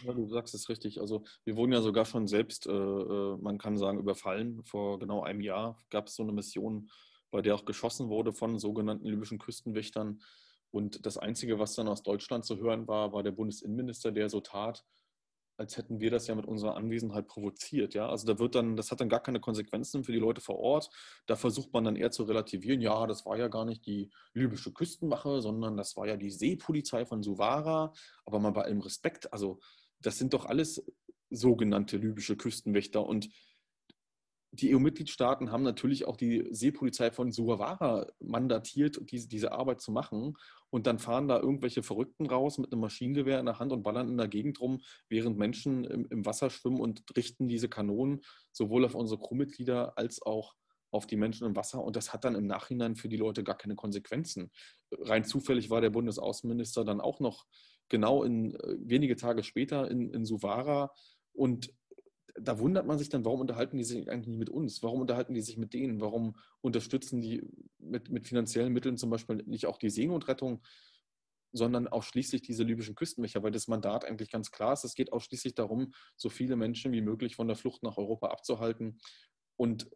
Ja, 0.04 0.12
du 0.12 0.26
sagst 0.26 0.54
es 0.54 0.68
richtig. 0.68 1.00
Also 1.00 1.24
wir 1.44 1.56
wurden 1.56 1.72
ja 1.72 1.80
sogar 1.80 2.04
schon 2.04 2.26
selbst, 2.26 2.66
äh, 2.66 2.72
äh, 2.72 3.36
man 3.40 3.58
kann 3.58 3.76
sagen, 3.76 3.98
überfallen. 3.98 4.62
Vor 4.64 4.98
genau 4.98 5.22
einem 5.22 5.40
Jahr 5.40 5.78
gab 5.90 6.08
es 6.08 6.14
so 6.16 6.22
eine 6.22 6.32
Mission, 6.32 6.90
bei 7.30 7.42
der 7.42 7.54
auch 7.54 7.64
geschossen 7.64 8.08
wurde 8.08 8.32
von 8.32 8.58
sogenannten 8.58 9.06
libyschen 9.06 9.38
Küstenwächtern. 9.38 10.20
Und 10.70 11.06
das 11.06 11.16
Einzige, 11.16 11.58
was 11.58 11.74
dann 11.74 11.88
aus 11.88 12.02
Deutschland 12.02 12.44
zu 12.44 12.58
hören 12.58 12.88
war, 12.88 13.12
war 13.12 13.22
der 13.22 13.32
Bundesinnenminister, 13.32 14.12
der 14.12 14.28
so 14.28 14.40
tat, 14.40 14.84
als 15.58 15.76
hätten 15.76 16.00
wir 16.00 16.10
das 16.10 16.28
ja 16.28 16.36
mit 16.36 16.46
unserer 16.46 16.76
Anwesenheit 16.76 17.26
provoziert. 17.26 17.92
Ja? 17.92 18.08
Also 18.08 18.26
da 18.26 18.38
wird 18.38 18.54
dann, 18.54 18.76
das 18.76 18.90
hat 18.92 19.00
dann 19.00 19.08
gar 19.08 19.20
keine 19.20 19.40
Konsequenzen 19.40 20.04
für 20.04 20.12
die 20.12 20.18
Leute 20.18 20.40
vor 20.40 20.58
Ort. 20.58 20.88
Da 21.26 21.34
versucht 21.34 21.72
man 21.72 21.84
dann 21.84 21.96
eher 21.96 22.12
zu 22.12 22.22
relativieren, 22.22 22.80
ja, 22.80 23.06
das 23.06 23.26
war 23.26 23.36
ja 23.36 23.48
gar 23.48 23.64
nicht 23.64 23.84
die 23.84 24.10
libysche 24.34 24.72
Küstenwache, 24.72 25.42
sondern 25.42 25.76
das 25.76 25.96
war 25.96 26.06
ja 26.06 26.16
die 26.16 26.30
Seepolizei 26.30 27.04
von 27.04 27.24
Suvara. 27.24 27.92
Aber 28.24 28.38
mal 28.38 28.52
bei 28.52 28.62
allem 28.62 28.80
Respekt, 28.80 29.32
also 29.32 29.58
das 30.00 30.16
sind 30.16 30.32
doch 30.32 30.46
alles 30.46 30.84
sogenannte 31.30 31.96
libysche 31.96 32.36
Küstenwächter 32.36 33.04
und 33.04 33.28
die 34.50 34.74
EU-Mitgliedstaaten 34.74 35.52
haben 35.52 35.62
natürlich 35.62 36.06
auch 36.06 36.16
die 36.16 36.46
Seepolizei 36.50 37.10
von 37.10 37.32
Suavara 37.32 38.06
mandatiert, 38.18 38.98
diese, 39.10 39.28
diese 39.28 39.52
Arbeit 39.52 39.80
zu 39.80 39.92
machen. 39.92 40.36
Und 40.70 40.86
dann 40.86 40.98
fahren 40.98 41.28
da 41.28 41.38
irgendwelche 41.38 41.82
Verrückten 41.82 42.26
raus 42.26 42.58
mit 42.58 42.72
einem 42.72 42.80
Maschinengewehr 42.80 43.40
in 43.40 43.46
der 43.46 43.58
Hand 43.58 43.72
und 43.72 43.82
ballern 43.82 44.08
in 44.08 44.16
der 44.16 44.28
Gegend 44.28 44.60
rum, 44.60 44.80
während 45.08 45.38
Menschen 45.38 45.84
im, 45.84 46.06
im 46.10 46.24
Wasser 46.24 46.50
schwimmen 46.50 46.80
und 46.80 47.04
richten 47.16 47.48
diese 47.48 47.68
Kanonen 47.68 48.22
sowohl 48.52 48.84
auf 48.84 48.94
unsere 48.94 49.20
Crewmitglieder 49.20 49.98
als 49.98 50.22
auch 50.22 50.54
auf 50.90 51.06
die 51.06 51.16
Menschen 51.16 51.46
im 51.46 51.56
Wasser. 51.56 51.82
Und 51.82 51.96
das 51.96 52.12
hat 52.14 52.24
dann 52.24 52.34
im 52.34 52.46
Nachhinein 52.46 52.96
für 52.96 53.08
die 53.08 53.16
Leute 53.16 53.44
gar 53.44 53.56
keine 53.56 53.74
Konsequenzen. 53.74 54.50
Rein 54.90 55.24
zufällig 55.24 55.68
war 55.68 55.82
der 55.82 55.90
Bundesaußenminister 55.90 56.84
dann 56.84 57.02
auch 57.02 57.20
noch 57.20 57.44
genau 57.90 58.22
in 58.22 58.54
äh, 58.54 58.76
wenige 58.80 59.16
Tage 59.16 59.42
später 59.42 59.90
in, 59.90 60.10
in 60.10 60.24
Suvara 60.24 60.90
und 61.32 61.72
da 62.40 62.58
wundert 62.58 62.86
man 62.86 62.98
sich 62.98 63.08
dann, 63.08 63.24
warum 63.24 63.40
unterhalten 63.40 63.76
die 63.76 63.84
sich 63.84 64.10
eigentlich 64.10 64.28
nicht 64.28 64.38
mit 64.38 64.50
uns? 64.50 64.82
Warum 64.82 65.00
unterhalten 65.00 65.34
die 65.34 65.40
sich 65.40 65.56
mit 65.56 65.74
denen? 65.74 66.00
Warum 66.00 66.36
unterstützen 66.60 67.20
die 67.20 67.42
mit, 67.78 68.10
mit 68.10 68.26
finanziellen 68.26 68.72
Mitteln 68.72 68.96
zum 68.96 69.10
Beispiel 69.10 69.42
nicht 69.46 69.66
auch 69.66 69.78
die 69.78 69.90
Seenotrettung, 69.90 70.62
sondern 71.52 71.88
ausschließlich 71.88 72.42
diese 72.42 72.64
libyschen 72.64 72.94
Küstenwächter? 72.94 73.42
Weil 73.42 73.52
das 73.52 73.68
Mandat 73.68 74.04
eigentlich 74.04 74.30
ganz 74.30 74.50
klar 74.50 74.72
ist. 74.72 74.84
Es 74.84 74.94
geht 74.94 75.12
ausschließlich 75.12 75.54
darum, 75.54 75.92
so 76.16 76.28
viele 76.28 76.56
Menschen 76.56 76.92
wie 76.92 77.00
möglich 77.00 77.36
von 77.36 77.48
der 77.48 77.56
Flucht 77.56 77.82
nach 77.82 77.96
Europa 77.96 78.28
abzuhalten 78.28 78.98
und 79.56 79.90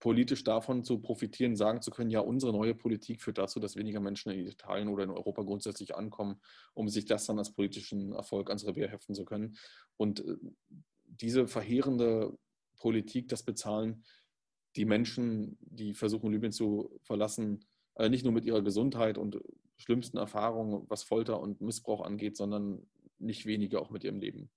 politisch 0.00 0.44
davon 0.44 0.84
zu 0.84 0.98
profitieren, 1.00 1.56
sagen 1.56 1.80
zu 1.80 1.90
können, 1.90 2.10
ja, 2.10 2.20
unsere 2.20 2.52
neue 2.52 2.74
Politik 2.74 3.22
führt 3.22 3.38
dazu, 3.38 3.60
dass 3.60 3.76
weniger 3.76 4.00
Menschen 4.00 4.32
in 4.32 4.46
Italien 4.46 4.88
oder 4.88 5.04
in 5.04 5.10
Europa 5.10 5.42
grundsätzlich 5.42 5.94
ankommen, 5.94 6.40
um 6.74 6.88
sich 6.88 7.04
das 7.04 7.26
dann 7.26 7.38
als 7.38 7.52
politischen 7.52 8.12
Erfolg 8.12 8.48
ans 8.48 8.66
Revier 8.66 8.88
heften 8.88 9.14
zu 9.14 9.24
können. 9.24 9.56
Und 9.96 10.20
äh, 10.20 10.36
diese 11.20 11.46
verheerende 11.46 12.36
Politik, 12.78 13.28
das 13.28 13.42
bezahlen 13.42 14.04
die 14.76 14.84
Menschen, 14.84 15.56
die 15.60 15.94
versuchen, 15.94 16.30
Libyen 16.32 16.52
zu 16.52 17.00
verlassen, 17.02 17.64
äh, 17.94 18.08
nicht 18.08 18.24
nur 18.24 18.32
mit 18.32 18.44
ihrer 18.44 18.62
Gesundheit 18.62 19.18
und 19.18 19.40
schlimmsten 19.78 20.18
Erfahrungen, 20.18 20.84
was 20.88 21.02
Folter 21.02 21.40
und 21.40 21.60
Missbrauch 21.60 22.02
angeht, 22.02 22.36
sondern 22.36 22.86
nicht 23.18 23.46
weniger 23.46 23.80
auch 23.80 23.90
mit 23.90 24.04
ihrem 24.04 24.20
Leben. 24.20 24.50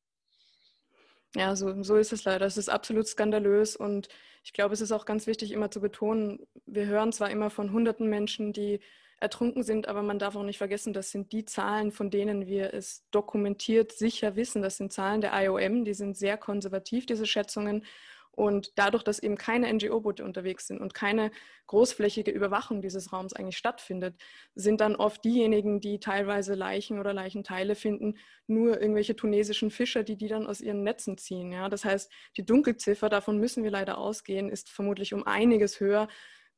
Ja, 1.35 1.55
so, 1.55 1.83
so 1.83 1.95
ist 1.95 2.11
es 2.11 2.23
leider. 2.23 2.45
Es 2.45 2.57
ist 2.57 2.69
absolut 2.69 3.07
skandalös 3.07 3.75
und 3.75 4.07
ich 4.43 4.51
glaube, 4.51 4.73
es 4.73 4.81
ist 4.81 4.91
auch 4.91 5.05
ganz 5.05 5.27
wichtig, 5.27 5.51
immer 5.51 5.69
zu 5.69 5.79
betonen, 5.79 6.39
wir 6.65 6.87
hören 6.87 7.11
zwar 7.11 7.29
immer 7.29 7.49
von 7.49 7.71
hunderten 7.71 8.09
Menschen, 8.09 8.51
die 8.51 8.79
ertrunken 9.21 9.63
sind, 9.63 9.87
aber 9.87 10.01
man 10.01 10.19
darf 10.19 10.35
auch 10.35 10.43
nicht 10.43 10.57
vergessen, 10.57 10.93
das 10.93 11.11
sind 11.11 11.31
die 11.31 11.45
Zahlen, 11.45 11.91
von 11.91 12.09
denen 12.09 12.47
wir 12.47 12.73
es 12.73 13.05
dokumentiert 13.11 13.91
sicher 13.91 14.35
wissen. 14.35 14.61
Das 14.61 14.77
sind 14.77 14.93
Zahlen 14.93 15.21
der 15.21 15.33
IOM, 15.33 15.85
die 15.85 15.93
sind 15.93 16.17
sehr 16.17 16.37
konservativ, 16.37 17.05
diese 17.05 17.25
Schätzungen. 17.25 17.85
Und 18.31 18.71
dadurch, 18.77 19.03
dass 19.03 19.19
eben 19.19 19.35
keine 19.35 19.67
NGO-Boote 19.73 20.23
unterwegs 20.23 20.67
sind 20.67 20.79
und 20.79 20.93
keine 20.93 21.31
großflächige 21.67 22.31
Überwachung 22.31 22.81
dieses 22.81 23.11
Raums 23.11 23.33
eigentlich 23.33 23.57
stattfindet, 23.57 24.15
sind 24.55 24.79
dann 24.79 24.95
oft 24.95 25.25
diejenigen, 25.25 25.81
die 25.81 25.99
teilweise 25.99 26.53
Leichen 26.53 26.99
oder 26.99 27.11
Leichenteile 27.11 27.75
finden, 27.75 28.17
nur 28.47 28.79
irgendwelche 28.79 29.17
tunesischen 29.17 29.71
Fischer, 29.71 30.03
die 30.03 30.15
die 30.15 30.29
dann 30.29 30.47
aus 30.47 30.61
ihren 30.61 30.83
Netzen 30.83 31.17
ziehen. 31.17 31.51
Ja? 31.51 31.67
Das 31.67 31.83
heißt, 31.83 32.09
die 32.37 32.45
Dunkelziffer, 32.45 33.09
davon 33.09 33.39
müssen 33.39 33.65
wir 33.65 33.71
leider 33.71 33.97
ausgehen, 33.97 34.49
ist 34.49 34.69
vermutlich 34.69 35.13
um 35.13 35.27
einiges 35.27 35.81
höher, 35.81 36.07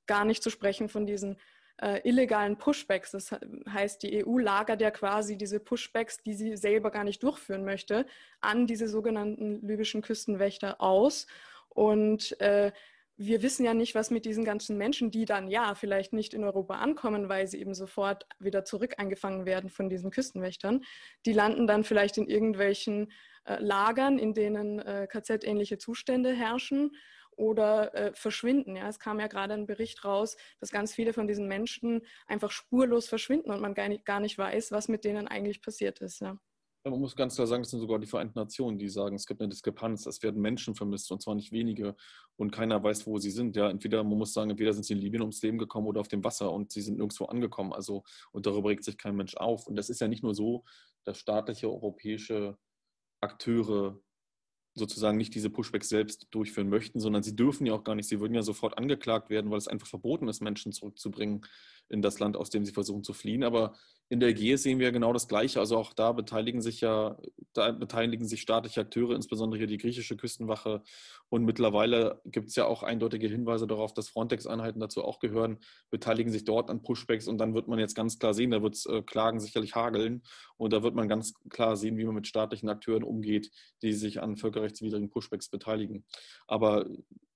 gar 0.05 0.23
nicht 0.23 0.43
zu 0.43 0.51
sprechen 0.51 0.87
von 0.87 1.07
diesen 1.07 1.39
äh, 1.77 1.99
illegalen 2.07 2.57
Pushbacks. 2.57 3.11
Das 3.11 3.35
heißt, 3.69 4.03
die 4.03 4.25
EU 4.25 4.37
lagert 4.37 4.81
ja 4.81 4.91
quasi 4.91 5.37
diese 5.37 5.59
Pushbacks, 5.59 6.21
die 6.23 6.33
sie 6.33 6.55
selber 6.57 6.91
gar 6.91 7.03
nicht 7.03 7.23
durchführen 7.23 7.65
möchte, 7.65 8.05
an 8.39 8.67
diese 8.67 8.87
sogenannten 8.87 9.65
libyschen 9.65 10.01
Küstenwächter 10.01 10.81
aus. 10.81 11.27
Und 11.69 12.39
äh, 12.41 12.71
wir 13.17 13.43
wissen 13.43 13.63
ja 13.65 13.73
nicht, 13.73 13.93
was 13.93 14.09
mit 14.09 14.25
diesen 14.25 14.43
ganzen 14.43 14.77
Menschen, 14.77 15.11
die 15.11 15.25
dann 15.25 15.47
ja 15.47 15.75
vielleicht 15.75 16.11
nicht 16.11 16.33
in 16.33 16.43
Europa 16.43 16.75
ankommen, 16.75 17.29
weil 17.29 17.47
sie 17.47 17.59
eben 17.59 17.75
sofort 17.75 18.25
wieder 18.39 18.65
zurück 18.65 18.95
eingefangen 18.97 19.45
werden 19.45 19.69
von 19.69 19.89
diesen 19.89 20.09
Küstenwächtern, 20.09 20.83
die 21.25 21.33
landen 21.33 21.67
dann 21.67 21.83
vielleicht 21.83 22.17
in 22.17 22.27
irgendwelchen 22.27 23.11
äh, 23.45 23.57
Lagern, 23.59 24.17
in 24.17 24.33
denen 24.33 24.79
äh, 24.79 25.07
KZ-ähnliche 25.07 25.77
Zustände 25.77 26.33
herrschen 26.33 26.95
oder 27.35 27.93
äh, 27.95 28.13
verschwinden. 28.13 28.75
Ja, 28.75 28.87
es 28.87 28.99
kam 28.99 29.19
ja 29.19 29.27
gerade 29.27 29.53
ein 29.53 29.65
Bericht 29.65 30.03
raus, 30.05 30.37
dass 30.59 30.71
ganz 30.71 30.93
viele 30.93 31.13
von 31.13 31.27
diesen 31.27 31.47
Menschen 31.47 32.01
einfach 32.27 32.51
spurlos 32.51 33.07
verschwinden 33.07 33.51
und 33.51 33.61
man 33.61 33.73
gar 33.73 33.89
nicht, 33.89 34.05
gar 34.05 34.19
nicht 34.19 34.37
weiß, 34.37 34.71
was 34.71 34.87
mit 34.87 35.03
denen 35.03 35.27
eigentlich 35.27 35.61
passiert 35.61 35.99
ist. 35.99 36.21
Ja. 36.21 36.37
Man 36.83 36.99
muss 36.99 37.15
ganz 37.15 37.35
klar 37.35 37.45
sagen, 37.45 37.61
es 37.61 37.69
sind 37.69 37.79
sogar 37.79 37.99
die 37.99 38.07
Vereinten 38.07 38.39
Nationen, 38.39 38.79
die 38.79 38.89
sagen, 38.89 39.15
es 39.15 39.27
gibt 39.27 39.39
eine 39.39 39.49
Diskrepanz, 39.49 40.07
es 40.07 40.23
werden 40.23 40.41
Menschen 40.41 40.73
vermisst 40.73 41.11
und 41.11 41.21
zwar 41.21 41.35
nicht 41.35 41.51
wenige 41.51 41.95
und 42.37 42.51
keiner 42.51 42.83
weiß, 42.83 43.05
wo 43.05 43.19
sie 43.19 43.29
sind. 43.29 43.55
Ja, 43.55 43.69
entweder 43.69 44.03
man 44.03 44.17
muss 44.17 44.33
sagen, 44.33 44.49
entweder 44.49 44.73
sind 44.73 44.83
sie 44.85 44.93
in 44.93 44.99
Libyen 44.99 45.21
ums 45.21 45.43
Leben 45.43 45.59
gekommen 45.59 45.85
oder 45.85 46.01
auf 46.01 46.07
dem 46.07 46.23
Wasser 46.23 46.51
und 46.51 46.71
sie 46.71 46.81
sind 46.81 46.97
nirgendwo 46.97 47.25
angekommen. 47.25 47.71
Also 47.71 48.03
und 48.31 48.47
darüber 48.47 48.69
regt 48.69 48.83
sich 48.83 48.97
kein 48.97 49.15
Mensch 49.15 49.35
auf. 49.35 49.67
Und 49.67 49.75
das 49.75 49.91
ist 49.91 50.01
ja 50.01 50.07
nicht 50.07 50.23
nur 50.23 50.33
so, 50.33 50.63
dass 51.03 51.19
staatliche 51.19 51.69
europäische 51.69 52.57
Akteure 53.21 54.01
sozusagen 54.73 55.17
nicht 55.17 55.35
diese 55.35 55.49
Pushbacks 55.49 55.89
selbst 55.89 56.27
durchführen 56.31 56.69
möchten, 56.69 56.99
sondern 56.99 57.23
sie 57.23 57.35
dürfen 57.35 57.65
ja 57.65 57.73
auch 57.73 57.83
gar 57.83 57.95
nicht. 57.95 58.07
Sie 58.07 58.19
würden 58.19 58.33
ja 58.33 58.41
sofort 58.41 58.77
angeklagt 58.77 59.29
werden, 59.29 59.51
weil 59.51 59.57
es 59.57 59.67
einfach 59.67 59.87
verboten 59.87 60.27
ist, 60.27 60.41
Menschen 60.41 60.71
zurückzubringen 60.71 61.45
in 61.89 62.01
das 62.01 62.19
Land, 62.19 62.37
aus 62.37 62.49
dem 62.49 62.65
sie 62.65 62.71
versuchen 62.71 63.03
zu 63.03 63.13
fliehen. 63.13 63.43
Aber 63.43 63.75
in 64.11 64.19
der 64.19 64.27
Ägäis 64.27 64.63
sehen 64.63 64.79
wir 64.79 64.91
genau 64.91 65.13
das 65.13 65.29
Gleiche. 65.29 65.61
Also 65.61 65.77
auch 65.77 65.93
da 65.93 66.11
beteiligen 66.11 66.61
sich 66.61 66.81
ja, 66.81 67.17
da 67.53 67.71
beteiligen 67.71 68.27
sich 68.27 68.41
staatliche 68.41 68.81
Akteure, 68.81 69.15
insbesondere 69.15 69.59
hier 69.59 69.67
die 69.67 69.77
griechische 69.77 70.17
Küstenwache. 70.17 70.83
Und 71.29 71.45
mittlerweile 71.45 72.19
gibt 72.25 72.49
es 72.49 72.57
ja 72.57 72.65
auch 72.65 72.83
eindeutige 72.83 73.29
Hinweise 73.29 73.67
darauf, 73.67 73.93
dass 73.93 74.09
Frontex-Einheiten 74.09 74.81
dazu 74.81 75.05
auch 75.05 75.19
gehören, 75.19 75.59
beteiligen 75.91 76.29
sich 76.29 76.43
dort 76.43 76.69
an 76.69 76.81
Pushbacks. 76.81 77.29
Und 77.29 77.37
dann 77.37 77.53
wird 77.53 77.69
man 77.69 77.79
jetzt 77.79 77.95
ganz 77.95 78.19
klar 78.19 78.33
sehen, 78.33 78.51
da 78.51 78.61
wird 78.61 78.75
es 78.75 78.85
äh, 78.85 79.01
Klagen 79.01 79.39
sicherlich 79.39 79.75
hageln. 79.75 80.23
Und 80.57 80.73
da 80.73 80.83
wird 80.83 80.93
man 80.93 81.07
ganz 81.07 81.33
klar 81.49 81.77
sehen, 81.77 81.97
wie 81.97 82.03
man 82.03 82.15
mit 82.15 82.27
staatlichen 82.27 82.67
Akteuren 82.67 83.03
umgeht, 83.03 83.49
die 83.81 83.93
sich 83.93 84.21
an 84.21 84.35
völkerrechtswidrigen 84.35 85.09
Pushbacks 85.09 85.47
beteiligen. 85.47 86.03
Aber 86.47 86.85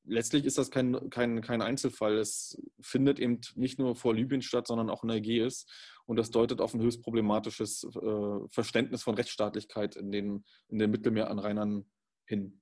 letztlich 0.05 0.45
ist 0.45 0.57
das 0.57 0.71
kein, 0.71 1.09
kein, 1.09 1.41
kein 1.41 1.61
Einzelfall. 1.61 2.17
Es 2.17 2.61
findet 2.81 3.19
eben 3.19 3.41
nicht 3.55 3.79
nur 3.79 3.95
vor 3.95 4.13
Libyen 4.13 4.41
statt, 4.41 4.67
sondern 4.67 4.89
auch 4.89 5.03
in 5.03 5.09
der 5.09 5.17
Ägäis. 5.17 5.65
Und 6.05 6.17
das 6.17 6.31
deutet 6.31 6.61
auf 6.61 6.73
ein 6.73 6.81
höchst 6.81 7.01
problematisches 7.01 7.83
äh, 7.83 8.47
Verständnis 8.49 9.03
von 9.03 9.15
Rechtsstaatlichkeit 9.15 9.95
in 9.95 10.11
den, 10.11 10.45
in 10.67 10.79
den 10.79 10.91
Mittelmeeranrainern 10.91 11.85
hin. 12.25 12.61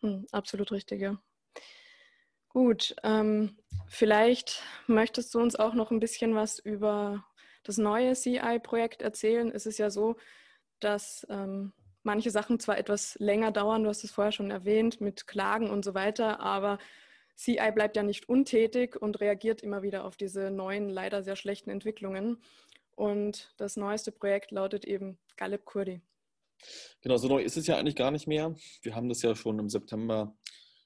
Hm, 0.00 0.26
absolut 0.32 0.72
richtig, 0.72 1.00
ja. 1.00 1.20
Gut, 2.48 2.96
ähm, 3.02 3.58
vielleicht 3.88 4.62
möchtest 4.86 5.34
du 5.34 5.40
uns 5.40 5.56
auch 5.56 5.74
noch 5.74 5.90
ein 5.90 6.00
bisschen 6.00 6.34
was 6.34 6.58
über 6.58 7.24
das 7.62 7.76
neue 7.76 8.14
CI-Projekt 8.14 9.02
erzählen. 9.02 9.50
Es 9.52 9.66
ist 9.66 9.78
ja 9.78 9.90
so, 9.90 10.16
dass 10.80 11.26
ähm, 11.28 11.72
manche 12.02 12.30
Sachen 12.30 12.60
zwar 12.60 12.78
etwas 12.78 13.16
länger 13.18 13.52
dauern, 13.52 13.82
du 13.82 13.88
hast 13.88 14.04
es 14.04 14.10
vorher 14.10 14.32
schon 14.32 14.50
erwähnt, 14.50 15.00
mit 15.00 15.26
Klagen 15.26 15.70
und 15.70 15.84
so 15.84 15.94
weiter, 15.94 16.40
aber 16.40 16.78
CI 17.36 17.70
bleibt 17.72 17.96
ja 17.96 18.02
nicht 18.02 18.28
untätig 18.28 19.00
und 19.00 19.20
reagiert 19.20 19.62
immer 19.62 19.82
wieder 19.82 20.04
auf 20.04 20.16
diese 20.16 20.50
neuen, 20.50 20.88
leider 20.88 21.22
sehr 21.22 21.36
schlechten 21.36 21.70
Entwicklungen. 21.70 22.42
Und 22.96 23.54
das 23.58 23.76
neueste 23.76 24.10
Projekt 24.10 24.50
lautet 24.50 24.84
eben 24.84 25.18
Galeb 25.36 25.64
Kurdi. 25.64 26.00
Genau, 27.00 27.16
so 27.16 27.28
neu 27.28 27.40
ist 27.42 27.56
es 27.56 27.68
ja 27.68 27.76
eigentlich 27.76 27.94
gar 27.94 28.10
nicht 28.10 28.26
mehr. 28.26 28.56
Wir 28.82 28.96
haben 28.96 29.08
das 29.08 29.22
ja 29.22 29.36
schon 29.36 29.60
im 29.60 29.68
September 29.68 30.36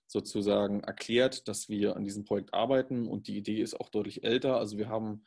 sozusagen 0.07 0.81
erklärt, 0.81 1.49
dass 1.49 1.71
wir 1.71 1.97
an 1.97 2.05
diesem 2.05 2.25
Projekt 2.25 2.53
arbeiten 2.53 3.07
und 3.07 3.29
die 3.29 3.39
Idee 3.39 3.63
ist 3.63 3.81
auch 3.81 3.89
deutlich 3.89 4.25
älter. 4.25 4.59
Also 4.59 4.77
wir 4.77 4.91
haben 4.91 5.25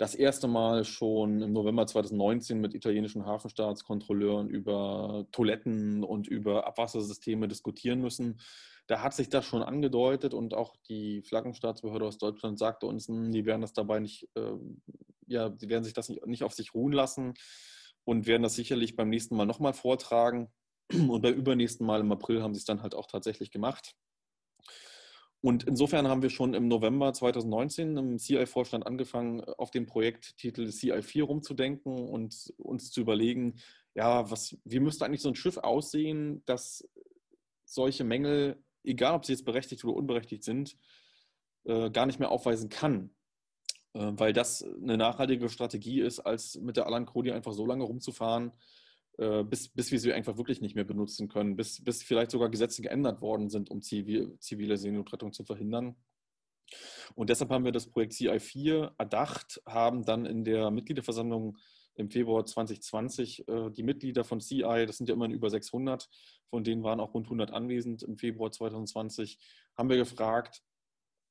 das 0.00 0.14
erste 0.14 0.48
Mal 0.48 0.84
schon 0.84 1.42
im 1.42 1.52
November 1.52 1.86
2019 1.86 2.58
mit 2.58 2.72
italienischen 2.72 3.26
Hafenstaatskontrolleuren 3.26 4.48
über 4.48 5.26
Toiletten 5.30 6.04
und 6.04 6.26
über 6.26 6.66
Abwassersysteme 6.66 7.48
diskutieren 7.48 8.00
müssen. 8.00 8.40
Da 8.86 9.02
hat 9.02 9.12
sich 9.12 9.28
das 9.28 9.44
schon 9.44 9.62
angedeutet 9.62 10.32
und 10.32 10.54
auch 10.54 10.74
die 10.88 11.20
Flaggenstaatsbehörde 11.20 12.06
aus 12.06 12.16
Deutschland 12.16 12.58
sagte 12.58 12.86
uns, 12.86 13.08
hm, 13.08 13.30
die 13.30 13.44
werden 13.44 13.60
das 13.60 13.74
dabei 13.74 14.00
nicht, 14.00 14.26
äh, 14.36 14.54
ja, 15.26 15.50
die 15.50 15.68
werden 15.68 15.84
sich 15.84 15.92
das 15.92 16.08
nicht, 16.08 16.26
nicht 16.26 16.44
auf 16.44 16.54
sich 16.54 16.72
ruhen 16.72 16.94
lassen 16.94 17.34
und 18.04 18.26
werden 18.26 18.42
das 18.42 18.54
sicherlich 18.54 18.96
beim 18.96 19.10
nächsten 19.10 19.36
Mal 19.36 19.44
nochmal 19.44 19.74
vortragen. 19.74 20.50
Und 20.92 21.20
beim 21.20 21.34
übernächsten 21.34 21.86
Mal 21.86 22.00
im 22.00 22.10
April 22.10 22.42
haben 22.42 22.54
sie 22.54 22.58
es 22.58 22.64
dann 22.64 22.82
halt 22.82 22.94
auch 22.94 23.06
tatsächlich 23.06 23.50
gemacht. 23.50 23.94
Und 25.42 25.64
insofern 25.64 26.06
haben 26.06 26.22
wir 26.22 26.28
schon 26.28 26.52
im 26.52 26.68
November 26.68 27.12
2019 27.12 27.96
im 27.96 28.18
CI-Vorstand 28.18 28.86
angefangen, 28.86 29.40
auf 29.40 29.70
den 29.70 29.86
Projekttitel 29.86 30.66
CI4 30.66 31.22
rumzudenken 31.22 32.08
und 32.08 32.52
uns 32.58 32.90
zu 32.90 33.00
überlegen, 33.00 33.54
ja, 33.94 34.30
was, 34.30 34.56
wie 34.64 34.80
müsste 34.80 35.04
eigentlich 35.04 35.22
so 35.22 35.30
ein 35.30 35.34
Schiff 35.34 35.56
aussehen, 35.56 36.42
dass 36.44 36.86
solche 37.64 38.04
Mängel, 38.04 38.62
egal 38.84 39.14
ob 39.14 39.24
sie 39.24 39.32
jetzt 39.32 39.44
berechtigt 39.44 39.84
oder 39.84 39.94
unberechtigt 39.96 40.44
sind, 40.44 40.76
äh, 41.64 41.90
gar 41.90 42.06
nicht 42.06 42.18
mehr 42.18 42.30
aufweisen 42.30 42.68
kann. 42.68 43.10
Äh, 43.94 44.12
weil 44.12 44.32
das 44.32 44.62
eine 44.62 44.96
nachhaltige 44.96 45.48
Strategie 45.48 46.00
ist, 46.00 46.20
als 46.20 46.56
mit 46.56 46.76
der 46.76 46.86
Alan 46.86 47.06
Cody 47.06 47.32
einfach 47.32 47.52
so 47.52 47.64
lange 47.64 47.84
rumzufahren, 47.84 48.52
bis, 49.16 49.68
bis 49.68 49.92
wir 49.92 50.00
sie 50.00 50.12
einfach 50.12 50.36
wirklich 50.38 50.60
nicht 50.60 50.74
mehr 50.74 50.84
benutzen 50.84 51.28
können, 51.28 51.56
bis, 51.56 51.84
bis 51.84 52.02
vielleicht 52.02 52.30
sogar 52.30 52.48
Gesetze 52.48 52.80
geändert 52.80 53.20
worden 53.20 53.50
sind, 53.50 53.70
um 53.70 53.82
zivil, 53.82 54.36
zivile 54.38 54.76
Seenotrettung 54.76 55.32
zu 55.32 55.44
verhindern. 55.44 55.96
Und 57.14 57.30
deshalb 57.30 57.50
haben 57.50 57.64
wir 57.64 57.72
das 57.72 57.90
Projekt 57.90 58.12
CI4 58.12 58.92
erdacht, 58.98 59.60
haben 59.66 60.04
dann 60.04 60.26
in 60.26 60.44
der 60.44 60.70
Mitgliederversammlung 60.70 61.58
im 61.96 62.10
Februar 62.10 62.46
2020 62.46 63.48
äh, 63.48 63.70
die 63.70 63.82
Mitglieder 63.82 64.24
von 64.24 64.40
CI, 64.40 64.84
das 64.86 64.96
sind 64.96 65.08
ja 65.08 65.14
immerhin 65.14 65.34
über 65.34 65.50
600, 65.50 66.08
von 66.48 66.64
denen 66.64 66.82
waren 66.82 67.00
auch 67.00 67.14
rund 67.14 67.26
100 67.26 67.52
anwesend 67.52 68.02
im 68.02 68.16
Februar 68.16 68.50
2020, 68.50 69.38
haben 69.76 69.90
wir 69.90 69.96
gefragt, 69.96 70.62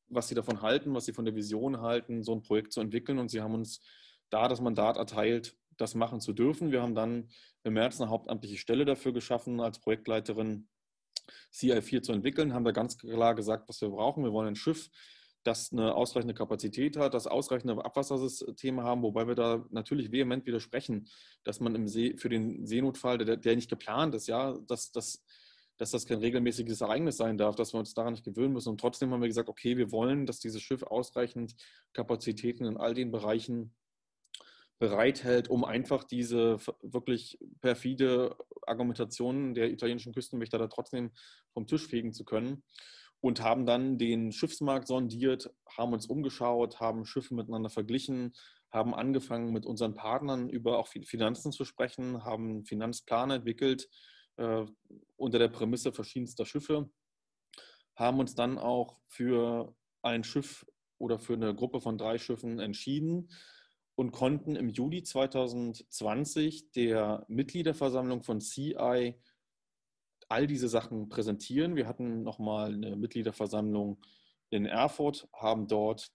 was 0.10 0.28
sie 0.28 0.36
davon 0.36 0.62
halten, 0.62 0.94
was 0.94 1.06
sie 1.06 1.13
von 1.13 1.26
der 1.26 1.36
Vision 1.36 1.82
halten, 1.82 2.24
so 2.24 2.34
ein 2.34 2.42
Projekt 2.42 2.74
zu 2.74 2.82
entwickeln. 2.82 3.20
Und 3.20 3.30
sie 3.30 3.42
haben 3.42 3.54
uns 3.54 3.82
da 4.30 4.48
das 4.48 4.62
Mandat 4.62 4.98
erteilt, 4.98 5.56
das 5.80 5.96
machen 5.96 6.22
zu 6.22 6.34
dürfen. 6.34 6.72
Wir 6.72 6.82
haben 6.82 6.96
dann 6.96 7.30
im 7.63 7.74
März 7.74 8.00
eine 8.00 8.10
hauptamtliche 8.10 8.58
Stelle 8.58 8.86
dafür 8.86 9.13
geschaffen, 9.13 9.60
als 9.62 9.80
Projektleiterin 9.80 10.68
CI4 11.54 12.02
zu 12.02 12.12
entwickeln, 12.12 12.54
haben 12.54 12.65
da 12.65 12.72
ganz 12.72 12.98
klar 12.98 13.36
gesagt, 13.36 13.70
was 13.70 13.82
wir 13.82 13.89
brauchen. 13.89 14.24
Wir 14.24 14.34
wollen 14.34 14.50
ein 14.50 14.56
Schiff, 14.56 14.89
das 15.44 15.72
eine 15.72 15.96
ausreichende 15.96 16.34
Kapazität 16.34 16.98
hat, 16.98 17.13
das 17.13 17.28
ausreichende 17.28 17.84
Abwassersysteme 17.84 18.84
haben, 18.84 19.04
wobei 19.04 19.28
wir 19.28 19.36
da 19.36 19.65
natürlich 19.70 20.12
vehement 20.12 20.46
widersprechen, 20.46 21.08
dass 21.44 21.60
man 21.60 21.76
im 21.76 21.88
See, 21.88 22.15
für 22.18 22.30
den 22.30 22.65
Seenotfall, 22.65 23.18
der, 23.20 23.38
der 23.38 23.56
nicht 23.56 23.70
geplant 23.70 24.15
ist, 24.15 24.28
ja, 24.28 24.58
dass, 24.68 24.92
dass, 24.92 25.24
dass 25.78 25.92
das 25.92 26.06
kein 26.06 26.20
regelmäßiges 26.20 26.82
Ereignis 26.82 27.18
sein 27.18 27.38
darf, 27.38 27.56
dass 27.56 27.74
wir 27.74 27.80
uns 27.80 27.94
daran 27.94 28.13
nicht 28.13 28.26
gewöhnen 28.26 28.54
müssen. 28.54 28.70
Und 28.70 28.82
trotzdem 28.82 29.12
haben 29.12 29.22
wir 29.22 29.30
gesagt, 29.30 29.50
okay, 29.50 29.78
wir 29.78 29.92
wollen, 29.92 30.26
dass 30.26 30.39
dieses 30.39 30.62
Schiff 30.62 30.84
ausreichend 30.84 31.56
Kapazitäten 31.94 32.65
in 32.65 32.78
all 32.78 32.94
den 32.94 33.12
Bereichen 33.12 33.74
bereithält, 34.80 35.50
um 35.50 35.65
einfach 35.65 36.06
diese 36.06 36.58
wirklich 36.82 37.38
perfide 37.62 38.36
Argumentation 38.65 39.54
der 39.54 39.70
italienischen 39.70 40.13
Küstenwächter 40.13 40.58
da 40.58 40.68
trotzdem 40.68 41.12
vom 41.54 41.68
Tisch 41.68 41.86
fegen 41.86 42.13
zu 42.13 42.24
können. 42.24 42.63
Und 43.22 43.42
haben 43.42 43.65
dann 43.65 43.98
den 43.98 44.32
Schiffsmarkt 44.32 44.88
sondiert, 44.88 45.54
haben 45.78 45.92
uns 45.92 46.06
umgeschaut, 46.06 46.80
haben 46.80 47.06
Schiffe 47.06 47.36
miteinander 47.36 47.70
verglichen, 47.70 48.34
haben 48.72 48.94
angefangen 48.94 49.52
mit 49.52 49.65
unseren 49.65 49.94
Partnern 49.94 50.48
über 50.48 50.80
auch 50.80 50.88
Finanzen 50.88 51.52
zu 51.52 51.65
sprechen, 51.65 52.24
haben 52.24 52.50
einen 52.50 52.65
Finanzplan 52.65 53.32
entwickelt 53.32 53.89
äh, 54.38 54.65
unter 55.18 55.38
der 55.38 55.50
Prämisse 55.50 55.92
verschiedenster 55.92 56.46
Schiffe, 56.46 56.89
haben 57.96 58.20
uns 58.20 58.36
dann 58.36 58.58
auch 58.58 59.02
für 59.08 59.76
ein 60.02 60.24
Schiff 60.24 60.65
oder 60.98 61.20
für 61.20 61.34
eine 61.34 61.54
Gruppe 61.54 61.82
von 61.82 61.98
drei 61.98 62.18
Schiffen 62.18 62.60
entschieden, 62.60 63.30
und 64.00 64.14
konnten 64.14 64.56
im 64.56 64.70
Juli 64.70 65.04
2020 65.04 66.72
der 66.72 67.26
Mitgliederversammlung 67.28 68.24
von 68.24 68.40
CI 68.40 69.20
all 70.30 70.48
diese 70.48 70.70
Sachen 70.70 71.10
präsentieren. 71.10 71.76
Wir 71.76 71.86
hatten 71.86 72.24
nochmal 72.24 72.74
eine 72.74 72.96
Mitgliederversammlung 72.96 74.00
in 74.52 74.66
Erfurt, 74.66 75.28
haben 75.34 75.68
dort 75.68 76.14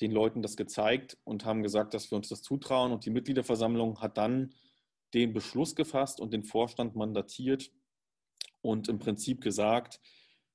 den 0.00 0.10
Leuten 0.10 0.42
das 0.42 0.56
gezeigt 0.56 1.16
und 1.22 1.44
haben 1.44 1.62
gesagt, 1.62 1.94
dass 1.94 2.10
wir 2.10 2.16
uns 2.16 2.28
das 2.28 2.42
zutrauen. 2.42 2.90
Und 2.90 3.06
die 3.06 3.10
Mitgliederversammlung 3.10 4.00
hat 4.00 4.18
dann 4.18 4.52
den 5.14 5.32
Beschluss 5.32 5.76
gefasst 5.76 6.18
und 6.18 6.32
den 6.32 6.42
Vorstand 6.42 6.96
mandatiert 6.96 7.70
und 8.62 8.88
im 8.88 8.98
Prinzip 8.98 9.42
gesagt, 9.42 10.00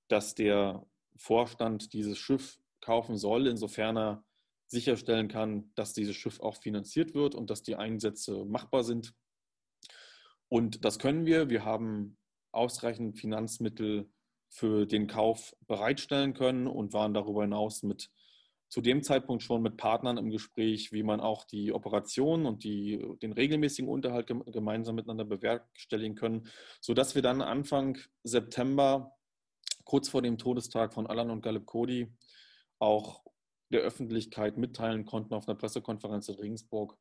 dass 0.10 0.36
der 0.36 0.86
Vorstand 1.16 1.94
dieses 1.94 2.18
Schiff 2.18 2.60
kaufen 2.82 3.18
soll, 3.18 3.48
insofern 3.48 3.98
er 3.98 4.24
sicherstellen 4.70 5.28
kann, 5.28 5.72
dass 5.76 5.94
dieses 5.94 6.16
Schiff 6.16 6.40
auch 6.40 6.56
finanziert 6.58 7.14
wird 7.14 7.36
und 7.36 7.50
dass 7.50 7.64
die 7.64 7.76
Einsätze 7.76 8.46
machbar 8.46 8.84
sind. 8.84 9.14
Und 10.48 10.86
das 10.86 11.00
können 11.00 11.26
wir. 11.26 11.50
Wir 11.50 11.66
haben 11.66 12.18
ausreichend 12.52 13.20
Finanzmittel 13.20 14.10
für 14.50 14.86
den 14.86 15.08
Kauf 15.08 15.56
bereitstellen 15.68 16.34
können 16.34 16.68
und 16.68 16.94
waren 16.94 17.14
darüber 17.14 17.42
hinaus 17.44 17.84
mit 17.84 18.10
zu 18.70 18.82
dem 18.82 19.02
Zeitpunkt 19.02 19.42
schon 19.42 19.64
mit 19.64 19.78
Partnern 19.78 20.18
im 20.18 20.30
Gespräch, 20.30 20.92
wie 20.92 21.02
man 21.02 21.20
auch 21.20 21.44
die 21.46 21.74
Operation 21.74 22.46
und 22.46 22.64
die, 22.64 23.04
den 23.20 23.32
regelmäßigen 23.32 23.90
Unterhalt 23.90 24.28
gemeinsam 24.28 24.94
miteinander 24.94 25.26
bewerkstelligen 25.26 26.16
können, 26.16 26.48
sodass 26.80 27.16
wir 27.16 27.24
dann 27.24 27.42
Anfang 27.42 27.98
September, 28.24 29.16
kurz 29.86 30.08
vor 30.10 30.22
dem 30.22 30.38
Todestag 30.38 30.94
von 30.94 31.08
Alan 31.08 31.32
und 31.32 31.42
Galip 31.42 31.66
Cody, 31.66 32.14
auch 32.78 33.24
der 33.72 33.82
Öffentlichkeit 33.82 34.58
mitteilen 34.58 35.06
konnten 35.06 35.34
auf 35.34 35.48
einer 35.48 35.58
Pressekonferenz 35.58 36.30
in 36.30 36.36
Regensburg, 36.36 36.98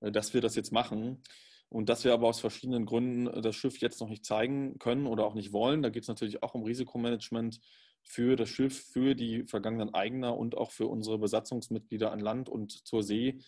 äh, 0.00 0.12
dass 0.12 0.34
wir 0.34 0.40
das 0.40 0.54
jetzt 0.56 0.72
machen. 0.72 1.22
Und 1.68 1.88
dass 1.88 2.02
wir 2.02 2.12
aber 2.12 2.26
aus 2.26 2.40
verschiedenen 2.40 2.84
Gründen 2.84 3.42
das 3.42 3.54
Schiff 3.54 3.78
jetzt 3.78 4.00
noch 4.00 4.08
nicht 4.08 4.24
zeigen 4.24 4.78
können 4.80 5.06
oder 5.06 5.24
auch 5.24 5.34
nicht 5.34 5.52
wollen. 5.52 5.82
Da 5.82 5.88
geht 5.88 6.02
es 6.02 6.08
natürlich 6.08 6.42
auch 6.42 6.54
um 6.54 6.64
Risikomanagement 6.64 7.60
für 8.02 8.34
das 8.34 8.48
Schiff, 8.48 8.86
für 8.92 9.14
die 9.14 9.44
vergangenen 9.44 9.94
Eigner 9.94 10.36
und 10.36 10.56
auch 10.56 10.72
für 10.72 10.88
unsere 10.88 11.18
Besatzungsmitglieder 11.18 12.10
an 12.10 12.18
Land 12.18 12.48
und 12.48 12.72
zur 12.72 13.04
See, 13.04 13.38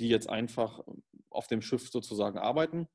die 0.00 0.08
jetzt 0.08 0.28
einfach 0.28 0.82
auf 1.30 1.46
dem 1.46 1.62
Schiff 1.62 1.88
sozusagen 1.88 2.38
arbeiten. 2.38 2.88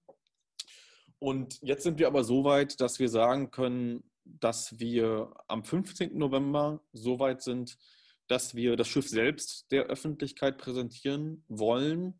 Und 1.19 1.61
jetzt 1.61 1.83
sind 1.83 1.99
wir 1.99 2.07
aber 2.07 2.25
so 2.25 2.43
weit, 2.43 2.81
dass 2.81 2.99
wir 2.99 3.07
sagen 3.07 3.51
können, 3.51 4.03
dass 4.25 4.79
wir 4.79 5.33
am 5.47 5.63
15. 5.63 6.17
November 6.17 6.81
so 6.91 7.19
weit 7.19 7.41
sind, 7.41 7.77
dass 8.27 8.55
wir 8.55 8.75
das 8.75 8.87
Schiff 8.87 9.07
selbst 9.07 9.71
der 9.71 9.85
Öffentlichkeit 9.85 10.57
präsentieren 10.57 11.43
wollen 11.47 12.19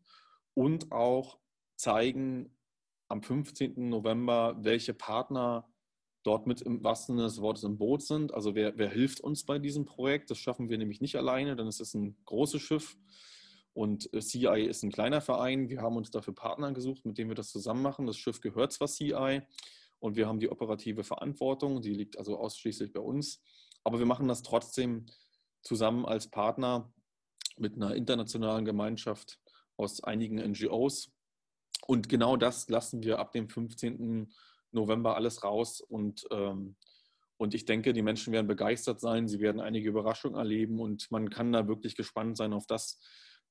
und 0.54 0.92
auch 0.92 1.38
zeigen 1.76 2.56
am 3.08 3.22
15. 3.22 3.88
November, 3.88 4.56
welche 4.60 4.94
Partner 4.94 5.68
dort 6.22 6.46
mit 6.46 6.62
im 6.62 6.82
wahrsten 6.82 7.16
Sinne 7.16 7.28
des 7.28 7.40
Wortes 7.40 7.64
im 7.64 7.78
Boot 7.78 8.02
sind. 8.02 8.32
Also 8.32 8.54
wer, 8.54 8.76
wer 8.78 8.88
hilft 8.88 9.20
uns 9.20 9.44
bei 9.44 9.58
diesem 9.58 9.84
Projekt? 9.84 10.30
Das 10.30 10.38
schaffen 10.38 10.68
wir 10.68 10.78
nämlich 10.78 11.00
nicht 11.00 11.16
alleine, 11.16 11.54
denn 11.54 11.66
es 11.66 11.80
ist 11.80 11.94
ein 11.94 12.16
großes 12.24 12.62
Schiff 12.62 12.96
und 13.74 14.08
CI 14.18 14.66
ist 14.68 14.82
ein 14.82 14.90
kleiner 14.90 15.20
Verein. 15.20 15.68
Wir 15.68 15.82
haben 15.82 15.96
uns 15.96 16.10
dafür 16.10 16.34
Partner 16.34 16.72
gesucht, 16.72 17.04
mit 17.04 17.18
denen 17.18 17.30
wir 17.30 17.34
das 17.34 17.50
zusammen 17.50 17.82
machen. 17.82 18.06
Das 18.06 18.16
Schiff 18.16 18.40
gehört 18.40 18.72
zwar 18.72 18.88
CI 18.88 19.42
und 19.98 20.16
wir 20.16 20.26
haben 20.26 20.40
die 20.40 20.50
operative 20.50 21.04
Verantwortung, 21.04 21.82
die 21.82 21.92
liegt 21.92 22.18
also 22.18 22.38
ausschließlich 22.38 22.92
bei 22.92 23.00
uns, 23.00 23.42
aber 23.84 23.98
wir 23.98 24.06
machen 24.06 24.28
das 24.28 24.42
trotzdem 24.42 25.06
zusammen 25.64 26.06
als 26.06 26.30
Partner 26.30 26.92
mit 27.56 27.74
einer 27.74 27.94
internationalen 27.94 28.64
Gemeinschaft 28.64 29.40
aus 29.76 30.02
einigen 30.02 30.36
NGOs. 30.36 31.12
Und 31.86 32.08
genau 32.08 32.36
das 32.36 32.68
lassen 32.68 33.02
wir 33.02 33.18
ab 33.18 33.32
dem 33.32 33.48
15. 33.48 34.32
November 34.70 35.16
alles 35.16 35.42
raus 35.44 35.80
und, 35.80 36.26
ähm, 36.30 36.76
und 37.36 37.54
ich 37.54 37.64
denke, 37.64 37.92
die 37.92 38.02
Menschen 38.02 38.32
werden 38.32 38.46
begeistert 38.46 39.00
sein, 39.00 39.26
sie 39.28 39.40
werden 39.40 39.60
einige 39.60 39.88
Überraschungen 39.88 40.38
erleben 40.38 40.80
und 40.80 41.10
man 41.10 41.30
kann 41.30 41.52
da 41.52 41.68
wirklich 41.68 41.96
gespannt 41.96 42.36
sein 42.36 42.52
auf 42.52 42.66
das, 42.66 43.00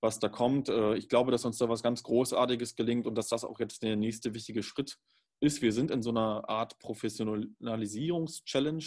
was 0.02 0.20
da 0.20 0.30
kommt. 0.30 0.70
Äh, 0.70 0.96
ich 0.96 1.10
glaube, 1.10 1.32
dass 1.32 1.46
uns 1.46 1.58
da 1.58 1.70
was 1.70 1.84
ganz 1.84 2.04
Großartiges 2.04 2.76
gelingt 2.76 3.08
und 3.08 3.16
dass 3.16 3.30
das 3.30 3.46
auch 3.46 3.60
jetzt 3.60 3.84
der 3.84 3.96
nächste 3.96 4.34
wichtige 4.34 4.64
Schritt 4.64 4.98
ist. 5.40 5.62
Wir 5.62 5.74
sind 5.74 5.92
in 5.92 6.02
so 6.02 6.10
einer 6.10 6.50
Art 6.50 6.80
Professionalisierungs-Challenge 6.80 8.86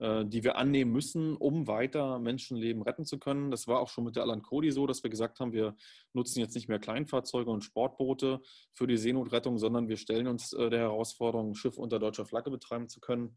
die 0.00 0.44
wir 0.44 0.56
annehmen 0.56 0.92
müssen, 0.92 1.36
um 1.36 1.66
weiter 1.66 2.20
Menschenleben 2.20 2.82
retten 2.82 3.04
zu 3.04 3.18
können. 3.18 3.50
Das 3.50 3.66
war 3.66 3.80
auch 3.80 3.88
schon 3.88 4.04
mit 4.04 4.14
der 4.14 4.22
Alan 4.22 4.42
Cody 4.42 4.70
so, 4.70 4.86
dass 4.86 5.02
wir 5.02 5.10
gesagt 5.10 5.40
haben, 5.40 5.52
wir 5.52 5.74
nutzen 6.12 6.38
jetzt 6.38 6.54
nicht 6.54 6.68
mehr 6.68 6.78
Kleinfahrzeuge 6.78 7.50
und 7.50 7.64
Sportboote 7.64 8.40
für 8.74 8.86
die 8.86 8.96
Seenotrettung, 8.96 9.58
sondern 9.58 9.88
wir 9.88 9.96
stellen 9.96 10.28
uns 10.28 10.52
äh, 10.52 10.70
der 10.70 10.80
Herausforderung, 10.80 11.50
ein 11.50 11.54
Schiff 11.56 11.78
unter 11.78 11.98
deutscher 11.98 12.26
Flagge 12.26 12.50
betreiben 12.50 12.88
zu 12.88 13.00
können. 13.00 13.34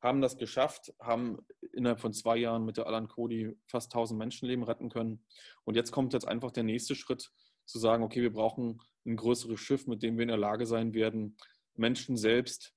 Haben 0.00 0.20
das 0.20 0.36
geschafft, 0.36 0.92
haben 1.00 1.38
innerhalb 1.72 1.98
von 1.98 2.12
zwei 2.12 2.36
Jahren 2.36 2.64
mit 2.64 2.76
der 2.76 2.86
Alan 2.86 3.08
Cody 3.08 3.56
fast 3.66 3.92
1000 3.92 4.18
Menschenleben 4.18 4.62
retten 4.62 4.90
können. 4.90 5.24
Und 5.64 5.74
jetzt 5.74 5.90
kommt 5.90 6.12
jetzt 6.12 6.28
einfach 6.28 6.52
der 6.52 6.62
nächste 6.62 6.94
Schritt, 6.94 7.32
zu 7.66 7.78
sagen, 7.78 8.02
okay, 8.04 8.22
wir 8.22 8.32
brauchen 8.32 8.80
ein 9.06 9.16
größeres 9.16 9.58
Schiff, 9.58 9.86
mit 9.86 10.02
dem 10.02 10.16
wir 10.16 10.22
in 10.22 10.28
der 10.28 10.36
Lage 10.36 10.66
sein 10.66 10.94
werden, 10.94 11.36
Menschen 11.74 12.16
selbst 12.16 12.74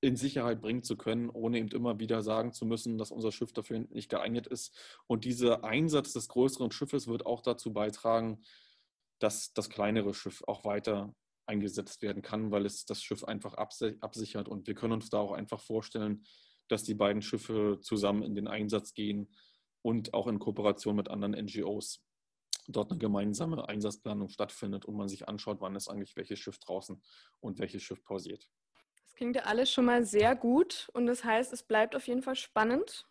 in 0.00 0.16
Sicherheit 0.16 0.62
bringen 0.62 0.82
zu 0.82 0.96
können, 0.96 1.28
ohne 1.28 1.58
eben 1.58 1.68
immer 1.68 1.98
wieder 1.98 2.22
sagen 2.22 2.52
zu 2.52 2.64
müssen, 2.64 2.96
dass 2.96 3.10
unser 3.10 3.32
Schiff 3.32 3.52
dafür 3.52 3.80
nicht 3.90 4.08
geeignet 4.08 4.46
ist. 4.46 4.74
Und 5.06 5.24
dieser 5.24 5.64
Einsatz 5.64 6.12
des 6.12 6.28
größeren 6.28 6.70
Schiffes 6.72 7.06
wird 7.06 7.26
auch 7.26 7.42
dazu 7.42 7.72
beitragen, 7.72 8.42
dass 9.18 9.52
das 9.52 9.68
kleinere 9.68 10.14
Schiff 10.14 10.42
auch 10.46 10.64
weiter 10.64 11.14
eingesetzt 11.46 12.00
werden 12.00 12.22
kann, 12.22 12.50
weil 12.50 12.64
es 12.64 12.86
das 12.86 13.02
Schiff 13.02 13.24
einfach 13.24 13.54
absichert. 13.54 14.48
Und 14.48 14.66
wir 14.66 14.74
können 14.74 14.94
uns 14.94 15.10
da 15.10 15.18
auch 15.18 15.32
einfach 15.32 15.60
vorstellen, 15.60 16.24
dass 16.68 16.84
die 16.84 16.94
beiden 16.94 17.20
Schiffe 17.20 17.78
zusammen 17.82 18.22
in 18.22 18.34
den 18.34 18.48
Einsatz 18.48 18.94
gehen 18.94 19.34
und 19.82 20.14
auch 20.14 20.28
in 20.28 20.38
Kooperation 20.38 20.96
mit 20.96 21.10
anderen 21.10 21.32
NGOs 21.44 22.02
dort 22.68 22.90
eine 22.90 22.98
gemeinsame 22.98 23.68
Einsatzplanung 23.68 24.28
stattfindet 24.28 24.84
und 24.84 24.96
man 24.96 25.08
sich 25.08 25.28
anschaut, 25.28 25.60
wann 25.60 25.74
ist 25.74 25.88
eigentlich 25.88 26.16
welches 26.16 26.38
Schiff 26.38 26.58
draußen 26.58 27.02
und 27.40 27.58
welches 27.58 27.82
Schiff 27.82 28.02
pausiert. 28.04 28.48
Das 29.10 29.16
klingt 29.16 29.34
ja 29.34 29.42
alles 29.42 29.72
schon 29.72 29.86
mal 29.86 30.04
sehr 30.04 30.36
gut 30.36 30.88
und 30.92 31.06
das 31.06 31.24
heißt, 31.24 31.52
es 31.52 31.64
bleibt 31.64 31.96
auf 31.96 32.06
jeden 32.06 32.22
Fall 32.22 32.36
spannend 32.36 33.08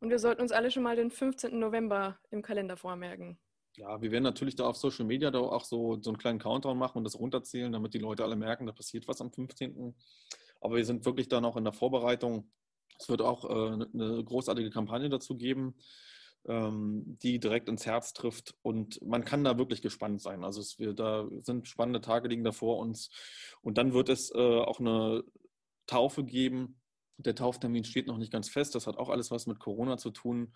und 0.00 0.08
wir 0.08 0.18
sollten 0.18 0.40
uns 0.40 0.52
alle 0.52 0.70
schon 0.70 0.82
mal 0.82 0.96
den 0.96 1.10
15. 1.10 1.58
November 1.58 2.18
im 2.30 2.40
Kalender 2.40 2.78
vormerken. 2.78 3.38
Ja, 3.76 4.00
wir 4.00 4.10
werden 4.10 4.24
natürlich 4.24 4.56
da 4.56 4.64
auf 4.64 4.78
Social 4.78 5.04
Media 5.04 5.30
da 5.30 5.40
auch 5.40 5.64
so, 5.66 6.00
so 6.00 6.08
einen 6.08 6.16
kleinen 6.16 6.38
Countdown 6.38 6.78
machen 6.78 6.96
und 6.96 7.04
das 7.04 7.18
runterzählen, 7.18 7.70
damit 7.70 7.92
die 7.92 7.98
Leute 7.98 8.24
alle 8.24 8.36
merken, 8.36 8.66
da 8.66 8.72
passiert 8.72 9.06
was 9.06 9.20
am 9.20 9.30
15. 9.30 9.94
Aber 10.62 10.76
wir 10.76 10.84
sind 10.86 11.04
wirklich 11.04 11.28
da 11.28 11.42
noch 11.42 11.58
in 11.58 11.64
der 11.64 11.74
Vorbereitung. 11.74 12.50
Es 12.98 13.10
wird 13.10 13.20
auch 13.20 13.44
äh, 13.44 13.84
eine 13.92 14.24
großartige 14.24 14.70
Kampagne 14.70 15.10
dazu 15.10 15.36
geben. 15.36 15.74
Ähm, 16.46 17.18
die 17.22 17.40
direkt 17.40 17.70
ins 17.70 17.86
Herz 17.86 18.12
trifft. 18.12 18.54
Und 18.60 19.00
man 19.02 19.24
kann 19.24 19.44
da 19.44 19.56
wirklich 19.56 19.80
gespannt 19.80 20.20
sein. 20.20 20.44
Also 20.44 20.60
es, 20.60 20.78
wir, 20.78 20.92
da 20.92 21.26
sind 21.38 21.68
spannende 21.68 22.02
Tage 22.02 22.28
liegen 22.28 22.44
da 22.44 22.52
vor 22.52 22.78
uns. 22.78 23.08
Und 23.62 23.78
dann 23.78 23.94
wird 23.94 24.10
es 24.10 24.30
äh, 24.34 24.60
auch 24.60 24.78
eine 24.78 25.24
Taufe 25.86 26.22
geben. 26.22 26.80
Der 27.16 27.34
Tauftermin 27.34 27.84
steht 27.84 28.08
noch 28.08 28.18
nicht 28.18 28.32
ganz 28.32 28.50
fest. 28.50 28.74
Das 28.74 28.86
hat 28.86 28.98
auch 28.98 29.08
alles 29.08 29.30
was 29.30 29.46
mit 29.46 29.58
Corona 29.58 29.96
zu 29.96 30.10
tun. 30.10 30.52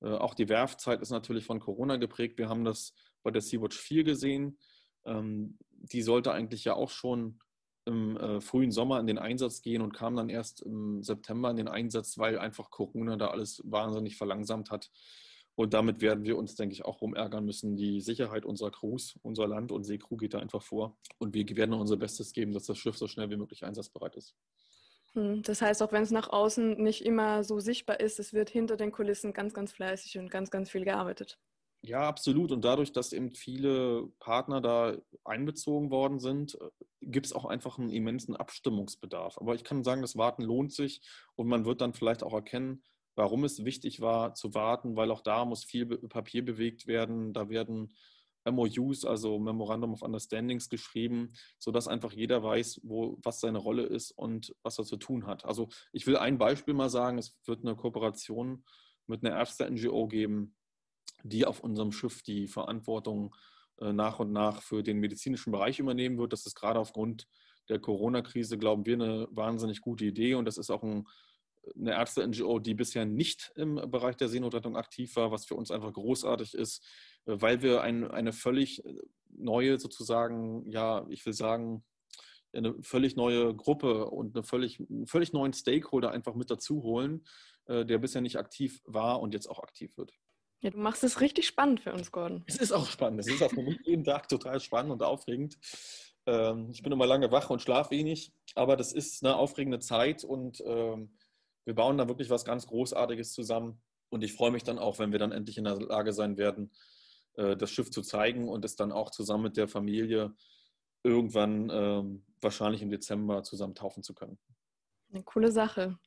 Äh, 0.00 0.08
auch 0.08 0.32
die 0.32 0.48
Werfzeit 0.48 1.02
ist 1.02 1.10
natürlich 1.10 1.44
von 1.44 1.60
Corona 1.60 1.96
geprägt. 1.96 2.38
Wir 2.38 2.48
haben 2.48 2.64
das 2.64 2.94
bei 3.22 3.30
der 3.30 3.42
Sea-Watch 3.42 3.78
4 3.78 4.04
gesehen. 4.04 4.58
Ähm, 5.04 5.58
die 5.70 6.00
sollte 6.00 6.32
eigentlich 6.32 6.64
ja 6.64 6.72
auch 6.72 6.90
schon 6.90 7.40
im 7.84 8.16
äh, 8.16 8.40
frühen 8.40 8.72
Sommer 8.72 9.00
in 9.00 9.06
den 9.06 9.18
Einsatz 9.18 9.62
gehen 9.62 9.82
und 9.82 9.92
kam 9.92 10.16
dann 10.16 10.28
erst 10.28 10.62
im 10.62 11.02
September 11.02 11.50
in 11.50 11.56
den 11.56 11.68
Einsatz, 11.68 12.18
weil 12.18 12.38
einfach 12.38 12.70
Corona 12.70 13.16
da 13.16 13.28
alles 13.28 13.62
wahnsinnig 13.64 14.16
verlangsamt 14.16 14.70
hat. 14.70 14.90
Und 15.56 15.72
damit 15.72 16.02
werden 16.02 16.24
wir 16.24 16.36
uns, 16.36 16.54
denke 16.54 16.74
ich, 16.74 16.84
auch 16.84 17.00
rumärgern 17.00 17.44
müssen. 17.44 17.76
Die 17.76 18.00
Sicherheit 18.00 18.44
unserer 18.44 18.70
Crews, 18.70 19.18
unser 19.22 19.48
Land- 19.48 19.72
und 19.72 19.84
Seecrew 19.84 20.16
geht 20.16 20.34
da 20.34 20.38
einfach 20.38 20.62
vor. 20.62 20.96
Und 21.18 21.34
wir 21.34 21.48
werden 21.56 21.72
unser 21.72 21.96
Bestes 21.96 22.32
geben, 22.32 22.52
dass 22.52 22.66
das 22.66 22.78
Schiff 22.78 22.96
so 22.96 23.08
schnell 23.08 23.30
wie 23.30 23.36
möglich 23.36 23.64
einsatzbereit 23.64 24.16
ist. 24.16 24.36
Hm, 25.14 25.42
das 25.42 25.62
heißt, 25.62 25.82
auch 25.82 25.92
wenn 25.92 26.02
es 26.02 26.10
nach 26.10 26.28
außen 26.28 26.82
nicht 26.82 27.04
immer 27.04 27.42
so 27.42 27.58
sichtbar 27.58 28.00
ist, 28.00 28.20
es 28.20 28.34
wird 28.34 28.50
hinter 28.50 28.76
den 28.76 28.92
Kulissen 28.92 29.32
ganz, 29.32 29.54
ganz 29.54 29.72
fleißig 29.72 30.18
und 30.18 30.30
ganz, 30.30 30.50
ganz 30.50 30.70
viel 30.70 30.84
gearbeitet. 30.84 31.38
Ja, 31.82 32.00
absolut. 32.00 32.52
Und 32.52 32.64
dadurch, 32.64 32.92
dass 32.92 33.12
eben 33.12 33.32
viele 33.32 34.08
Partner 34.18 34.60
da 34.60 34.96
einbezogen 35.24 35.90
worden 35.90 36.18
sind, 36.18 36.58
äh, 36.60 36.70
gibt 37.00 37.26
es 37.26 37.32
auch 37.32 37.46
einfach 37.46 37.78
einen 37.78 37.90
immensen 37.90 38.36
Abstimmungsbedarf. 38.36 39.38
Aber 39.38 39.54
ich 39.54 39.64
kann 39.64 39.84
sagen, 39.84 40.02
das 40.02 40.16
Warten 40.16 40.42
lohnt 40.42 40.72
sich 40.72 41.00
und 41.34 41.46
man 41.46 41.64
wird 41.64 41.80
dann 41.80 41.94
vielleicht 41.94 42.22
auch 42.22 42.34
erkennen, 42.34 42.82
warum 43.16 43.44
es 43.44 43.64
wichtig 43.64 44.00
war 44.00 44.34
zu 44.34 44.54
warten, 44.54 44.94
weil 44.94 45.10
auch 45.10 45.22
da 45.22 45.44
muss 45.44 45.64
viel 45.64 45.86
Papier 45.86 46.44
bewegt 46.44 46.86
werden. 46.86 47.32
Da 47.32 47.48
werden 47.48 47.92
MOUs, 48.44 49.04
also 49.04 49.38
Memorandum 49.38 49.92
of 49.92 50.02
Understandings, 50.02 50.68
geschrieben, 50.68 51.32
sodass 51.58 51.88
einfach 51.88 52.12
jeder 52.12 52.42
weiß, 52.42 52.82
wo, 52.84 53.18
was 53.22 53.40
seine 53.40 53.58
Rolle 53.58 53.82
ist 53.82 54.12
und 54.12 54.54
was 54.62 54.78
er 54.78 54.84
zu 54.84 54.96
tun 54.96 55.26
hat. 55.26 55.44
Also 55.44 55.68
ich 55.92 56.06
will 56.06 56.16
ein 56.16 56.38
Beispiel 56.38 56.74
mal 56.74 56.90
sagen, 56.90 57.18
es 57.18 57.36
wird 57.46 57.64
eine 57.64 57.74
Kooperation 57.74 58.64
mit 59.06 59.24
einer 59.24 59.36
Ärzte-NGO 59.36 60.06
geben, 60.06 60.54
die 61.24 61.44
auf 61.44 61.60
unserem 61.60 61.92
Schiff 61.92 62.22
die 62.22 62.46
Verantwortung 62.46 63.34
äh, 63.80 63.92
nach 63.92 64.20
und 64.20 64.32
nach 64.32 64.62
für 64.62 64.82
den 64.82 64.98
medizinischen 64.98 65.52
Bereich 65.52 65.78
übernehmen 65.78 66.18
wird. 66.18 66.32
Das 66.32 66.46
ist 66.46 66.54
gerade 66.54 66.78
aufgrund 66.78 67.26
der 67.68 67.80
Corona-Krise, 67.80 68.58
glauben 68.58 68.86
wir, 68.86 68.94
eine 68.94 69.28
wahnsinnig 69.30 69.80
gute 69.80 70.04
Idee. 70.04 70.34
Und 70.34 70.44
das 70.44 70.58
ist 70.58 70.70
auch 70.70 70.82
ein, 70.82 71.06
eine 71.74 71.92
Ärzte-NGO, 71.92 72.58
die 72.58 72.74
bisher 72.74 73.04
nicht 73.04 73.52
im 73.56 73.76
Bereich 73.90 74.16
der 74.16 74.28
Seenotrettung 74.28 74.76
aktiv 74.76 75.16
war, 75.16 75.30
was 75.30 75.46
für 75.46 75.54
uns 75.54 75.70
einfach 75.70 75.92
großartig 75.92 76.54
ist, 76.54 76.84
weil 77.24 77.62
wir 77.62 77.82
ein, 77.82 78.10
eine 78.10 78.32
völlig 78.32 78.82
neue, 79.28 79.78
sozusagen, 79.78 80.68
ja, 80.70 81.06
ich 81.08 81.24
will 81.26 81.32
sagen, 81.32 81.84
eine 82.52 82.74
völlig 82.82 83.16
neue 83.16 83.54
Gruppe 83.54 84.06
und 84.06 84.34
eine 84.34 84.44
völlig, 84.44 84.80
einen 84.80 85.06
völlig 85.06 85.32
neuen 85.32 85.52
Stakeholder 85.52 86.10
einfach 86.10 86.34
mit 86.34 86.50
dazu 86.50 86.82
holen, 86.82 87.26
äh, 87.66 87.84
der 87.84 87.98
bisher 87.98 88.22
nicht 88.22 88.38
aktiv 88.38 88.80
war 88.86 89.20
und 89.20 89.34
jetzt 89.34 89.48
auch 89.48 89.60
aktiv 89.60 89.96
wird. 89.96 90.12
Ja, 90.60 90.70
du 90.70 90.78
machst 90.78 91.04
es 91.04 91.20
richtig 91.20 91.46
spannend 91.46 91.80
für 91.80 91.92
uns, 91.92 92.10
Gordon. 92.10 92.42
Es 92.46 92.56
ist 92.56 92.72
auch 92.72 92.86
spannend. 92.86 93.20
Es 93.20 93.26
ist 93.26 93.42
auch 93.42 93.50
für 93.50 93.62
mich 93.62 93.78
jeden 93.84 94.04
Tag 94.04 94.28
total 94.28 94.58
spannend 94.60 94.92
und 94.92 95.02
aufregend. 95.02 95.58
Ähm, 96.26 96.70
ich 96.72 96.82
bin 96.82 96.92
immer 96.92 97.06
lange 97.06 97.30
wach 97.30 97.50
und 97.50 97.60
schlafe 97.60 97.90
wenig, 97.90 98.32
aber 98.54 98.76
das 98.76 98.92
ist 98.92 99.24
eine 99.24 99.36
aufregende 99.36 99.80
Zeit 99.80 100.24
und 100.24 100.62
ähm, 100.66 101.15
wir 101.66 101.74
bauen 101.74 101.98
da 101.98 102.08
wirklich 102.08 102.30
was 102.30 102.44
ganz 102.44 102.66
Großartiges 102.66 103.32
zusammen. 103.32 103.82
Und 104.08 104.22
ich 104.22 104.32
freue 104.32 104.52
mich 104.52 104.62
dann 104.62 104.78
auch, 104.78 104.98
wenn 104.98 105.12
wir 105.12 105.18
dann 105.18 105.32
endlich 105.32 105.58
in 105.58 105.64
der 105.64 105.76
Lage 105.76 106.12
sein 106.12 106.38
werden, 106.38 106.70
äh, 107.34 107.56
das 107.56 107.70
Schiff 107.70 107.90
zu 107.90 108.02
zeigen 108.02 108.48
und 108.48 108.64
es 108.64 108.76
dann 108.76 108.92
auch 108.92 109.10
zusammen 109.10 109.42
mit 109.42 109.56
der 109.56 109.68
Familie 109.68 110.34
irgendwann 111.02 111.70
ähm, 111.70 112.24
wahrscheinlich 112.40 112.82
im 112.82 112.90
Dezember 112.90 113.42
zusammen 113.42 113.74
taufen 113.74 114.02
zu 114.02 114.14
können. 114.14 114.38
Eine 115.12 115.24
coole 115.24 115.50
Sache. 115.52 115.98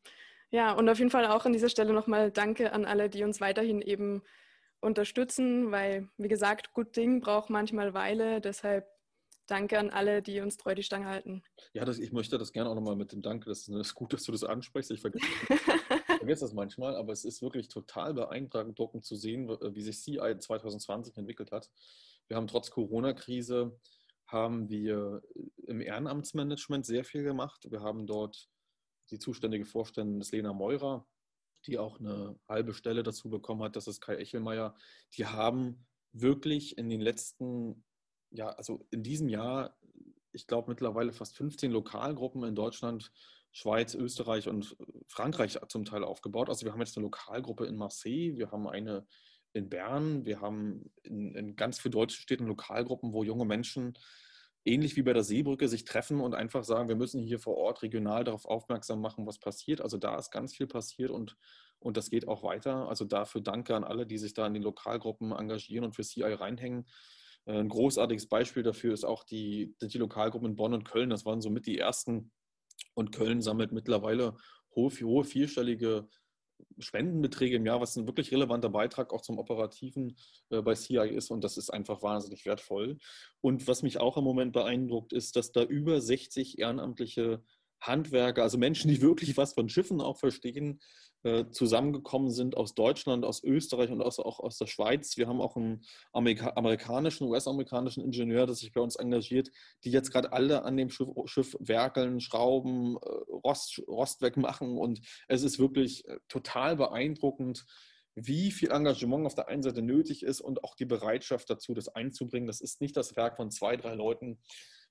Ja, 0.50 0.74
und 0.74 0.90
auf 0.90 0.98
jeden 0.98 1.12
Fall 1.12 1.28
auch 1.28 1.46
an 1.46 1.54
dieser 1.54 1.70
Stelle 1.70 1.94
nochmal 1.94 2.32
Danke 2.32 2.72
an 2.72 2.86
alle, 2.86 3.10
die 3.10 3.24
uns 3.24 3.40
weiterhin 3.40 3.82
eben 3.82 4.24
unterstützen, 4.82 5.72
weil, 5.72 6.10
wie 6.18 6.28
gesagt, 6.30 6.74
gut 6.74 6.96
Ding 6.96 7.20
braucht 7.20 7.50
manchmal 7.50 7.94
Weile. 7.94 8.42
Deshalb 8.42 8.88
danke 9.50 9.80
an 9.80 9.90
alle, 9.90 10.22
die 10.22 10.40
uns 10.42 10.58
treu 10.58 10.76
die 10.76 10.84
Stange 10.84 11.08
halten. 11.08 11.44
Ja, 11.74 11.86
das, 11.86 12.00
ich 12.00 12.12
möchte 12.12 12.38
das 12.38 12.52
gerne 12.52 12.70
auch 12.70 12.76
nochmal 12.76 12.96
mit 12.96 13.12
dem 13.12 13.22
Danke. 13.22 13.50
Das 13.50 13.68
ist 13.68 13.96
gut, 13.96 14.14
dass 14.14 14.24
du 14.24 14.32
das 14.32 14.44
ansprichst. 14.44 14.92
Ich 14.92 15.02
vergesse, 15.02 15.26
vergesse 16.18 16.46
das 16.46 16.54
manchmal, 16.54 16.96
aber 16.96 17.14
es 17.14 17.26
ist 17.26 17.42
wirklich 17.42 17.68
total 17.68 18.14
beeindruckend 18.14 19.06
zu 19.06 19.16
sehen, 19.16 19.50
wie 19.50 19.82
sich 19.82 20.00
CI 20.00 20.38
2020 20.38 21.18
entwickelt 21.18 21.52
hat. 21.52 21.70
Wir 22.28 22.38
haben 22.38 22.48
trotz 22.48 22.72
Corona-Krise 22.72 23.78
haben 24.30 24.70
wir 24.70 25.24
im 25.66 25.82
Ehrenamtsmanagement 25.82 26.86
sehr 26.86 27.04
viel 27.04 27.24
gemacht. 27.24 27.66
Wir 27.72 27.82
haben 27.82 28.06
dort 28.06 28.48
die 29.10 29.18
zuständige 29.18 29.66
Vorständin 29.66 30.20
des 30.20 30.32
Lena 30.32 30.54
Meurer, 30.54 31.08
die 31.66 31.80
auch 31.80 32.00
eine 32.00 32.40
halbe 32.48 32.74
Stelle 32.74 33.02
dazu 33.04 33.30
bekommen 33.30 33.64
hat, 33.64 33.76
das 33.76 33.88
ist 33.88 34.02
Kai 34.02 34.16
Echelmeier. 34.16 34.76
Die 35.18 35.26
haben 35.26 35.88
wirklich 36.12 36.78
in 36.78 36.90
den 36.90 37.02
letzten, 37.02 37.84
ja, 38.32 38.50
also 38.50 38.86
in 38.92 39.04
diesem 39.04 39.30
Jahr, 39.30 39.78
ich 40.32 40.48
glaube 40.48 40.70
mittlerweile 40.70 41.12
fast 41.12 41.36
15 41.38 41.72
Lokalgruppen 41.72 42.44
in 42.44 42.56
Deutschland, 42.56 43.12
Schweiz, 43.52 43.96
Österreich 43.96 44.48
und 44.48 44.78
Frankreich 45.08 45.58
zum 45.70 45.86
Teil 45.86 46.04
aufgebaut. 46.04 46.50
Also 46.50 46.66
wir 46.66 46.74
haben 46.74 46.80
jetzt 46.80 46.96
eine 46.98 47.06
Lokalgruppe 47.06 47.66
in 47.66 47.76
Marseille, 47.76 48.38
wir 48.38 48.52
haben 48.52 48.68
eine 48.68 49.08
in 49.54 49.70
Bern, 49.70 50.26
wir 50.26 50.42
haben 50.42 50.92
in, 51.04 51.34
in 51.34 51.56
ganz 51.56 51.80
vielen 51.80 51.94
deutschen 51.94 52.22
Städten 52.22 52.46
Lokalgruppen, 52.46 53.14
wo 53.14 53.24
junge 53.24 53.46
Menschen 53.46 53.98
ähnlich 54.66 54.96
wie 54.96 55.02
bei 55.02 55.14
der 55.14 55.24
Seebrücke 55.24 55.68
sich 55.68 55.86
treffen 55.86 56.20
und 56.20 56.36
einfach 56.36 56.64
sagen, 56.64 56.90
wir 56.90 56.96
müssen 56.96 57.22
hier 57.22 57.40
vor 57.40 57.58
Ort 57.58 57.82
regional 57.82 58.24
darauf 58.24 58.46
aufmerksam 58.46 59.02
machen, 59.02 59.26
was 59.26 59.40
passiert. 59.40 59.82
Also 59.82 59.98
da 59.98 60.18
ist 60.18 60.32
ganz 60.32 60.56
viel 60.56 60.68
passiert 60.68 61.10
und, 61.10 61.38
und 61.80 61.98
das 61.98 62.10
geht 62.10 62.28
auch 62.28 62.44
weiter. 62.44 62.88
Also 62.88 63.06
dafür 63.06 63.42
danke 63.42 63.76
an 63.76 63.84
alle, 63.84 64.06
die 64.06 64.18
sich 64.18 64.34
da 64.34 64.46
in 64.46 64.54
den 64.54 64.64
Lokalgruppen 64.64 65.32
engagieren 65.32 65.86
und 65.86 65.96
für 65.96 66.04
CI 66.04 66.24
reinhängen. 66.24 66.86
Äh, 67.50 67.60
ein 67.60 67.70
großartiges 67.70 68.28
Beispiel 68.28 68.64
dafür 68.64 68.94
ist 68.94 69.04
auch 69.04 69.24
die, 69.24 69.76
die 69.82 69.98
Lokalgruppen 69.98 70.52
in 70.52 70.56
Bonn 70.56 70.74
und 70.74 70.86
Köln. 70.86 71.10
Das 71.10 71.26
waren 71.26 71.42
somit 71.42 71.66
die 71.66 71.78
ersten. 71.78 72.32
Und 72.94 73.12
Köln 73.12 73.42
sammelt 73.42 73.72
mittlerweile 73.72 74.38
hohe, 74.76 74.92
hohe 74.92 75.24
vierstellige 75.24 76.08
Spendenbeträge 76.78 77.56
im 77.56 77.66
Jahr, 77.66 77.82
was 77.82 77.96
ein 77.96 78.06
wirklich 78.06 78.32
relevanter 78.32 78.70
Beitrag 78.70 79.14
auch 79.14 79.22
zum 79.22 79.38
Operativen 79.38 80.16
äh, 80.50 80.62
bei 80.62 80.76
CI 80.76 81.10
ist 81.10 81.32
und 81.32 81.44
das 81.44 81.58
ist 81.58 81.70
einfach 81.70 82.02
wahnsinnig 82.04 82.46
wertvoll. 82.46 82.98
Und 83.42 83.68
was 83.68 83.82
mich 83.82 83.98
auch 84.00 84.18
im 84.18 84.26
Moment 84.26 84.54
beeindruckt, 84.54 85.14
ist, 85.14 85.36
dass 85.36 85.52
da 85.52 85.64
über 85.64 86.02
60 86.02 86.60
ehrenamtliche 86.60 87.44
Handwerker, 87.82 88.44
also 88.44 88.58
Menschen, 88.58 88.90
die 88.90 89.02
wirklich 89.02 89.38
was 89.38 89.54
von 89.54 89.70
Schiffen 89.70 90.02
auch 90.02 90.18
verstehen, 90.18 90.80
äh, 91.24 91.50
zusammengekommen 91.52 92.32
sind 92.32 92.56
aus 92.56 92.76
Deutschland, 92.76 93.26
aus 93.26 93.44
Österreich 93.44 93.92
und 93.92 94.02
auch 94.02 94.40
aus 94.40 94.58
der 94.58 94.68
Schweiz. 94.68 95.18
Wir 95.18 95.28
haben 95.28 95.42
auch 95.42 95.58
einen 95.58 95.82
Amerika 96.14 96.54
amerikanischen, 96.56 97.28
US-amerikanischen 97.28 98.02
Ingenieur, 98.02 98.46
der 98.46 98.56
sich 98.56 98.72
bei 98.72 98.80
uns 98.80 98.96
engagiert, 98.96 99.50
die 99.84 99.92
jetzt 99.92 100.12
gerade 100.12 100.32
alle 100.32 100.64
an 100.64 100.78
dem 100.78 100.90
Schiff, 100.90 101.10
Schiff 101.26 101.58
werkeln, 101.60 102.22
schrauben, 102.22 102.96
äh, 102.96 103.10
Rost, 103.46 103.82
Rost 103.88 104.22
wegmachen. 104.22 104.78
Und 104.78 105.02
es 105.28 105.44
ist 105.44 105.60
wirklich 105.60 106.08
äh, 106.08 106.20
total 106.30 106.78
beeindruckend, 106.78 107.66
wie 108.16 108.52
viel 108.52 108.72
Engagement 108.72 109.26
auf 109.26 109.36
der 109.36 109.50
einen 109.50 109.64
Seite 109.64 109.82
nötig 109.82 110.24
ist 110.24 110.40
und 110.40 110.64
auch 110.64 110.76
die 110.76 110.86
Bereitschaft 110.86 111.50
dazu, 111.50 111.74
das 111.74 111.90
einzubringen. 111.90 112.48
Das 112.48 112.62
ist 112.62 112.80
nicht 112.80 112.96
das 112.96 113.18
Werk 113.18 113.36
von 113.36 113.52
zwei, 113.52 113.76
drei 113.76 113.94
Leuten, 113.94 114.40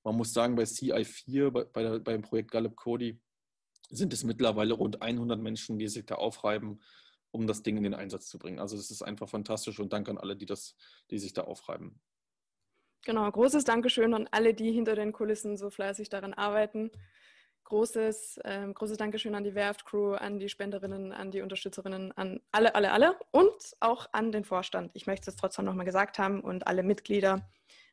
man 0.04 0.16
muss 0.16 0.32
sagen, 0.32 0.56
bei 0.56 0.62
CI4, 0.64 1.50
bei, 1.50 1.64
bei 1.64 1.82
der, 1.82 1.98
beim 1.98 2.22
Projekt 2.22 2.50
Gallup 2.50 2.76
Cody, 2.76 3.20
sind 3.90 4.12
es 4.12 4.24
mittlerweile 4.24 4.74
rund 4.74 5.02
100 5.02 5.40
Menschen, 5.40 5.78
die 5.78 5.88
sich 5.88 6.06
da 6.06 6.16
aufreiben, 6.16 6.80
um 7.30 7.46
das 7.46 7.62
Ding 7.62 7.76
in 7.76 7.82
den 7.82 7.94
Einsatz 7.94 8.28
zu 8.28 8.38
bringen. 8.38 8.58
Also 8.58 8.76
das 8.76 8.90
ist 8.90 9.02
einfach 9.02 9.28
fantastisch 9.28 9.78
und 9.80 9.92
danke 9.92 10.11
an 10.11 10.18
alle, 10.18 10.37
die, 10.37 10.46
das, 10.46 10.76
die 11.11 11.18
sich 11.18 11.32
da 11.32 11.42
aufreiben. 11.42 12.00
Genau, 13.04 13.30
großes 13.30 13.64
Dankeschön 13.64 14.12
an 14.14 14.28
alle, 14.30 14.54
die 14.54 14.72
hinter 14.72 14.94
den 14.94 15.12
Kulissen 15.12 15.56
so 15.56 15.70
fleißig 15.70 16.08
daran 16.08 16.34
arbeiten. 16.34 16.90
Großes, 17.64 18.38
äh, 18.44 18.66
großes 18.72 18.96
Dankeschön 18.96 19.34
an 19.34 19.44
die 19.44 19.54
Werft-Crew, 19.54 20.14
an 20.14 20.38
die 20.38 20.48
Spenderinnen, 20.48 21.12
an 21.12 21.30
die 21.30 21.42
Unterstützerinnen, 21.42 22.12
an 22.12 22.40
alle, 22.50 22.74
alle, 22.74 22.92
alle 22.92 23.16
und 23.30 23.76
auch 23.80 24.08
an 24.12 24.32
den 24.32 24.44
Vorstand. 24.44 24.90
Ich 24.94 25.06
möchte 25.06 25.30
es 25.30 25.37
trotzdem 25.37 25.66
nochmal 25.66 25.84
gesagt 25.84 26.18
haben 26.18 26.40
und 26.40 26.66
alle 26.66 26.82
Mitglieder, 26.82 27.48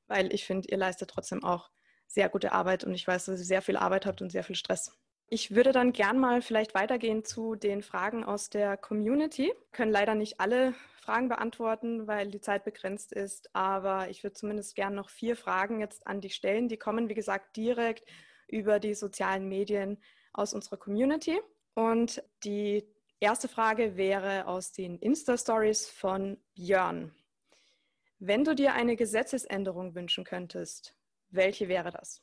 weil 0.08 0.34
ich 0.34 0.46
finde, 0.46 0.70
ihr 0.70 0.78
leistet 0.78 1.10
trotzdem 1.10 1.44
auch 1.44 1.70
sehr 2.08 2.30
gute 2.30 2.52
Arbeit 2.52 2.84
und 2.84 2.94
ich 2.94 3.08
weiß, 3.08 3.26
dass 3.26 3.40
ihr 3.40 3.46
sehr 3.46 3.62
viel 3.62 3.78
Arbeit 3.78 4.06
habt 4.06 4.22
und 4.22 4.32
sehr 4.32 4.44
viel 4.44 4.56
Stress. 4.56 4.92
Ich 5.28 5.56
würde 5.56 5.72
dann 5.72 5.92
gern 5.92 6.20
mal 6.20 6.42
vielleicht 6.42 6.76
weitergehen 6.76 7.26
zu 7.26 7.56
den 7.56 7.82
Fragen 7.82 8.24
aus 8.24 8.50
der 8.50 8.78
Community. 8.78 9.46
Wir 9.48 9.72
können 9.72 9.92
leider 9.92 10.14
nicht 10.14 10.40
alle 10.40 10.76
Fragen 11.02 11.30
beantworten, 11.30 12.08
weil 12.08 12.30
die 12.30 12.42
Zeit 12.42 12.64
begrenzt 12.64 13.12
ist, 13.12 13.50
aber 13.56 14.10
ich 14.10 14.24
würde 14.24 14.36
zumindest 14.36 14.76
gern 14.76 14.94
noch 14.94 15.10
vier 15.10 15.36
Fragen 15.36 15.80
jetzt 15.80 16.06
an 16.06 16.22
dich 16.22 16.36
stellen. 16.36 16.68
Die 16.68 16.78
kommen, 16.78 17.10
wie 17.10 17.16
gesagt, 17.16 17.58
direkt 17.58 18.08
über 18.48 18.80
die 18.80 18.94
sozialen 18.94 19.50
Medien 19.50 19.98
aus 20.32 20.54
unserer 20.54 20.78
Community. 20.78 21.40
Und 21.74 22.24
die 22.44 22.84
erste 23.20 23.48
Frage 23.48 23.98
wäre 23.98 24.46
aus 24.48 24.72
den 24.72 25.00
Insta-Stories 25.00 25.88
von 25.90 26.38
Björn. 26.54 27.14
Wenn 28.20 28.44
du 28.44 28.56
dir 28.56 28.74
eine 28.74 28.96
Gesetzesänderung 28.96 29.96
wünschen 29.96 30.24
könntest, 30.24 30.96
welche 31.30 31.68
wäre 31.68 31.92
das? 31.92 32.22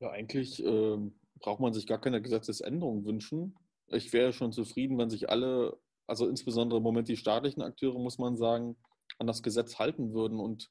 Ja, 0.00 0.10
eigentlich 0.10 0.62
äh, 0.64 0.98
braucht 1.40 1.60
man 1.60 1.72
sich 1.72 1.86
gar 1.86 2.00
keine 2.00 2.22
Gesetzesänderung 2.22 3.04
wünschen. 3.04 3.56
Ich 3.88 4.12
wäre 4.12 4.32
schon 4.32 4.52
zufrieden, 4.52 4.98
wenn 4.98 5.10
sich 5.10 5.28
alle, 5.28 5.78
also 6.06 6.28
insbesondere 6.28 6.78
im 6.78 6.82
Moment 6.82 7.08
die 7.08 7.16
staatlichen 7.16 7.62
Akteure, 7.62 7.98
muss 7.98 8.18
man 8.18 8.36
sagen, 8.36 8.76
an 9.18 9.26
das 9.26 9.42
Gesetz 9.42 9.78
halten 9.78 10.12
würden 10.12 10.40
und 10.40 10.70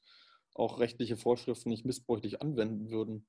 auch 0.54 0.80
rechtliche 0.80 1.16
Vorschriften 1.16 1.70
nicht 1.70 1.84
missbräuchlich 1.84 2.42
anwenden 2.42 2.90
würden. 2.90 3.26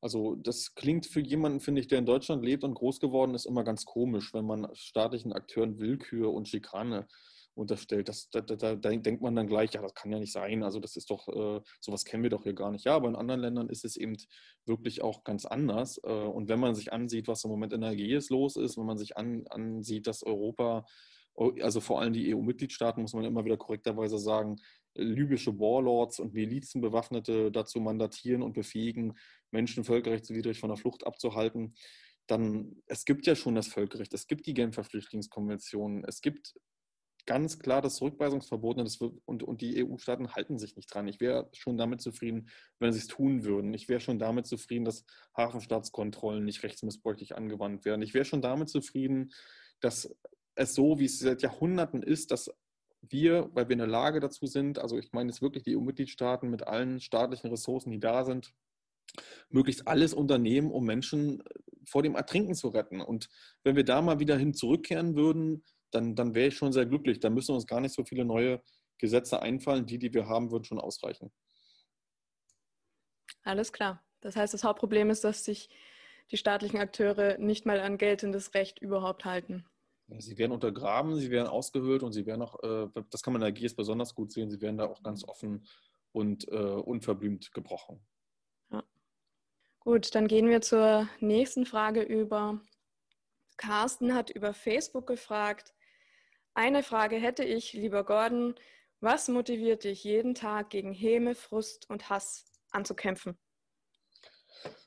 Also 0.00 0.34
das 0.34 0.74
klingt 0.74 1.06
für 1.06 1.20
jemanden, 1.20 1.60
finde 1.60 1.80
ich, 1.80 1.88
der 1.88 1.98
in 1.98 2.06
Deutschland 2.06 2.44
lebt 2.44 2.64
und 2.64 2.74
groß 2.74 3.00
geworden 3.00 3.34
ist, 3.34 3.46
immer 3.46 3.64
ganz 3.64 3.84
komisch, 3.84 4.34
wenn 4.34 4.44
man 4.44 4.68
staatlichen 4.74 5.32
Akteuren 5.32 5.78
Willkür 5.78 6.32
und 6.32 6.48
Schikane 6.48 7.06
unterstellt. 7.54 8.08
Das, 8.08 8.30
da, 8.30 8.40
da, 8.40 8.74
da, 8.74 8.96
denkt 8.96 9.22
man 9.22 9.34
dann 9.34 9.46
gleich, 9.46 9.72
ja, 9.74 9.82
das 9.82 9.94
kann 9.94 10.10
ja 10.10 10.18
nicht 10.18 10.32
sein. 10.32 10.62
Also 10.62 10.80
das 10.80 10.96
ist 10.96 11.10
doch, 11.10 11.28
äh, 11.28 11.60
sowas 11.80 12.04
kennen 12.04 12.22
wir 12.22 12.30
doch 12.30 12.42
hier 12.42 12.54
gar 12.54 12.70
nicht. 12.70 12.84
Ja, 12.84 12.94
aber 12.96 13.08
in 13.08 13.16
anderen 13.16 13.40
Ländern 13.40 13.68
ist 13.68 13.84
es 13.84 13.96
eben 13.96 14.16
wirklich 14.66 15.02
auch 15.02 15.24
ganz 15.24 15.46
anders. 15.46 16.00
Äh, 16.04 16.08
und 16.10 16.48
wenn 16.48 16.60
man 16.60 16.74
sich 16.74 16.92
ansieht, 16.92 17.28
was 17.28 17.44
im 17.44 17.50
Moment 17.50 17.72
in 17.72 17.80
der 17.80 17.92
Ägäis 17.92 18.30
los 18.30 18.56
ist, 18.56 18.76
wenn 18.76 18.86
man 18.86 18.98
sich 18.98 19.16
an, 19.16 19.46
ansieht, 19.48 20.06
dass 20.06 20.22
Europa, 20.22 20.84
also 21.34 21.80
vor 21.80 22.00
allem 22.00 22.12
die 22.12 22.34
EU-Mitgliedstaaten, 22.34 23.02
muss 23.02 23.14
man 23.14 23.24
immer 23.24 23.44
wieder 23.44 23.56
korrekterweise 23.56 24.18
sagen, 24.18 24.56
libysche 24.94 25.58
Warlords 25.58 26.20
und 26.20 26.34
Milizenbewaffnete 26.34 27.50
dazu 27.50 27.80
mandatieren 27.80 28.42
und 28.42 28.52
befähigen, 28.52 29.14
Menschen 29.50 29.84
völkerrechtswidrig 29.84 30.60
von 30.60 30.68
der 30.68 30.76
Flucht 30.76 31.06
abzuhalten, 31.06 31.74
dann, 32.26 32.76
es 32.86 33.04
gibt 33.04 33.26
ja 33.26 33.34
schon 33.34 33.54
das 33.54 33.68
Völkerrecht, 33.68 34.14
es 34.14 34.26
gibt 34.26 34.46
die 34.46 34.54
Genfer 34.54 34.84
Flüchtlingskonvention, 34.84 36.04
es 36.04 36.20
gibt 36.20 36.54
ganz 37.26 37.58
klar 37.58 37.82
das 37.82 37.96
Zurückweisungsverbot 37.96 38.78
und, 38.78 38.84
das 38.84 39.00
wird, 39.00 39.14
und, 39.24 39.42
und 39.42 39.60
die 39.60 39.84
EU-Staaten 39.84 40.34
halten 40.34 40.58
sich 40.58 40.76
nicht 40.76 40.92
dran. 40.92 41.08
Ich 41.08 41.20
wäre 41.20 41.48
schon 41.52 41.76
damit 41.76 42.00
zufrieden, 42.00 42.48
wenn 42.78 42.92
sie 42.92 42.98
es 42.98 43.06
tun 43.06 43.44
würden. 43.44 43.72
Ich 43.74 43.88
wäre 43.88 44.00
schon 44.00 44.18
damit 44.18 44.46
zufrieden, 44.46 44.84
dass 44.84 45.04
Hafenstaatskontrollen 45.36 46.44
nicht 46.44 46.62
rechtsmissbräuchlich 46.62 47.36
angewandt 47.36 47.84
werden. 47.84 48.02
Ich 48.02 48.14
wäre 48.14 48.24
schon 48.24 48.42
damit 48.42 48.68
zufrieden, 48.68 49.32
dass 49.80 50.14
es 50.54 50.74
so, 50.74 50.98
wie 50.98 51.06
es 51.06 51.18
seit 51.18 51.42
Jahrhunderten 51.42 52.02
ist, 52.02 52.30
dass 52.30 52.50
wir, 53.00 53.50
weil 53.52 53.68
wir 53.68 53.74
in 53.74 53.78
der 53.78 53.86
Lage 53.86 54.20
dazu 54.20 54.46
sind, 54.46 54.78
also 54.78 54.98
ich 54.98 55.12
meine 55.12 55.30
jetzt 55.30 55.42
wirklich 55.42 55.64
die 55.64 55.76
EU-Mitgliedstaaten 55.76 56.48
mit 56.48 56.66
allen 56.66 57.00
staatlichen 57.00 57.50
Ressourcen, 57.50 57.90
die 57.90 58.00
da 58.00 58.24
sind, 58.24 58.54
möglichst 59.50 59.86
alles 59.86 60.14
unternehmen, 60.14 60.70
um 60.70 60.84
Menschen 60.84 61.40
äh, 61.40 61.44
vor 61.86 62.02
dem 62.02 62.14
Ertrinken 62.14 62.54
zu 62.54 62.68
retten. 62.68 63.00
Und 63.00 63.28
wenn 63.62 63.76
wir 63.76 63.84
da 63.84 64.00
mal 64.02 64.20
wieder 64.20 64.36
hin 64.36 64.54
zurückkehren 64.54 65.16
würden, 65.16 65.62
dann, 65.94 66.14
dann 66.14 66.34
wäre 66.34 66.48
ich 66.48 66.56
schon 66.56 66.72
sehr 66.72 66.86
glücklich. 66.86 67.20
Da 67.20 67.30
müssen 67.30 67.54
uns 67.54 67.66
gar 67.66 67.80
nicht 67.80 67.94
so 67.94 68.04
viele 68.04 68.24
neue 68.24 68.62
Gesetze 68.98 69.40
einfallen. 69.40 69.86
Die, 69.86 69.98
die 69.98 70.12
wir 70.12 70.26
haben, 70.26 70.50
würden 70.50 70.64
schon 70.64 70.80
ausreichen. 70.80 71.32
Alles 73.42 73.72
klar. 73.72 74.02
Das 74.20 74.36
heißt, 74.36 74.54
das 74.54 74.64
Hauptproblem 74.64 75.10
ist, 75.10 75.24
dass 75.24 75.44
sich 75.44 75.68
die 76.30 76.36
staatlichen 76.36 76.78
Akteure 76.78 77.38
nicht 77.38 77.66
mal 77.66 77.80
an 77.80 77.98
geltendes 77.98 78.54
Recht 78.54 78.78
überhaupt 78.78 79.24
halten. 79.24 79.66
Sie 80.18 80.36
werden 80.36 80.52
untergraben, 80.52 81.16
sie 81.16 81.30
werden 81.30 81.48
ausgehöhlt 81.48 82.02
und 82.02 82.12
sie 82.12 82.26
werden 82.26 82.42
auch, 82.42 82.62
äh, 82.62 82.88
das 83.10 83.22
kann 83.22 83.32
man 83.32 83.42
in 83.42 83.46
der 83.46 83.52
GIS 83.52 83.74
besonders 83.74 84.14
gut 84.14 84.32
sehen, 84.32 84.50
sie 84.50 84.60
werden 84.60 84.76
da 84.76 84.86
auch 84.86 85.02
ganz 85.02 85.24
offen 85.24 85.66
und 86.12 86.46
äh, 86.48 86.56
unverblümt 86.56 87.52
gebrochen. 87.52 88.04
Ja. 88.70 88.84
Gut, 89.80 90.14
dann 90.14 90.28
gehen 90.28 90.48
wir 90.48 90.60
zur 90.60 91.08
nächsten 91.20 91.66
Frage 91.66 92.02
über. 92.02 92.60
Carsten 93.56 94.14
hat 94.14 94.30
über 94.30 94.52
Facebook 94.52 95.06
gefragt, 95.06 95.73
eine 96.54 96.82
Frage 96.82 97.16
hätte 97.16 97.44
ich, 97.44 97.72
lieber 97.72 98.04
Gordon, 98.04 98.54
was 99.00 99.28
motiviert 99.28 99.84
dich 99.84 100.04
jeden 100.04 100.34
Tag 100.34 100.70
gegen 100.70 100.92
Häme, 100.92 101.34
Frust 101.34 101.90
und 101.90 102.08
Hass 102.08 102.46
anzukämpfen? 102.70 103.36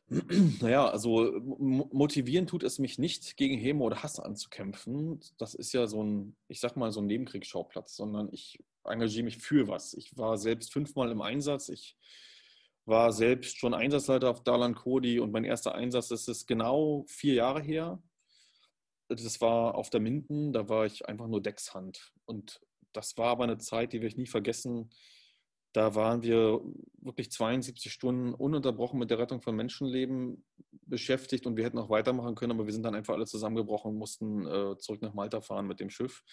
Naja, 0.61 0.87
also 0.87 1.33
motivieren 1.41 2.47
tut 2.47 2.63
es 2.63 2.79
mich 2.79 2.97
nicht, 2.97 3.35
gegen 3.35 3.57
Häme 3.57 3.83
oder 3.83 4.03
Hass 4.03 4.19
anzukämpfen. 4.21 5.19
Das 5.37 5.53
ist 5.53 5.73
ja 5.73 5.85
so 5.85 6.01
ein, 6.01 6.37
ich 6.47 6.61
sag 6.61 6.77
mal, 6.77 6.91
so 6.93 7.01
ein 7.01 7.07
Nebenkriegsschauplatz, 7.07 7.97
sondern 7.97 8.29
ich 8.31 8.57
engagiere 8.85 9.25
mich 9.25 9.37
für 9.37 9.67
was. 9.67 9.93
Ich 9.93 10.17
war 10.17 10.37
selbst 10.37 10.71
fünfmal 10.71 11.11
im 11.11 11.21
Einsatz. 11.21 11.67
Ich 11.67 11.97
war 12.85 13.11
selbst 13.11 13.57
schon 13.57 13.73
Einsatzleiter 13.73 14.29
auf 14.29 14.43
Dalan 14.43 14.75
Kodi 14.75 15.19
und 15.19 15.31
mein 15.31 15.43
erster 15.43 15.75
Einsatz, 15.75 16.07
das 16.07 16.27
ist 16.29 16.47
genau 16.47 17.03
vier 17.09 17.33
Jahre 17.33 17.61
her. 17.61 18.01
Das 19.09 19.41
war 19.41 19.75
auf 19.75 19.89
der 19.89 20.01
Minden, 20.01 20.53
da 20.53 20.69
war 20.69 20.85
ich 20.85 21.07
einfach 21.07 21.27
nur 21.27 21.41
Deckshand. 21.41 22.11
Und 22.25 22.59
das 22.93 23.17
war 23.17 23.27
aber 23.27 23.45
eine 23.45 23.57
Zeit, 23.57 23.93
die 23.93 23.97
werde 23.97 24.07
ich 24.07 24.17
nie 24.17 24.27
vergessen 24.27 24.89
da 25.77 25.93
waren 25.93 26.23
wir 26.23 26.59
wirklich 27.01 27.31
72 27.31 27.91
Stunden 27.91 28.33
ununterbrochen 28.33 28.97
mit 28.97 29.11
der 29.11 29.19
Rettung 29.19 29.41
von 29.41 29.55
Menschenleben 29.55 30.43
beschäftigt 30.87 31.45
und 31.45 31.55
wir 31.55 31.65
hätten 31.65 31.77
auch 31.77 31.91
weitermachen 31.91 32.33
können, 32.33 32.53
aber 32.53 32.65
wir 32.65 32.73
sind 32.73 32.81
dann 32.81 32.95
einfach 32.95 33.13
alle 33.13 33.27
zusammengebrochen 33.27 33.91
und 33.91 33.97
mussten 33.97 34.47
äh, 34.47 34.75
zurück 34.79 35.03
nach 35.03 35.13
Malta 35.13 35.39
fahren 35.39 35.67
mit 35.67 35.79
dem 35.79 35.91
Schiff. 35.91 36.23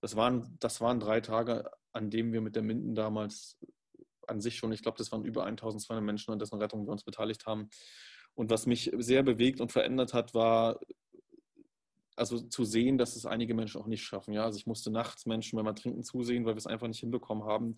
Das 0.00 0.14
waren, 0.14 0.56
das 0.60 0.80
waren 0.80 1.00
drei 1.00 1.20
Tage, 1.20 1.68
an 1.92 2.10
denen 2.10 2.32
wir 2.32 2.40
mit 2.40 2.54
der 2.54 2.62
Minden 2.62 2.94
damals 2.94 3.58
an 4.28 4.40
sich 4.40 4.56
schon, 4.56 4.70
ich 4.70 4.82
glaube, 4.82 4.98
das 4.98 5.10
waren 5.10 5.24
über 5.24 5.46
1200 5.46 6.04
Menschen, 6.04 6.30
an 6.30 6.38
dessen 6.38 6.60
Rettung 6.60 6.86
wir 6.86 6.92
uns 6.92 7.02
beteiligt 7.02 7.44
haben. 7.44 7.70
Und 8.34 8.50
was 8.50 8.66
mich 8.66 8.92
sehr 8.98 9.24
bewegt 9.24 9.60
und 9.60 9.72
verändert 9.72 10.14
hat, 10.14 10.32
war 10.32 10.78
also 12.16 12.40
zu 12.40 12.64
sehen, 12.64 12.98
dass 12.98 13.16
es 13.16 13.26
einige 13.26 13.54
Menschen 13.54 13.80
auch 13.80 13.86
nicht 13.86 14.02
schaffen. 14.02 14.32
Ja, 14.32 14.44
also 14.44 14.58
ich 14.58 14.66
musste 14.66 14.90
nachts 14.90 15.26
Menschen 15.26 15.62
beim 15.62 15.74
Trinken 15.74 16.04
zusehen, 16.04 16.44
weil 16.44 16.54
wir 16.54 16.58
es 16.58 16.66
einfach 16.66 16.88
nicht 16.88 17.00
hinbekommen 17.00 17.44
haben, 17.44 17.76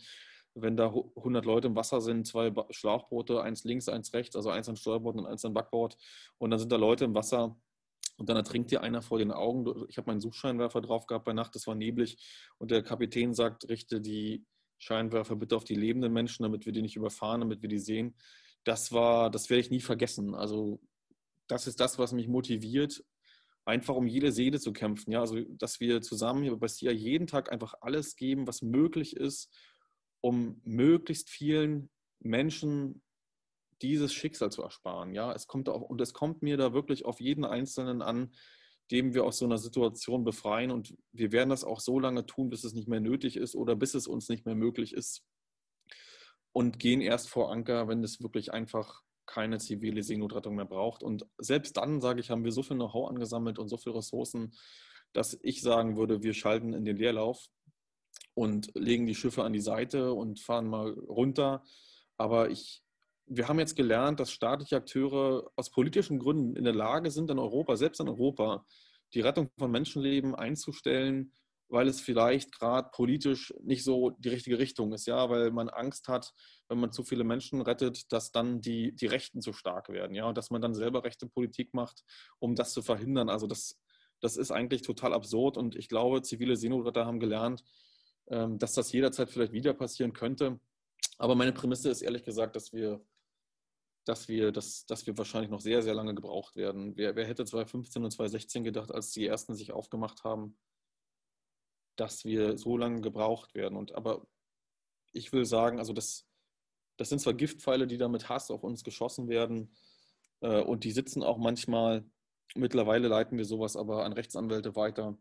wenn 0.54 0.76
da 0.76 0.86
100 0.86 1.44
Leute 1.44 1.68
im 1.68 1.76
Wasser 1.76 2.00
sind, 2.00 2.26
zwei 2.26 2.52
Schlauchboote, 2.70 3.42
eins 3.42 3.64
links, 3.64 3.88
eins 3.88 4.12
rechts, 4.12 4.36
also 4.36 4.50
eins 4.50 4.68
an 4.68 4.76
Steuerbord 4.76 5.16
und 5.16 5.26
eins 5.26 5.44
an 5.44 5.54
Backbord. 5.54 5.96
Und 6.38 6.50
dann 6.50 6.58
sind 6.58 6.70
da 6.70 6.76
Leute 6.76 7.04
im 7.04 7.14
Wasser 7.14 7.56
und 8.16 8.28
dann 8.28 8.36
ertrinkt 8.36 8.70
dir 8.70 8.82
einer 8.82 9.02
vor 9.02 9.18
den 9.18 9.32
Augen. 9.32 9.84
Ich 9.88 9.96
habe 9.98 10.10
meinen 10.10 10.20
Suchscheinwerfer 10.20 10.80
drauf 10.80 11.06
gehabt 11.06 11.24
bei 11.24 11.32
Nacht, 11.32 11.56
es 11.56 11.66
war 11.66 11.74
neblig. 11.74 12.18
Und 12.58 12.70
der 12.70 12.82
Kapitän 12.82 13.34
sagt, 13.34 13.68
richte 13.68 14.00
die 14.00 14.44
Scheinwerfer 14.78 15.36
bitte 15.36 15.56
auf 15.56 15.64
die 15.64 15.74
lebenden 15.74 16.12
Menschen, 16.12 16.44
damit 16.44 16.66
wir 16.66 16.72
die 16.72 16.82
nicht 16.82 16.96
überfahren, 16.96 17.40
damit 17.40 17.62
wir 17.62 17.68
die 17.68 17.78
sehen. 17.78 18.14
Das 18.62 18.92
war, 18.92 19.30
das 19.30 19.50
werde 19.50 19.60
ich 19.60 19.70
nie 19.70 19.80
vergessen. 19.80 20.34
Also 20.34 20.80
das 21.48 21.66
ist 21.66 21.80
das, 21.80 21.98
was 21.98 22.12
mich 22.12 22.28
motiviert, 22.28 23.02
einfach 23.64 23.94
um 23.94 24.06
jede 24.06 24.32
Seele 24.32 24.60
zu 24.60 24.72
kämpfen. 24.72 25.12
Ja, 25.12 25.20
also 25.20 25.40
dass 25.40 25.80
wir 25.80 26.02
zusammen 26.02 26.42
hier 26.42 26.56
bei 26.56 26.68
SIA 26.68 26.92
jeden 26.92 27.26
Tag 27.26 27.50
einfach 27.50 27.74
alles 27.80 28.16
geben, 28.16 28.46
was 28.46 28.62
möglich 28.62 29.16
ist, 29.16 29.50
um 30.20 30.60
möglichst 30.64 31.30
vielen 31.30 31.90
Menschen 32.20 33.02
dieses 33.82 34.12
Schicksal 34.12 34.50
zu 34.50 34.62
ersparen. 34.62 35.14
Ja, 35.14 35.32
es 35.32 35.46
kommt 35.46 35.68
auch, 35.68 35.82
und 35.82 36.00
es 36.00 36.12
kommt 36.12 36.42
mir 36.42 36.56
da 36.56 36.72
wirklich 36.72 37.04
auf 37.04 37.20
jeden 37.20 37.44
Einzelnen 37.44 38.02
an, 38.02 38.34
dem 38.90 39.14
wir 39.14 39.24
aus 39.24 39.38
so 39.38 39.44
einer 39.44 39.58
Situation 39.58 40.24
befreien. 40.24 40.70
Und 40.70 40.94
wir 41.12 41.32
werden 41.32 41.50
das 41.50 41.64
auch 41.64 41.80
so 41.80 41.98
lange 41.98 42.26
tun, 42.26 42.50
bis 42.50 42.64
es 42.64 42.74
nicht 42.74 42.88
mehr 42.88 43.00
nötig 43.00 43.36
ist 43.36 43.54
oder 43.54 43.76
bis 43.76 43.94
es 43.94 44.06
uns 44.06 44.28
nicht 44.28 44.46
mehr 44.46 44.54
möglich 44.54 44.92
ist. 44.92 45.22
Und 46.52 46.78
gehen 46.78 47.00
erst 47.00 47.28
vor 47.28 47.50
Anker, 47.50 47.88
wenn 47.88 48.04
es 48.04 48.22
wirklich 48.22 48.52
einfach 48.52 49.02
keine 49.26 49.58
zivile 49.58 50.02
Seenotrettung 50.02 50.54
mehr 50.54 50.64
braucht. 50.64 51.02
Und 51.02 51.26
selbst 51.38 51.76
dann, 51.76 52.00
sage 52.00 52.20
ich, 52.20 52.30
haben 52.30 52.44
wir 52.44 52.52
so 52.52 52.62
viel 52.62 52.76
Know-how 52.76 53.08
angesammelt 53.08 53.58
und 53.58 53.68
so 53.68 53.76
viele 53.76 53.96
Ressourcen, 53.96 54.52
dass 55.12 55.38
ich 55.42 55.62
sagen 55.62 55.96
würde, 55.96 56.22
wir 56.22 56.34
schalten 56.34 56.72
in 56.72 56.84
den 56.84 56.96
Leerlauf 56.96 57.48
und 58.34 58.70
legen 58.74 59.06
die 59.06 59.14
Schiffe 59.14 59.44
an 59.44 59.52
die 59.52 59.60
Seite 59.60 60.12
und 60.12 60.40
fahren 60.40 60.66
mal 60.66 60.90
runter. 60.90 61.62
Aber 62.16 62.50
ich, 62.50 62.82
wir 63.26 63.48
haben 63.48 63.58
jetzt 63.58 63.76
gelernt, 63.76 64.20
dass 64.20 64.32
staatliche 64.32 64.76
Akteure 64.76 65.50
aus 65.56 65.70
politischen 65.70 66.18
Gründen 66.18 66.56
in 66.56 66.64
der 66.64 66.74
Lage 66.74 67.10
sind, 67.10 67.30
in 67.30 67.38
Europa, 67.38 67.76
selbst 67.76 68.00
in 68.00 68.08
Europa, 68.08 68.66
die 69.14 69.20
Rettung 69.20 69.50
von 69.58 69.70
Menschenleben 69.70 70.34
einzustellen, 70.34 71.32
weil 71.68 71.88
es 71.88 72.00
vielleicht 72.00 72.52
gerade 72.52 72.90
politisch 72.92 73.54
nicht 73.62 73.84
so 73.84 74.10
die 74.10 74.28
richtige 74.28 74.58
Richtung 74.58 74.92
ist, 74.92 75.06
ja, 75.06 75.30
weil 75.30 75.50
man 75.50 75.68
Angst 75.68 76.08
hat, 76.08 76.32
wenn 76.68 76.78
man 76.78 76.92
zu 76.92 77.04
viele 77.04 77.24
Menschen 77.24 77.60
rettet, 77.60 78.12
dass 78.12 78.32
dann 78.32 78.60
die, 78.60 78.92
die 78.92 79.06
Rechten 79.06 79.40
zu 79.40 79.52
stark 79.52 79.88
werden, 79.90 80.14
ja, 80.14 80.26
und 80.26 80.38
dass 80.38 80.50
man 80.50 80.62
dann 80.62 80.74
selber 80.74 81.04
rechte 81.04 81.26
Politik 81.26 81.74
macht, 81.74 82.04
um 82.38 82.54
das 82.54 82.72
zu 82.72 82.82
verhindern. 82.82 83.28
Also 83.28 83.46
das, 83.46 83.78
das 84.20 84.36
ist 84.36 84.50
eigentlich 84.50 84.82
total 84.82 85.12
absurd 85.12 85.56
und 85.56 85.76
ich 85.76 85.88
glaube, 85.88 86.22
zivile 86.22 86.56
Seenotretter 86.56 87.06
haben 87.06 87.20
gelernt, 87.20 87.62
ähm, 88.28 88.58
dass 88.58 88.72
das 88.72 88.92
jederzeit 88.92 89.30
vielleicht 89.30 89.52
wieder 89.52 89.74
passieren 89.74 90.12
könnte. 90.12 90.58
Aber 91.18 91.34
meine 91.34 91.52
Prämisse 91.52 91.90
ist 91.90 92.02
ehrlich 92.02 92.24
gesagt, 92.24 92.56
dass 92.56 92.72
wir, 92.72 93.04
dass 94.04 94.28
wir, 94.28 94.52
dass, 94.52 94.86
dass 94.86 95.06
wir 95.06 95.16
wahrscheinlich 95.18 95.50
noch 95.50 95.60
sehr, 95.60 95.82
sehr 95.82 95.94
lange 95.94 96.14
gebraucht 96.14 96.56
werden. 96.56 96.96
Wer, 96.96 97.16
wer 97.16 97.26
hätte 97.26 97.44
2015 97.44 98.04
und 98.04 98.10
2016 98.10 98.64
gedacht, 98.64 98.92
als 98.92 99.10
die 99.10 99.26
ersten 99.26 99.54
sich 99.54 99.72
aufgemacht 99.72 100.24
haben, 100.24 100.56
dass 101.96 102.24
wir 102.24 102.58
so 102.58 102.76
lange 102.76 103.00
gebraucht 103.00 103.54
werden? 103.54 103.76
Und 103.76 103.94
aber 103.94 104.26
ich 105.12 105.32
will 105.32 105.44
sagen, 105.44 105.78
also 105.78 105.92
das, 105.92 106.26
das 106.96 107.08
sind 107.08 107.20
zwar 107.20 107.34
Giftpfeile, 107.34 107.86
die 107.86 107.98
da 107.98 108.08
mit 108.08 108.28
Hass 108.28 108.50
auf 108.50 108.64
uns 108.64 108.84
geschossen 108.84 109.28
werden, 109.28 109.70
äh, 110.40 110.60
und 110.60 110.84
die 110.84 110.92
sitzen 110.92 111.22
auch 111.22 111.38
manchmal, 111.38 112.04
mittlerweile 112.54 113.08
leiten 113.08 113.38
wir 113.38 113.44
sowas 113.44 113.76
aber 113.76 114.04
an 114.04 114.12
Rechtsanwälte 114.12 114.76
weiter. 114.76 115.16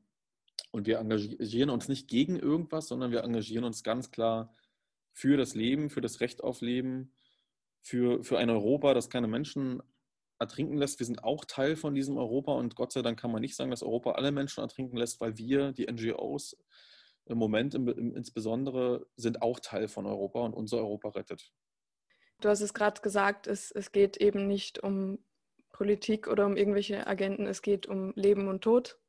Und 0.71 0.87
wir 0.87 0.99
engagieren 0.99 1.69
uns 1.69 1.87
nicht 1.87 2.07
gegen 2.07 2.37
irgendwas, 2.37 2.87
sondern 2.87 3.11
wir 3.11 3.23
engagieren 3.23 3.63
uns 3.63 3.83
ganz 3.83 4.11
klar 4.11 4.55
für 5.11 5.37
das 5.37 5.55
Leben, 5.55 5.89
für 5.89 6.01
das 6.01 6.19
Recht 6.19 6.43
auf 6.43 6.61
Leben, 6.61 7.13
für, 7.81 8.23
für 8.23 8.37
ein 8.37 8.49
Europa, 8.49 8.93
das 8.93 9.09
keine 9.09 9.27
Menschen 9.27 9.81
ertrinken 10.39 10.77
lässt. 10.77 10.99
Wir 10.99 11.05
sind 11.05 11.23
auch 11.23 11.45
Teil 11.45 11.75
von 11.75 11.95
diesem 11.95 12.17
Europa 12.17 12.53
und 12.53 12.75
Gott 12.75 12.91
sei 12.91 13.01
Dank 13.01 13.19
kann 13.19 13.31
man 13.31 13.41
nicht 13.41 13.55
sagen, 13.55 13.71
dass 13.71 13.83
Europa 13.83 14.13
alle 14.13 14.31
Menschen 14.31 14.61
ertrinken 14.61 14.97
lässt, 14.97 15.21
weil 15.21 15.37
wir, 15.37 15.71
die 15.71 15.85
NGOs, 15.85 16.57
im 17.25 17.37
Moment 17.37 17.73
im, 17.75 17.87
im, 17.87 18.15
insbesondere 18.15 19.05
sind 19.15 19.41
auch 19.41 19.59
Teil 19.59 19.87
von 19.87 20.05
Europa 20.05 20.41
und 20.41 20.53
unser 20.53 20.77
Europa 20.77 21.09
rettet. 21.09 21.53
Du 22.43 22.49
hast 22.49 22.59
es 22.59 22.73
gerade 22.73 22.99
gesagt, 23.01 23.47
es, 23.47 23.71
es 23.71 23.93
geht 23.93 24.17
eben 24.17 24.47
nicht 24.47 24.83
um 24.83 25.19
Politik 25.71 26.27
oder 26.27 26.45
um 26.45 26.57
irgendwelche 26.57 27.07
Agenten, 27.07 27.47
es 27.47 27.61
geht 27.61 27.85
um 27.85 28.11
Leben 28.15 28.49
und 28.49 28.61
Tod. 28.61 28.99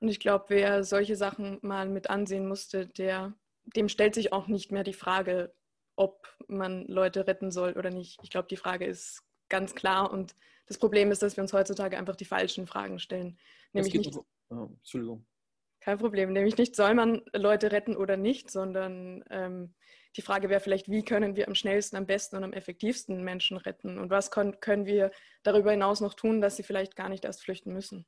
Und 0.00 0.08
ich 0.08 0.20
glaube, 0.20 0.44
wer 0.48 0.84
solche 0.84 1.16
Sachen 1.16 1.58
mal 1.62 1.88
mit 1.88 2.10
ansehen 2.10 2.46
musste, 2.46 2.86
der, 2.86 3.32
dem 3.74 3.88
stellt 3.88 4.14
sich 4.14 4.34
auch 4.34 4.46
nicht 4.46 4.72
mehr 4.72 4.84
die 4.84 4.92
Frage, 4.92 5.54
ob 5.96 6.36
man 6.46 6.86
Leute 6.86 7.26
retten 7.26 7.50
soll 7.50 7.72
oder 7.78 7.88
nicht. 7.88 8.20
Ich 8.22 8.28
glaube, 8.28 8.48
die 8.48 8.58
Frage 8.58 8.84
ist 8.84 9.22
ganz 9.48 9.74
klar. 9.74 10.12
Und 10.12 10.36
das 10.66 10.76
Problem 10.76 11.10
ist, 11.12 11.22
dass 11.22 11.38
wir 11.38 11.42
uns 11.42 11.54
heutzutage 11.54 11.96
einfach 11.96 12.16
die 12.16 12.26
falschen 12.26 12.66
Fragen 12.66 12.98
stellen. 12.98 13.38
Nämlich 13.72 13.94
nicht, 13.94 14.18
oh, 14.50 14.68
Entschuldigung. 14.76 15.24
Kein 15.80 15.96
Problem. 15.96 16.34
Nämlich 16.34 16.58
nicht, 16.58 16.76
soll 16.76 16.92
man 16.92 17.22
Leute 17.32 17.72
retten 17.72 17.96
oder 17.96 18.18
nicht, 18.18 18.50
sondern 18.50 19.24
ähm, 19.30 19.74
die 20.16 20.22
Frage 20.22 20.48
wäre 20.48 20.60
vielleicht, 20.60 20.88
wie 20.88 21.04
können 21.04 21.36
wir 21.36 21.48
am 21.48 21.54
schnellsten, 21.54 21.96
am 21.96 22.06
besten 22.06 22.36
und 22.36 22.44
am 22.44 22.52
effektivsten 22.52 23.22
Menschen 23.22 23.56
retten? 23.56 23.98
Und 23.98 24.10
was 24.10 24.30
können, 24.30 24.86
wir 24.86 25.10
darüber 25.42 25.72
hinaus 25.72 26.00
noch 26.00 26.14
tun, 26.14 26.40
dass 26.40 26.56
sie 26.56 26.62
vielleicht 26.62 26.96
gar 26.96 27.08
nicht 27.08 27.24
erst 27.24 27.42
flüchten 27.42 27.72
müssen? 27.72 28.06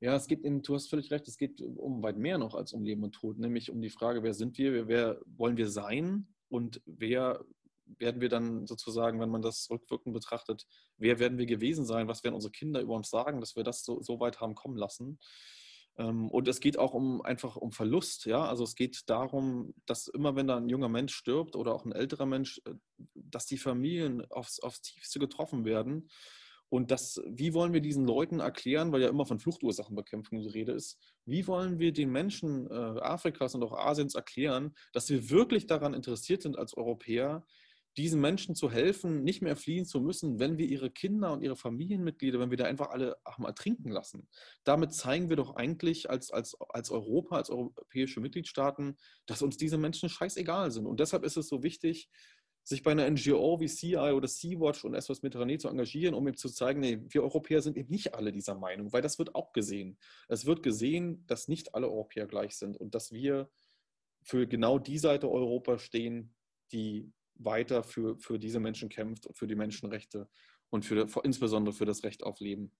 Ja, 0.00 0.16
es 0.16 0.26
geht, 0.26 0.42
in, 0.44 0.62
du 0.62 0.74
hast 0.74 0.90
völlig 0.90 1.10
recht, 1.10 1.28
es 1.28 1.38
geht 1.38 1.60
um 1.60 2.02
weit 2.02 2.16
mehr 2.16 2.38
noch 2.38 2.54
als 2.54 2.72
um 2.72 2.82
Leben 2.82 3.04
und 3.04 3.12
Tod, 3.12 3.38
nämlich 3.38 3.70
um 3.70 3.80
die 3.80 3.90
Frage, 3.90 4.22
wer 4.22 4.34
sind 4.34 4.58
wir, 4.58 4.88
wer 4.88 5.20
wollen 5.26 5.56
wir 5.56 5.68
sein 5.68 6.26
und 6.48 6.82
wer 6.86 7.44
werden 7.98 8.20
wir 8.20 8.28
dann 8.28 8.66
sozusagen, 8.66 9.20
wenn 9.20 9.30
man 9.30 9.42
das 9.42 9.68
rückwirkend 9.70 10.14
betrachtet, 10.14 10.66
wer 10.96 11.18
werden 11.18 11.38
wir 11.38 11.46
gewesen 11.46 11.84
sein, 11.84 12.08
was 12.08 12.22
werden 12.22 12.34
unsere 12.34 12.52
Kinder 12.52 12.80
über 12.80 12.94
uns 12.94 13.10
sagen, 13.10 13.40
dass 13.40 13.56
wir 13.56 13.64
das 13.64 13.84
so, 13.84 14.02
so 14.02 14.20
weit 14.20 14.40
haben 14.40 14.54
kommen 14.54 14.76
lassen. 14.76 15.18
Ähm, 16.00 16.30
und 16.30 16.48
es 16.48 16.60
geht 16.60 16.78
auch 16.78 16.94
um 16.94 17.20
einfach 17.20 17.56
um 17.56 17.72
Verlust, 17.72 18.24
ja. 18.24 18.44
Also 18.44 18.64
es 18.64 18.74
geht 18.74 19.02
darum, 19.08 19.74
dass 19.86 20.08
immer 20.08 20.34
wenn 20.34 20.46
da 20.46 20.56
ein 20.56 20.68
junger 20.68 20.88
Mensch 20.88 21.14
stirbt 21.14 21.56
oder 21.56 21.74
auch 21.74 21.84
ein 21.84 21.92
älterer 21.92 22.26
Mensch, 22.26 22.60
äh, 22.64 22.74
dass 23.14 23.46
die 23.46 23.58
Familien 23.58 24.24
aufs, 24.30 24.60
aufs 24.60 24.80
Tiefste 24.80 25.18
getroffen 25.18 25.64
werden. 25.64 26.08
Und 26.70 26.92
das, 26.92 27.20
wie 27.26 27.52
wollen 27.52 27.72
wir 27.72 27.80
diesen 27.80 28.06
Leuten 28.06 28.38
erklären, 28.38 28.92
weil 28.92 29.02
ja 29.02 29.08
immer 29.08 29.26
von 29.26 29.40
Fluchtursachenbekämpfung 29.40 30.40
die 30.40 30.48
Rede 30.48 30.72
ist, 30.72 30.98
wie 31.26 31.46
wollen 31.48 31.80
wir 31.80 31.92
den 31.92 32.10
Menschen 32.10 32.70
äh, 32.70 33.00
Afrikas 33.00 33.54
und 33.54 33.64
auch 33.64 33.76
Asiens 33.76 34.14
erklären, 34.14 34.74
dass 34.92 35.10
wir 35.10 35.30
wirklich 35.30 35.66
daran 35.66 35.94
interessiert 35.94 36.42
sind 36.42 36.56
als 36.56 36.76
Europäer, 36.76 37.44
diesen 37.96 38.20
Menschen 38.20 38.54
zu 38.54 38.70
helfen, 38.70 39.24
nicht 39.24 39.42
mehr 39.42 39.56
fliehen 39.56 39.84
zu 39.84 40.00
müssen, 40.00 40.38
wenn 40.38 40.58
wir 40.58 40.66
ihre 40.66 40.90
Kinder 40.90 41.32
und 41.32 41.42
ihre 41.42 41.56
Familienmitglieder, 41.56 42.38
wenn 42.38 42.50
wir 42.50 42.56
da 42.56 42.64
einfach 42.64 42.90
alle 42.90 43.16
haben 43.26 43.44
ertrinken 43.44 43.90
lassen. 43.90 44.28
Damit 44.64 44.94
zeigen 44.94 45.28
wir 45.28 45.36
doch 45.36 45.56
eigentlich 45.56 46.08
als, 46.08 46.30
als, 46.30 46.56
als 46.68 46.90
Europa, 46.90 47.36
als 47.36 47.50
europäische 47.50 48.20
Mitgliedstaaten, 48.20 48.96
dass 49.26 49.42
uns 49.42 49.56
diese 49.56 49.78
Menschen 49.78 50.08
scheißegal 50.08 50.70
sind. 50.70 50.86
Und 50.86 51.00
deshalb 51.00 51.24
ist 51.24 51.36
es 51.36 51.48
so 51.48 51.62
wichtig, 51.62 52.08
sich 52.62 52.82
bei 52.82 52.92
einer 52.92 53.10
NGO 53.10 53.58
wie 53.60 53.66
CI 53.66 53.96
oder 53.96 54.28
Sea-Watch 54.28 54.84
und 54.84 55.00
SOS 55.00 55.22
Mediterranee 55.22 55.58
zu 55.58 55.68
engagieren, 55.68 56.14
um 56.14 56.28
eben 56.28 56.36
zu 56.36 56.48
zeigen, 56.48 56.80
nee, 56.80 57.00
wir 57.08 57.22
Europäer 57.22 57.62
sind 57.62 57.76
eben 57.76 57.90
nicht 57.90 58.14
alle 58.14 58.32
dieser 58.32 58.54
Meinung, 58.54 58.92
weil 58.92 59.02
das 59.02 59.18
wird 59.18 59.34
auch 59.34 59.52
gesehen. 59.52 59.98
Es 60.28 60.46
wird 60.46 60.62
gesehen, 60.62 61.24
dass 61.26 61.48
nicht 61.48 61.74
alle 61.74 61.88
Europäer 61.88 62.26
gleich 62.26 62.56
sind 62.56 62.76
und 62.76 62.94
dass 62.94 63.12
wir 63.12 63.50
für 64.22 64.46
genau 64.46 64.78
die 64.78 64.98
Seite 64.98 65.30
Europas 65.30 65.82
stehen, 65.82 66.34
die 66.72 67.10
weiter 67.34 67.82
für, 67.82 68.18
für 68.18 68.38
diese 68.38 68.60
Menschen 68.60 68.88
kämpft 68.88 69.26
und 69.26 69.36
für 69.36 69.46
die 69.46 69.54
Menschenrechte 69.54 70.28
und 70.70 70.84
für, 70.84 71.06
insbesondere 71.22 71.74
für 71.74 71.86
das 71.86 72.04
Recht 72.04 72.22
auf 72.22 72.40
Leben. 72.40 72.72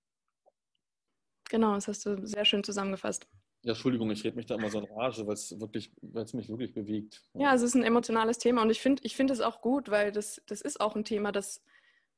Genau, 1.49 1.75
das 1.75 1.89
hast 1.89 2.07
du 2.07 2.27
sehr 2.27 2.45
schön 2.45 2.63
zusammengefasst. 2.63 3.27
Ja, 3.63 3.73
Entschuldigung, 3.73 4.11
ich 4.11 4.25
rede 4.25 4.37
mich 4.37 4.47
da 4.47 4.55
immer 4.55 4.71
so 4.71 4.79
in 4.79 4.87
Rage, 4.87 5.27
weil 5.27 5.35
es 5.35 5.59
wirklich, 5.61 5.93
weil 6.01 6.25
es 6.25 6.33
mich 6.33 6.49
wirklich 6.49 6.73
bewegt. 6.73 7.23
Ja, 7.35 7.55
es 7.55 7.61
ist 7.61 7.75
ein 7.75 7.83
emotionales 7.83 8.39
Thema 8.39 8.63
und 8.63 8.71
ich 8.71 8.81
finde 8.81 9.03
ich 9.05 9.17
find 9.17 9.31
es 9.31 9.41
auch 9.41 9.61
gut, 9.61 9.91
weil 9.91 10.13
das, 10.13 10.41
das 10.47 10.63
ist 10.63 10.81
auch 10.81 10.97
ein 10.97 11.05
Thema, 11.05 11.31
das 11.31 11.63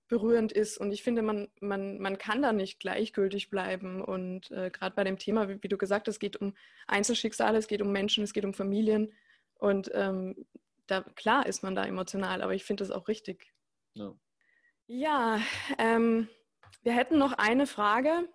berührend 0.06 0.52
ist 0.52 0.76
und 0.78 0.92
ich 0.92 1.02
finde, 1.02 1.22
man, 1.22 1.48
man, 1.60 1.98
man 1.98 2.18
kann 2.18 2.42
da 2.42 2.52
nicht 2.52 2.78
gleichgültig 2.78 3.48
bleiben 3.50 4.02
und 4.02 4.50
äh, 4.50 4.70
gerade 4.70 4.94
bei 4.94 5.04
dem 5.04 5.18
Thema, 5.18 5.48
wie, 5.48 5.60
wie, 5.62 5.68
du 5.68 5.78
gesagt 5.78 6.06
hast, 6.06 6.16
es 6.16 6.20
geht 6.20 6.36
um 6.36 6.54
Einzelschicksale, 6.86 7.58
es 7.58 7.66
geht 7.66 7.82
um 7.82 7.90
Menschen, 7.90 8.22
es 8.22 8.34
geht 8.34 8.44
um 8.44 8.52
Familien 8.52 9.12
und 9.54 9.90
ähm, 9.94 10.36
da, 10.92 11.02
klar 11.02 11.46
ist 11.46 11.62
man 11.62 11.74
da 11.74 11.84
emotional, 11.84 12.42
aber 12.42 12.54
ich 12.54 12.64
finde 12.64 12.84
das 12.84 12.90
auch 12.90 13.08
richtig. 13.08 13.52
Ja, 13.94 14.14
ja 14.86 15.40
ähm, 15.78 16.28
wir 16.82 16.92
hätten 16.92 17.18
noch 17.18 17.32
eine 17.32 17.66
Frage. 17.66 18.28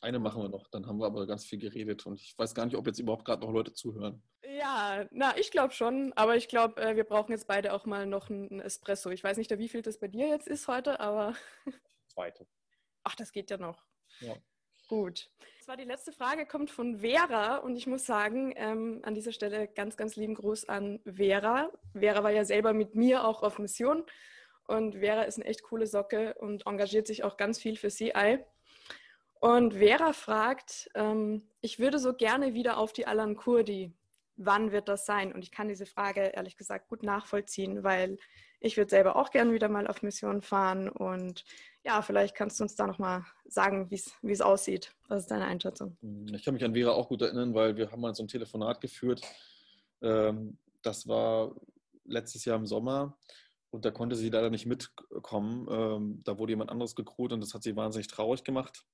Eine 0.00 0.20
machen 0.20 0.42
wir 0.42 0.48
noch, 0.48 0.68
dann 0.68 0.86
haben 0.86 0.98
wir 0.98 1.06
aber 1.06 1.26
ganz 1.26 1.44
viel 1.44 1.58
geredet 1.58 2.06
und 2.06 2.20
ich 2.20 2.38
weiß 2.38 2.54
gar 2.54 2.64
nicht, 2.64 2.76
ob 2.76 2.86
jetzt 2.86 3.00
überhaupt 3.00 3.24
gerade 3.24 3.44
noch 3.44 3.52
Leute 3.52 3.72
zuhören. 3.72 4.22
Ja, 4.44 5.08
na, 5.10 5.36
ich 5.36 5.50
glaube 5.50 5.74
schon, 5.74 6.12
aber 6.14 6.36
ich 6.36 6.48
glaube, 6.48 6.80
äh, 6.80 6.94
wir 6.94 7.04
brauchen 7.04 7.32
jetzt 7.32 7.48
beide 7.48 7.72
auch 7.72 7.84
mal 7.84 8.06
noch 8.06 8.30
einen 8.30 8.60
Espresso. 8.60 9.10
Ich 9.10 9.24
weiß 9.24 9.36
nicht, 9.36 9.50
wie 9.58 9.68
viel 9.68 9.82
das 9.82 9.98
bei 9.98 10.08
dir 10.08 10.28
jetzt 10.28 10.46
ist 10.46 10.68
heute, 10.68 11.00
aber. 11.00 11.34
Zweite. 12.06 12.46
Ach, 13.02 13.16
das 13.16 13.32
geht 13.32 13.50
ja 13.50 13.56
noch. 13.56 13.84
Ja. 14.20 14.36
Gut. 14.88 15.30
War 15.68 15.76
die 15.76 15.84
letzte 15.84 16.12
Frage, 16.12 16.46
kommt 16.46 16.70
von 16.70 17.00
Vera 17.00 17.58
und 17.58 17.76
ich 17.76 17.86
muss 17.86 18.06
sagen, 18.06 18.54
ähm, 18.56 19.00
an 19.02 19.14
dieser 19.14 19.32
Stelle 19.32 19.68
ganz, 19.68 19.98
ganz 19.98 20.16
lieben 20.16 20.34
Gruß 20.34 20.66
an 20.66 20.98
Vera. 21.04 21.70
Vera 21.92 22.22
war 22.22 22.30
ja 22.30 22.46
selber 22.46 22.72
mit 22.72 22.94
mir 22.94 23.22
auch 23.26 23.42
auf 23.42 23.58
Mission 23.58 24.02
und 24.66 24.94
Vera 24.94 25.24
ist 25.24 25.36
eine 25.36 25.44
echt 25.44 25.62
coole 25.62 25.86
Socke 25.86 26.32
und 26.38 26.66
engagiert 26.66 27.06
sich 27.06 27.22
auch 27.22 27.36
ganz 27.36 27.58
viel 27.58 27.76
für 27.76 27.88
CI. 27.88 28.38
Und 29.40 29.74
Vera 29.74 30.14
fragt, 30.14 30.88
ähm, 30.94 31.46
ich 31.60 31.78
würde 31.78 31.98
so 31.98 32.14
gerne 32.14 32.54
wieder 32.54 32.78
auf 32.78 32.94
die 32.94 33.06
Alan 33.06 33.36
Kurdi. 33.36 33.92
Wann 34.36 34.72
wird 34.72 34.88
das 34.88 35.04
sein? 35.04 35.34
Und 35.34 35.42
ich 35.42 35.52
kann 35.52 35.68
diese 35.68 35.84
Frage 35.84 36.32
ehrlich 36.34 36.56
gesagt 36.56 36.88
gut 36.88 37.02
nachvollziehen, 37.02 37.84
weil 37.84 38.16
ich 38.60 38.76
würde 38.76 38.90
selber 38.90 39.16
auch 39.16 39.30
gerne 39.30 39.52
wieder 39.52 39.68
mal 39.68 39.86
auf 39.86 40.02
Mission 40.02 40.42
fahren 40.42 40.88
und 40.88 41.44
ja, 41.84 42.02
vielleicht 42.02 42.34
kannst 42.34 42.58
du 42.58 42.64
uns 42.64 42.74
da 42.74 42.86
nochmal 42.86 43.24
sagen, 43.46 43.90
wie 43.90 44.32
es 44.32 44.40
aussieht. 44.40 44.94
Was 45.08 45.22
ist 45.22 45.30
deine 45.30 45.46
Einschätzung? 45.46 45.96
Hm, 46.00 46.26
ich 46.34 46.44
kann 46.44 46.54
mich 46.54 46.64
an 46.64 46.74
Vera 46.74 46.92
auch 46.92 47.08
gut 47.08 47.22
erinnern, 47.22 47.54
weil 47.54 47.76
wir 47.76 47.90
haben 47.90 48.00
mal 48.00 48.14
so 48.14 48.22
ein 48.22 48.28
Telefonat 48.28 48.80
geführt. 48.80 49.22
Ähm, 50.02 50.58
das 50.82 51.06
war 51.06 51.54
letztes 52.04 52.44
Jahr 52.44 52.56
im 52.56 52.66
Sommer 52.66 53.16
und 53.70 53.84
da 53.84 53.90
konnte 53.90 54.16
sie 54.16 54.30
leider 54.30 54.50
nicht 54.50 54.66
mitkommen. 54.66 55.66
Ähm, 55.70 56.20
da 56.24 56.38
wurde 56.38 56.52
jemand 56.52 56.70
anderes 56.70 56.94
gekrut 56.94 57.32
und 57.32 57.40
das 57.40 57.54
hat 57.54 57.62
sie 57.62 57.76
wahnsinnig 57.76 58.08
traurig 58.08 58.44
gemacht. 58.44 58.84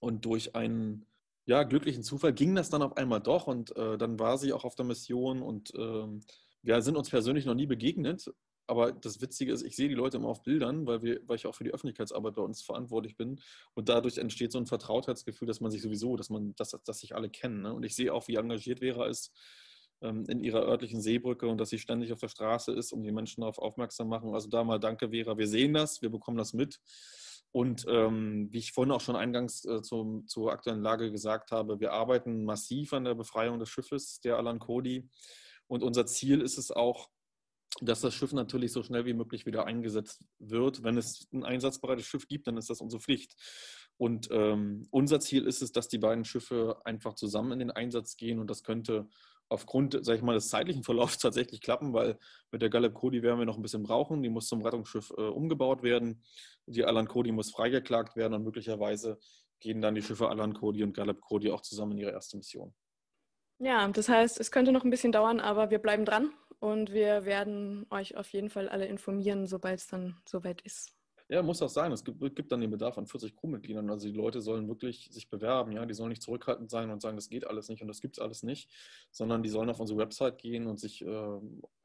Und 0.00 0.24
durch 0.24 0.54
einen 0.54 1.06
ja, 1.44 1.62
glücklichen 1.62 2.02
Zufall 2.02 2.32
ging 2.32 2.54
das 2.54 2.68
dann 2.68 2.82
auf 2.82 2.96
einmal 2.96 3.20
doch 3.20 3.46
und 3.46 3.74
äh, 3.76 3.96
dann 3.96 4.18
war 4.18 4.38
sie 4.38 4.52
auch 4.52 4.64
auf 4.64 4.74
der 4.74 4.84
Mission 4.84 5.40
und 5.40 5.72
ähm, 5.76 6.20
wir 6.62 6.82
sind 6.82 6.96
uns 6.96 7.08
persönlich 7.08 7.46
noch 7.46 7.54
nie 7.54 7.66
begegnet, 7.66 8.30
aber 8.68 8.92
das 8.92 9.20
Witzige 9.22 9.52
ist, 9.52 9.62
ich 9.62 9.74
sehe 9.76 9.88
die 9.88 9.94
Leute 9.94 10.18
immer 10.18 10.28
auf 10.28 10.42
Bildern, 10.42 10.86
weil, 10.86 11.02
wir, 11.02 11.20
weil 11.26 11.36
ich 11.36 11.46
auch 11.46 11.54
für 11.54 11.64
die 11.64 11.72
Öffentlichkeitsarbeit 11.72 12.34
bei 12.34 12.42
uns 12.42 12.62
verantwortlich 12.62 13.16
bin. 13.16 13.40
Und 13.74 13.88
dadurch 13.88 14.18
entsteht 14.18 14.52
so 14.52 14.58
ein 14.58 14.66
Vertrautheitsgefühl, 14.66 15.48
dass 15.48 15.60
man 15.60 15.70
sich 15.70 15.80
sowieso, 15.80 16.16
dass 16.16 16.28
man, 16.28 16.54
dass, 16.56 16.70
dass 16.84 17.00
sich 17.00 17.14
alle 17.14 17.30
kennen. 17.30 17.62
Ne? 17.62 17.72
Und 17.72 17.82
ich 17.82 17.96
sehe 17.96 18.12
auch, 18.12 18.28
wie 18.28 18.36
engagiert 18.36 18.80
Vera 18.80 19.06
ist 19.06 19.34
ähm, 20.02 20.26
in 20.28 20.40
ihrer 20.40 20.66
örtlichen 20.66 21.00
Seebrücke 21.00 21.48
und 21.48 21.58
dass 21.58 21.70
sie 21.70 21.78
ständig 21.78 22.12
auf 22.12 22.20
der 22.20 22.28
Straße 22.28 22.72
ist, 22.72 22.92
um 22.92 23.02
die 23.02 23.10
Menschen 23.10 23.40
darauf 23.40 23.58
aufmerksam 23.58 24.06
zu 24.06 24.10
machen. 24.10 24.34
Also 24.34 24.50
da 24.50 24.62
mal 24.64 24.78
danke, 24.78 25.10
Vera. 25.10 25.38
Wir 25.38 25.48
sehen 25.48 25.72
das, 25.72 26.02
wir 26.02 26.10
bekommen 26.10 26.36
das 26.36 26.52
mit. 26.52 26.78
Und 27.50 27.86
ähm, 27.88 28.48
wie 28.52 28.58
ich 28.58 28.72
vorhin 28.72 28.92
auch 28.92 29.00
schon 29.00 29.16
eingangs 29.16 29.64
äh, 29.64 29.80
zum, 29.80 30.26
zur 30.26 30.52
aktuellen 30.52 30.82
Lage 30.82 31.10
gesagt 31.10 31.52
habe, 31.52 31.80
wir 31.80 31.92
arbeiten 31.92 32.44
massiv 32.44 32.92
an 32.92 33.04
der 33.04 33.14
Befreiung 33.14 33.58
des 33.58 33.70
Schiffes, 33.70 34.20
der 34.20 34.36
Alan 34.36 34.58
Cody. 34.58 35.08
Und 35.66 35.82
unser 35.82 36.04
Ziel 36.04 36.42
ist 36.42 36.58
es 36.58 36.70
auch, 36.70 37.08
dass 37.80 38.00
das 38.00 38.14
Schiff 38.14 38.32
natürlich 38.32 38.72
so 38.72 38.82
schnell 38.82 39.04
wie 39.06 39.14
möglich 39.14 39.46
wieder 39.46 39.66
eingesetzt 39.66 40.22
wird. 40.38 40.82
Wenn 40.82 40.96
es 40.96 41.28
ein 41.32 41.44
einsatzbereites 41.44 42.06
Schiff 42.06 42.26
gibt, 42.26 42.46
dann 42.46 42.56
ist 42.56 42.70
das 42.70 42.80
unsere 42.80 43.00
Pflicht. 43.00 43.34
Und 43.96 44.28
ähm, 44.30 44.86
unser 44.90 45.20
Ziel 45.20 45.46
ist 45.46 45.62
es, 45.62 45.72
dass 45.72 45.88
die 45.88 45.98
beiden 45.98 46.24
Schiffe 46.24 46.80
einfach 46.84 47.14
zusammen 47.14 47.52
in 47.52 47.58
den 47.58 47.70
Einsatz 47.70 48.16
gehen 48.16 48.38
und 48.38 48.48
das 48.48 48.62
könnte 48.62 49.08
aufgrund, 49.48 50.04
sage 50.04 50.18
ich 50.18 50.22
mal, 50.22 50.34
des 50.34 50.48
zeitlichen 50.48 50.84
Verlaufs 50.84 51.18
tatsächlich 51.18 51.60
klappen, 51.60 51.92
weil 51.92 52.18
mit 52.52 52.62
der 52.62 52.70
Galeb 52.70 52.94
Cody 52.94 53.22
werden 53.22 53.38
wir 53.38 53.46
noch 53.46 53.56
ein 53.56 53.62
bisschen 53.62 53.82
brauchen. 53.82 54.22
Die 54.22 54.28
muss 54.28 54.46
zum 54.46 54.62
Rettungsschiff 54.62 55.10
äh, 55.16 55.22
umgebaut 55.22 55.82
werden. 55.82 56.22
Die 56.66 56.84
Alan 56.84 57.08
Cody 57.08 57.32
muss 57.32 57.50
freigeklagt 57.50 58.16
werden 58.16 58.34
und 58.34 58.44
möglicherweise 58.44 59.18
gehen 59.60 59.80
dann 59.80 59.94
die 59.94 60.02
Schiffe 60.02 60.28
Alan 60.28 60.54
Cody 60.54 60.84
und 60.84 60.94
Galeb 60.94 61.20
Cody 61.20 61.50
auch 61.50 61.62
zusammen 61.62 61.92
in 61.92 61.98
ihre 61.98 62.12
erste 62.12 62.36
Mission. 62.36 62.74
Ja, 63.58 63.88
das 63.88 64.08
heißt, 64.08 64.38
es 64.38 64.52
könnte 64.52 64.70
noch 64.70 64.84
ein 64.84 64.90
bisschen 64.90 65.10
dauern, 65.10 65.40
aber 65.40 65.70
wir 65.70 65.80
bleiben 65.80 66.04
dran 66.04 66.32
und 66.60 66.92
wir 66.92 67.24
werden 67.24 67.86
euch 67.90 68.16
auf 68.16 68.32
jeden 68.32 68.50
Fall 68.50 68.68
alle 68.68 68.86
informieren, 68.86 69.46
sobald 69.46 69.80
es 69.80 69.86
dann 69.86 70.16
soweit 70.26 70.60
ist. 70.62 70.92
Ja, 71.30 71.42
muss 71.42 71.60
auch 71.60 71.68
sein. 71.68 71.92
Es 71.92 72.04
gibt, 72.04 72.20
gibt, 72.34 72.50
dann 72.50 72.62
den 72.62 72.70
Bedarf 72.70 72.96
an 72.96 73.06
40 73.06 73.36
Crewmitgliedern. 73.36 73.90
Also 73.90 74.08
die 74.08 74.16
Leute 74.16 74.40
sollen 74.40 74.66
wirklich 74.66 75.10
sich 75.12 75.28
bewerben. 75.28 75.72
Ja, 75.72 75.84
die 75.84 75.92
sollen 75.92 76.08
nicht 76.08 76.22
zurückhaltend 76.22 76.70
sein 76.70 76.88
und 76.88 77.02
sagen, 77.02 77.18
das 77.18 77.28
geht 77.28 77.46
alles 77.46 77.68
nicht 77.68 77.82
und 77.82 77.88
das 77.88 78.00
gibt 78.00 78.16
es 78.16 78.22
alles 78.22 78.42
nicht, 78.42 78.70
sondern 79.10 79.42
die 79.42 79.50
sollen 79.50 79.68
auf 79.68 79.78
unsere 79.78 79.98
Website 79.98 80.38
gehen 80.38 80.66
und 80.66 80.80
sich 80.80 81.04
äh, 81.04 81.38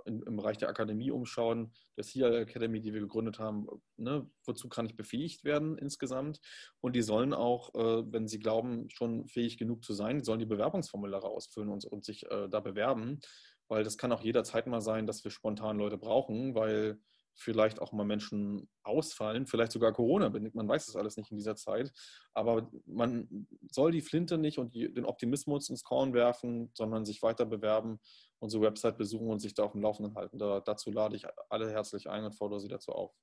in, 0.06 0.22
im 0.22 0.38
Bereich 0.38 0.60
der 0.60 0.70
Akademie 0.70 1.12
umschauen, 1.12 1.74
der 1.98 2.06
CIA 2.06 2.40
Academy, 2.40 2.80
die 2.80 2.94
wir 2.94 3.02
gegründet 3.02 3.38
haben. 3.38 3.68
Ne, 3.98 4.26
wozu 4.46 4.70
kann 4.70 4.86
ich 4.86 4.96
befähigt 4.96 5.44
werden 5.44 5.78
insgesamt? 5.78 6.40
Und 6.80 6.96
die 6.96 7.02
sollen 7.02 7.34
auch, 7.34 7.76
äh, 7.76 8.04
wenn 8.14 8.30
sie 8.30 8.40
glauben, 8.40 8.90
schon 8.90 9.28
fähig 9.28 9.58
genug 9.58 9.84
zu 9.84 9.94
sein, 9.94 10.24
sollen 10.24 10.40
die 10.40 10.46
Bewerbungsformulare 10.46 11.28
ausfüllen 11.28 11.68
und, 11.68 11.84
und 11.84 12.06
sich 12.06 12.26
äh, 12.32 12.48
da 12.48 12.62
bewerben 12.62 13.20
weil 13.68 13.84
das 13.84 13.98
kann 13.98 14.12
auch 14.12 14.22
jederzeit 14.22 14.68
mal 14.68 14.82
sein, 14.82 15.08
dass 15.08 15.24
wir 15.24 15.32
spontan 15.32 15.78
Leute 15.78 15.98
brauchen, 15.98 16.56
weil 16.56 17.00
vielleicht 17.36 17.82
auch 17.82 17.92
mal 17.92 18.06
Menschen 18.06 18.70
ausfallen, 18.84 19.48
vielleicht 19.48 19.72
sogar 19.72 19.92
Corona 19.92 20.30
bedingt, 20.30 20.56
man 20.56 20.68
weiß 20.68 20.88
es 20.88 20.96
alles 20.96 21.18
nicht 21.18 21.32
in 21.32 21.38
dieser 21.38 21.56
Zeit, 21.56 21.92
aber 22.34 22.70
man 22.86 23.48
soll 23.72 23.92
die 23.92 24.02
Flinte 24.02 24.38
nicht 24.38 24.60
und 24.60 24.76
den 24.76 25.06
Optimismus 25.06 25.70
ins 25.70 25.84
Korn 25.84 26.14
werfen, 26.14 26.72
sondern 26.74 27.06
sich 27.06 27.22
weiter 27.24 27.46
bewerben, 27.46 28.00
unsere 28.40 28.64
Website 28.64 28.98
besuchen 28.98 29.30
und 29.30 29.40
sich 29.40 29.54
da 29.54 29.64
auf 29.64 29.72
dem 29.72 29.82
Laufenden 29.82 30.16
halten. 30.16 30.38
Da, 30.38 30.60
dazu 30.60 30.92
lade 30.92 31.16
ich 31.16 31.26
alle 31.50 31.72
herzlich 31.72 32.10
ein 32.10 32.24
und 32.24 32.36
fordere 32.36 32.60
sie 32.60 32.68
dazu 32.68 32.92
auf. 32.92 33.16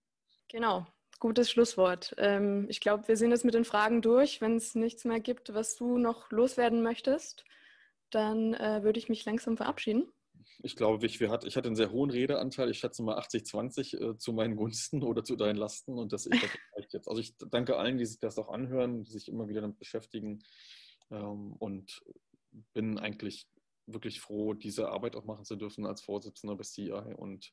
Genau, 0.48 0.86
gutes 1.20 1.50
Schlusswort. 1.50 2.14
Ähm, 2.18 2.66
ich 2.68 2.80
glaube, 2.80 3.06
wir 3.06 3.16
sind 3.16 3.30
jetzt 3.30 3.44
mit 3.44 3.54
den 3.54 3.64
Fragen 3.64 4.02
durch. 4.02 4.40
Wenn 4.40 4.56
es 4.56 4.74
nichts 4.74 5.04
mehr 5.04 5.20
gibt, 5.20 5.54
was 5.54 5.76
du 5.76 5.98
noch 5.98 6.30
loswerden 6.30 6.82
möchtest, 6.82 7.44
dann 8.10 8.54
äh, 8.54 8.82
würde 8.82 8.98
ich 8.98 9.08
mich 9.08 9.24
langsam 9.24 9.56
verabschieden 9.56 10.10
ich 10.62 10.76
glaube, 10.76 11.04
ich, 11.06 11.20
hat, 11.22 11.44
ich 11.44 11.56
hatte 11.56 11.68
einen 11.68 11.76
sehr 11.76 11.90
hohen 11.90 12.10
Redeanteil. 12.10 12.70
Ich 12.70 12.78
schätze 12.78 13.02
mal 13.02 13.18
80-20 13.18 13.98
äh, 13.98 14.18
zu 14.18 14.32
meinen 14.32 14.56
Gunsten 14.56 15.02
oder 15.02 15.24
zu 15.24 15.36
deinen 15.36 15.56
Lasten. 15.56 15.98
Und 15.98 16.12
das, 16.12 16.26
ich, 16.26 16.40
das 16.40 16.92
jetzt. 16.92 17.08
Also 17.08 17.20
ich 17.20 17.36
danke 17.38 17.76
allen, 17.76 17.98
die 17.98 18.06
sich 18.06 18.18
das 18.18 18.38
auch 18.38 18.48
anhören, 18.48 19.04
die 19.04 19.10
sich 19.10 19.28
immer 19.28 19.48
wieder 19.48 19.60
damit 19.60 19.78
beschäftigen. 19.78 20.42
Ähm, 21.10 21.54
und 21.58 22.02
bin 22.72 22.98
eigentlich 22.98 23.48
wirklich 23.86 24.20
froh, 24.20 24.54
diese 24.54 24.90
Arbeit 24.90 25.16
auch 25.16 25.24
machen 25.24 25.44
zu 25.44 25.56
dürfen 25.56 25.86
als 25.86 26.02
Vorsitzender 26.02 26.56
bei 26.56 26.64
CI. 26.64 26.92
Und 26.92 27.52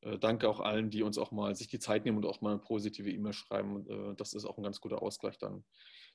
äh, 0.00 0.18
danke 0.18 0.48
auch 0.48 0.60
allen, 0.60 0.90
die 0.90 1.02
uns 1.02 1.18
auch 1.18 1.32
mal 1.32 1.54
sich 1.54 1.68
die 1.68 1.78
Zeit 1.78 2.04
nehmen 2.04 2.18
und 2.18 2.26
auch 2.26 2.40
mal 2.40 2.50
eine 2.50 2.60
positive 2.60 3.10
E-Mail 3.10 3.32
schreiben. 3.32 3.86
Äh, 3.88 4.14
das 4.16 4.32
ist 4.32 4.44
auch 4.44 4.56
ein 4.56 4.64
ganz 4.64 4.80
guter 4.80 5.02
Ausgleich 5.02 5.38
dann 5.38 5.64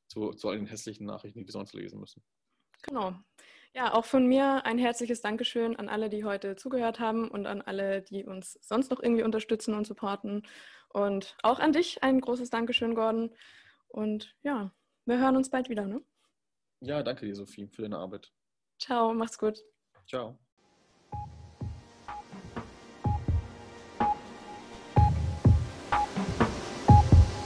zu, 0.07 0.31
zu 0.31 0.49
all 0.49 0.57
den 0.57 0.67
hässlichen 0.67 1.05
Nachrichten, 1.05 1.39
die 1.39 1.45
wir 1.45 1.51
sonst 1.51 1.73
lesen 1.73 1.99
müssen. 1.99 2.23
Genau. 2.83 3.15
Ja, 3.75 3.93
auch 3.93 4.05
von 4.05 4.27
mir 4.27 4.65
ein 4.65 4.77
herzliches 4.77 5.21
Dankeschön 5.21 5.75
an 5.77 5.89
alle, 5.89 6.09
die 6.09 6.23
heute 6.23 6.55
zugehört 6.55 6.99
haben 6.99 7.27
und 7.27 7.47
an 7.47 7.61
alle, 7.61 8.03
die 8.03 8.23
uns 8.23 8.59
sonst 8.61 8.91
noch 8.91 9.01
irgendwie 9.01 9.23
unterstützen 9.23 9.73
und 9.73 9.87
supporten. 9.87 10.45
Und 10.89 11.35
auch 11.41 11.59
an 11.59 11.73
dich 11.73 12.03
ein 12.03 12.21
großes 12.21 12.51
Dankeschön, 12.51 12.93
Gordon. 12.93 13.33
Und 13.87 14.35
ja, 14.43 14.71
wir 15.05 15.17
hören 15.17 15.35
uns 15.35 15.49
bald 15.49 15.69
wieder, 15.69 15.87
ne? 15.87 16.01
Ja, 16.81 17.01
danke 17.01 17.25
dir, 17.25 17.35
Sophie, 17.35 17.67
für 17.67 17.81
deine 17.81 17.97
Arbeit. 17.97 18.31
Ciao, 18.77 19.11
mach's 19.13 19.39
gut. 19.39 19.63
Ciao. 20.07 20.37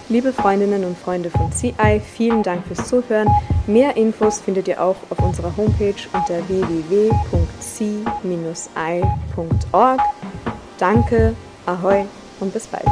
Liebe 0.09 0.31
Freundinnen 0.31 0.85
und 0.85 0.97
Freunde 0.97 1.29
von 1.29 1.51
CI, 1.51 1.99
vielen 1.99 2.41
Dank 2.41 2.65
fürs 2.65 2.87
Zuhören. 2.87 3.27
Mehr 3.67 3.97
Infos 3.97 4.39
findet 4.39 4.69
ihr 4.69 4.81
auch 4.81 4.95
auf 5.09 5.19
unserer 5.19 5.57
Homepage 5.57 5.95
unter 6.13 6.47
www.c-i.org. 6.47 7.11
Danke, 10.77 11.35
ahoi 11.65 12.05
und 12.39 12.53
bis 12.53 12.67
bald. 12.67 12.85